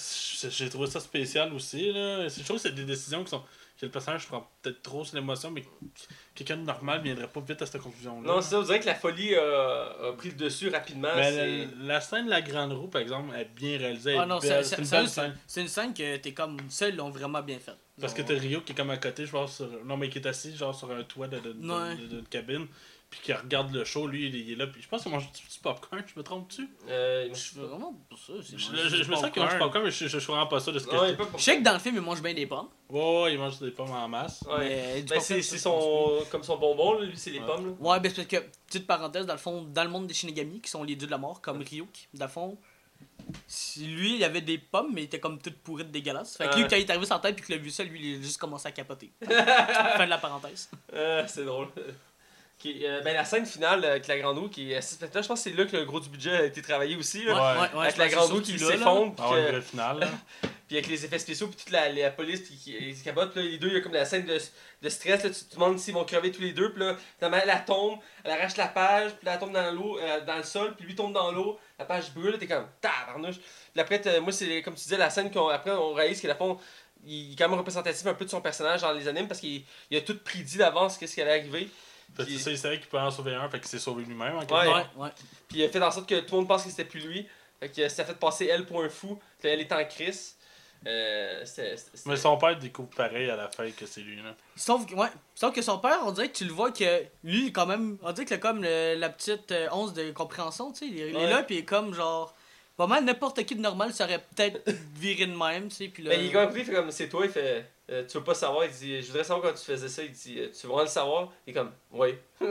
[0.51, 1.93] j'ai trouvé ça spécial aussi.
[1.93, 2.28] Là.
[2.28, 3.43] C'est- Je trouve que c'est des décisions qui sont.
[3.81, 5.65] que le personnage prend peut-être trop sur l'émotion, mais
[6.35, 8.27] quelqu'un de normal viendrait pas vite à cette conclusion-là.
[8.35, 9.40] Non, c'est ça, on dirait que la folie a,
[10.11, 11.09] a pris le dessus rapidement.
[11.16, 14.16] Mais la, la scène de la grande roue, par exemple, est bien réalisée.
[14.16, 15.36] Ah non, c'est- une scène.
[15.47, 16.56] C'est une scène que t'es comme.
[16.82, 17.77] Ils l'ont vraiment bien faite.
[18.01, 19.69] Parce que t'as Rio qui est comme à côté, je vois, sur...
[19.85, 21.94] non, mais qui est assis genre sur un toit de, de, de- Ouais.
[21.97, 22.66] de- de- de cabine,
[23.15, 25.43] puis qui regarde le show, lui, il, est là, puis je pense qu'il mange du
[25.43, 26.69] petit popcorn, je me trompe-tu?
[26.89, 28.32] Euh, Je suis vraiment pas ça.
[28.43, 28.70] c'est Je,
[29.11, 29.59] me sens qu'il mange du popcorn.
[29.59, 30.97] popcorn, mais je, je, je suis vraiment pas ça de ce que
[31.36, 32.69] je sais que dans le film, il mange bien des pommes.
[32.89, 34.43] Ouais, ouais, il mange des pommes en masse.
[34.49, 35.05] Ouais.
[35.09, 37.47] Ben, c'est son, comme son bonbon, là, lui, c'est les Ouais.
[37.47, 37.66] pommes.
[37.66, 37.73] Là.
[37.78, 40.61] Ouais, ben c'est parce que, petite parenthèse, dans le fond, dans le monde des Shinigami,
[40.61, 42.59] qui sont les dieux de la mort, comme Ryuk, dans le fond,
[43.47, 46.36] si lui, il avait des pommes, mais il était comme toutes pourries de dégueulasses.
[46.36, 47.70] Fait que Ah lui, quand il est arrivé sur la tête, puis qu'il a vu
[47.70, 49.12] ça, lui, il a juste commencé à capoter.
[49.24, 50.69] fin de la parenthèse.
[50.93, 51.69] Euh, c'est drôle.
[52.66, 55.28] Euh, ben, la scène finale euh, avec la grande roue qui est assez spectaculaire, je
[55.28, 57.24] pense que c'est là que le gros du budget a été travaillé aussi.
[57.24, 57.61] Là.
[57.61, 57.81] Ouais.
[57.82, 60.09] avec la grande roue qui s'effondre, puis Ah ouais, que- le final, là.
[60.66, 63.43] puis avec les effets spéciaux, puis toute la, la police qui, qui, qui capote, puis
[63.43, 64.39] là, les deux, il y a comme la scène de,
[64.82, 67.39] de stress, là, tu te demandes s'ils vont crever tous les deux, puis là, finalement,
[67.43, 70.36] elle, elle tombe, elle arrache la page, puis là, elle tombe dans l'eau, euh, dans
[70.36, 73.36] le sol, puis lui tombe dans l'eau, la page brûle, t'es comme, tabarnouche.
[73.73, 76.35] Puis après, moi, c'est comme tu disais, la scène qu'on, après, on réalise qu'à la
[76.35, 76.59] fond,
[77.07, 79.62] il est quand même représentatif un peu de son personnage dans les animes, parce qu'il
[79.91, 81.69] il a tout prédit d'avance qu'est-ce qui allait arriver.
[82.16, 84.05] Fait que Puis- ça, il savait qu'il pouvait en sauver un, fait qu'il s'est sauvé
[84.05, 84.69] lui-même en quelque Ouais.
[84.73, 85.11] Ouais, ouais.
[85.49, 87.27] Puis il a fait en sorte que tout le monde pense que c'était plus lui.
[87.61, 89.19] Fait que ça a fait passer elle pour un fou.
[89.41, 90.36] Puis elle est en crise.
[90.86, 94.35] Euh, c'était- c'était- Mais son père découvre pareil à la fin que c'est lui, là.
[94.55, 95.09] Sauf que, ouais.
[95.35, 98.12] Sauf que son père, on dirait que tu le vois que lui, quand même, on
[98.12, 101.31] dirait que comme le- la petite euh, once de compréhension, tu sais, il, il est
[101.31, 102.35] là, puis il est comme genre.
[102.77, 106.11] Pas mal n'importe qui de normal serait peut-être viré de même, tu sais, puis là.
[106.11, 108.25] Mais il est comme pris, il fait comme c'est toi, il fait euh, tu veux
[108.25, 110.67] pas savoir, il dit je voudrais savoir quand tu faisais ça, il dit euh, tu
[110.67, 112.15] veux vraiment le savoir, il est comme oui.
[112.41, 112.47] tu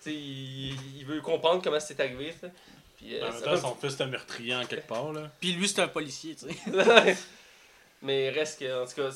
[0.00, 2.34] sais, il, il veut comprendre comment c'est arrivé.
[2.38, 2.48] ça.
[2.96, 5.30] Puis, euh, En même ça temps, son fils est un meurtrier en quelque part, là.
[5.40, 7.16] Puis lui, c'est un policier, tu sais.
[8.02, 9.10] Mais reste que, en tout cas.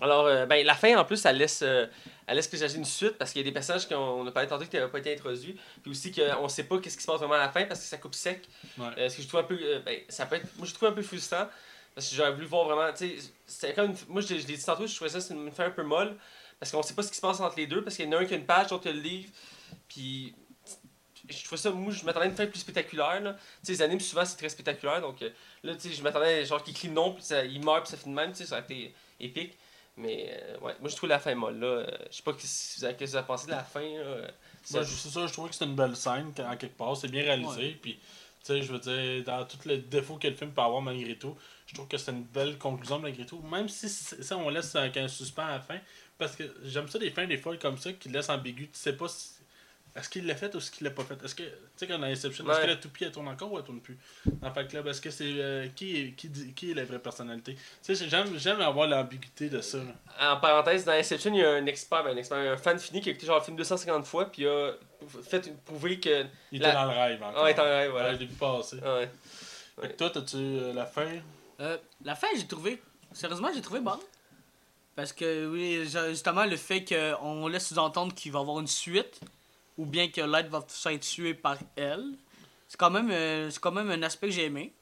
[0.00, 1.86] Alors, euh, ben, la fin, en plus, elle laisse, euh,
[2.26, 4.64] elle laisse présager une suite parce qu'il y a des personnages qu'on a parlé tantôt
[4.66, 5.56] qui n'avaient pas été introduits.
[5.82, 7.86] Puis aussi qu'on sait pas qu'est-ce qui se passe vraiment à la fin parce que
[7.86, 8.46] ça coupe sec.
[8.78, 8.86] Ouais.
[8.98, 9.58] Euh, ce que je trouve un peu.
[9.60, 10.46] euh, ben, ça peut être.
[10.58, 11.46] Moi, je trouve un peu frustrant
[11.94, 12.92] parce que j'aurais voulu voir vraiment.
[13.74, 13.86] Comme.
[13.90, 16.14] une- moi, je, je l'ai dit tantôt, je trouvais ça une fin un peu molle
[16.60, 18.12] parce qu'on sait pas ce qui se passe entre les deux parce qu'il y en
[18.12, 19.30] a un qui a une page, l'autre qui a le livre.
[19.88, 20.34] Puis.
[21.28, 23.20] Je trouvais ça, moi, je m'attendais à une fin plus spectaculaire.
[23.20, 23.36] Là.
[23.66, 25.00] Les animes, souvent, c'est très spectaculaire.
[25.00, 25.20] Donc
[25.64, 28.14] là, tu sais, je m'attendais, genre, qu'il nom, puis ça, il meurt, puis ça finit
[28.14, 28.32] de même.
[28.32, 29.58] Ça aurait été épique.
[29.98, 31.58] Mais, euh, ouais, moi, je trouve la fin molle.
[31.58, 31.66] Là.
[31.66, 33.80] Euh, je sais pas si vous avez, que vous avez pensé de la fin.
[33.80, 34.28] Là.
[34.62, 36.96] Ça- je- c'est ça, je trouvais que c'était une belle scène en quelque part.
[36.96, 37.78] C'est bien réalisé.
[37.80, 38.00] Puis, tu
[38.42, 41.34] sais, je veux dire, dans tous les défauts que le film peut avoir malgré tout,
[41.66, 43.40] je trouve que c'est une belle conclusion malgré tout.
[43.40, 45.78] Même si c'est- ça, on laisse avec un suspens à la fin.
[46.18, 48.64] Parce que j'aime ça des fins des fois comme ça qui laissent ambigu.
[48.68, 49.30] Tu sais pas si.
[49.96, 51.16] Est-ce qu'il l'a fait ou est-ce qu'il l'a pas fait?
[51.24, 52.62] Est-ce que, tu sais, quand dans Inception, est-ce Ouais.
[52.64, 53.96] que la toupie elle tourne encore ou elle tourne plus?
[54.26, 55.24] Dans Fight Club, est-ce que c'est.
[55.26, 57.54] euh, qui, est, qui, qui est la vraie personnalité?
[57.82, 59.78] Tu sais, j'aime, j'aime avoir l'ambiguïté de ça.
[59.78, 60.32] là.
[60.34, 63.00] En parenthèse, dans Inception, il y a un expert, ben, un expert, un fan fini
[63.00, 64.72] qui a écouté genre le film 250 fois, puis il a
[65.22, 66.26] fait prouver que.
[66.52, 67.44] Il La- était dans le rêve encore.
[67.44, 68.08] Ah, il est en rêve, voilà.
[68.10, 68.76] Ouais, je l'ai vu passer.
[68.76, 69.90] Ouais.
[69.96, 71.06] Toi, t'as-tu euh, la fin?
[71.60, 72.82] Euh, la fin, j'ai trouvé.
[73.12, 73.98] Sérieusement, j'ai trouvé bonne.
[74.94, 78.66] Parce que, oui, ju- justement, le fait qu'on laisse sous-entendre qu'il va y avoir une
[78.66, 79.20] suite.
[79.78, 80.58] Ou bien que Light va
[80.92, 82.04] être tué par elle.
[82.68, 84.72] C'est quand même, euh, c'est quand même un aspect que j'ai aimé.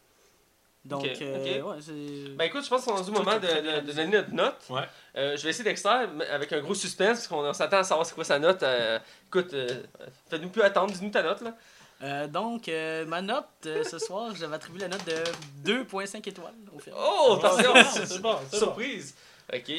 [0.84, 1.66] Donc, Ok, euh, ok.
[1.70, 2.36] ouais, c'est.
[2.36, 4.56] Ben écoute, je pense qu'on est au moment de, de- de donner notre note.
[4.68, 4.82] Ouais.
[5.16, 8.14] Euh, je vais essayer d'extraire avec un gros suspense, parce qu'on s'attend à savoir c'est
[8.14, 8.62] quoi sa note.
[8.62, 8.98] Euh,
[9.28, 9.82] écoute, euh,
[10.28, 11.56] faites-nous plus attendre, dis-nous ta note là.
[12.02, 16.52] Euh, donc, euh, ma note euh, ce soir, j'avais attribué la note de 2,5 étoiles
[16.74, 16.96] au film.
[16.98, 17.72] Oh, attention!
[18.06, 18.66] c'est bon, c'est bon.
[18.66, 19.14] Surprise!
[19.54, 19.72] Ok.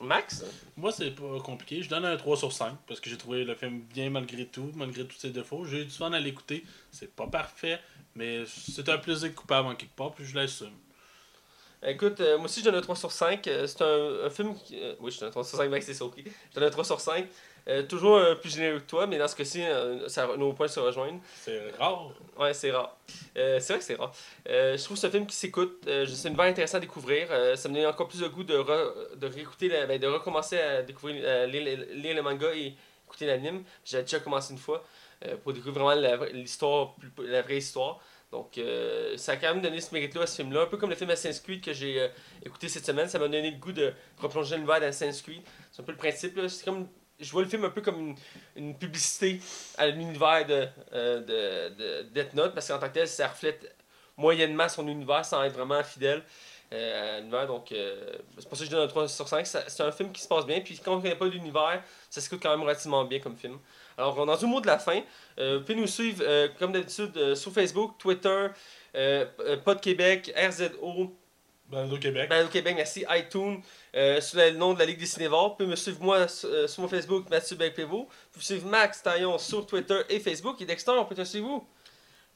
[0.00, 0.44] Max?
[0.76, 1.82] Moi, c'est pas compliqué.
[1.82, 4.70] Je donne un 3 sur 5 parce que j'ai trouvé le film bien malgré tout,
[4.74, 5.64] malgré tous ses défauts.
[5.64, 6.64] J'ai eu du fun à l'écouter.
[6.90, 7.80] C'est pas parfait,
[8.14, 10.68] mais c'est un plaisir coupable en quelque part, puis je l'assume.
[11.86, 13.46] Écoute, euh, moi aussi je donne un 3 sur 5.
[13.46, 14.80] Euh, c'est un, un film qui.
[14.82, 16.14] euh, oui, je donne un 3 sur 5, Max, c'est ça, ok.
[16.24, 17.26] Je donne un 3 sur 5.
[17.68, 19.62] Euh, toujours plus généreux que toi, mais dans ce cas-ci,
[20.38, 21.20] nos points se rejoignent.
[21.44, 22.10] C'est rare.
[22.38, 22.96] Ouais, c'est rare.
[23.34, 24.12] C'est vrai que c'est rare.
[24.46, 27.28] Je trouve ce film qui s'écoute, c'est une univers intéressant à découvrir.
[27.56, 30.58] Ça me donne encore plus de goût de, re- de réécouter, la- ben, de recommencer
[30.58, 32.74] à découvrir, lire, le- lire le manga et
[33.06, 33.62] écouter l'anime.
[33.84, 34.82] J'ai déjà commencé une fois
[35.42, 38.00] pour découvrir vraiment l'histoire, la vraie histoire.
[38.30, 40.62] Donc, euh, ça a quand même donné ce mérite-là à ce film-là.
[40.62, 42.08] Un peu comme le film Assassin's Creed que j'ai euh,
[42.44, 43.08] écouté cette semaine.
[43.08, 45.42] Ça m'a donné le goût de replonger dans l'univers d'Assassin's Creed.
[45.72, 46.38] C'est un peu le principe.
[46.48, 46.88] C'est comme,
[47.18, 48.14] je vois le film un peu comme
[48.54, 49.40] une, publicité
[49.78, 53.74] à l'univers de, euh, de, de Death Note parce qu'en tant que tel, ça reflète
[54.18, 56.22] moyennement son univers sans être vraiment fidèle
[56.70, 57.46] à l'univers.
[57.46, 59.46] Donc, c'est pour ça que je donne un 3 sur 5.
[59.46, 60.60] Ça- C'est un film qui se passe bien.
[60.60, 63.58] Puis, quand on ne connaît pas l'univers, ça s'écoute quand même relativement bien comme film.
[63.98, 65.00] Alors, on est dans le mot de la fin.
[65.38, 68.46] Euh, vous pouvez nous suivre, euh, comme d'habitude, euh, sur Facebook, Twitter,
[69.64, 71.12] Pod Québec, RZO,
[71.70, 72.28] au Québec.
[72.28, 73.60] Balado Québec, merci, iTunes,
[73.94, 75.50] euh, sous le nom de la Ligue des Cinévores.
[75.50, 78.04] Vous pouvez me suivre moi sur, euh, sur mon Facebook, Mathieu Belpévo.
[78.04, 80.60] Vous pouvez suivre Max Taillon sur Twitter et Facebook.
[80.60, 81.66] Et Dexter, on peut te suivre où?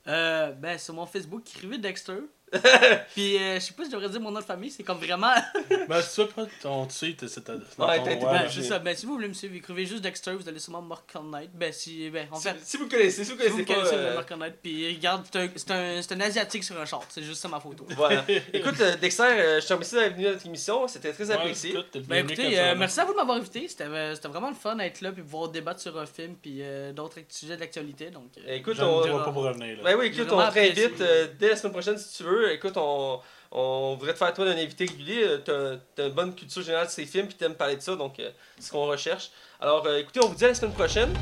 [0.07, 2.19] Euh, ben, sur mon Facebook, écrivez Dexter.
[3.15, 4.99] Puis, euh, je sais pas si je devrais dire mon nom de famille, c'est comme
[4.99, 5.33] vraiment.
[5.89, 7.55] Ben, si tu veux pas ton tweet, c'est ta.
[7.55, 7.61] Ouais,
[8.01, 8.79] ben, Ouais, c'est ça.
[8.79, 11.51] Ben, si vous voulez me suivre, écrivez juste Dexter, vous allez sûrement me reconnaître.
[11.55, 12.09] Ben, si.
[12.11, 12.57] Ben, en si, fait.
[12.63, 13.81] si vous connaissez, si vous Si vous connaissez pas.
[13.83, 14.57] vous allez euh, me reconnaître.
[14.63, 17.07] Puis, regarde, c'est un, c'est un, c'est un Asiatique sur un short.
[17.11, 17.87] C'est juste ça ma photo.
[17.97, 18.25] voilà.
[18.53, 20.87] Écoute, euh, Dexter, je te remercie d'être venu à notre émission.
[20.89, 21.71] C'était très Ouais, apprécié.
[21.71, 22.75] écoute, Ben écoutez, ça, euh, là.
[22.75, 23.67] merci à vous de m'avoir invité.
[23.69, 26.59] C'était c'était vraiment le fun d'être là puis de pouvoir débattre sur un film puis
[26.61, 28.11] euh, d'autres sujets de l'actualité.
[28.11, 29.79] Donc, Écoute, on, dirai pas pour revenir.
[29.79, 29.83] Là.
[29.85, 31.03] Ben oui, écoute, on te réinvite
[31.39, 32.42] dès la semaine prochaine si tu veux.
[32.51, 33.21] Écoute, on,
[33.51, 35.23] on voudrait te faire toi un invité régulier.
[35.25, 37.95] Euh, T'as t'as une bonne culture générale de ces films, puis t'aimes parler de ça,
[37.97, 39.31] donc euh, c'est ce qu'on recherche.
[39.61, 41.13] Alors, euh, écoutez, on vous dit à la semaine prochaine.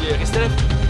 [0.00, 0.46] Puis restez là.
[0.46, 0.81] Alors,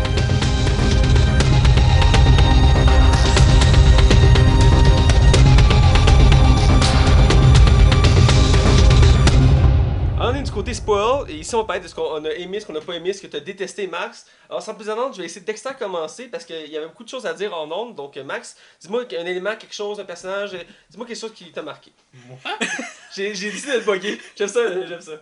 [10.63, 12.93] côté spoil, et ici on parle de ce qu'on a aimé, ce qu'on n'a pas
[12.95, 14.27] aimé, ce que tu as détesté, Max.
[14.49, 17.03] Alors, sans plus attendre, je vais essayer de Dexter commencer parce qu'il y avait beaucoup
[17.03, 17.97] de choses à dire en ondes.
[17.97, 20.59] Donc, euh, Max, dis-moi un élément, quelque chose, un personnage, euh,
[20.89, 21.91] dis-moi quelque chose qui t'a marqué.
[22.29, 22.39] Moi?
[23.17, 24.21] J'ai décidé de le bugger.
[24.37, 25.13] J'aime ça, j'aime ça.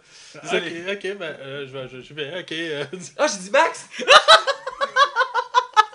[0.42, 0.82] Désolé.
[0.92, 2.52] Ok, ok, ben, euh, je vais, je, je vais, ok.
[2.52, 2.84] euh,
[3.16, 3.88] Ah, j'ai dit Max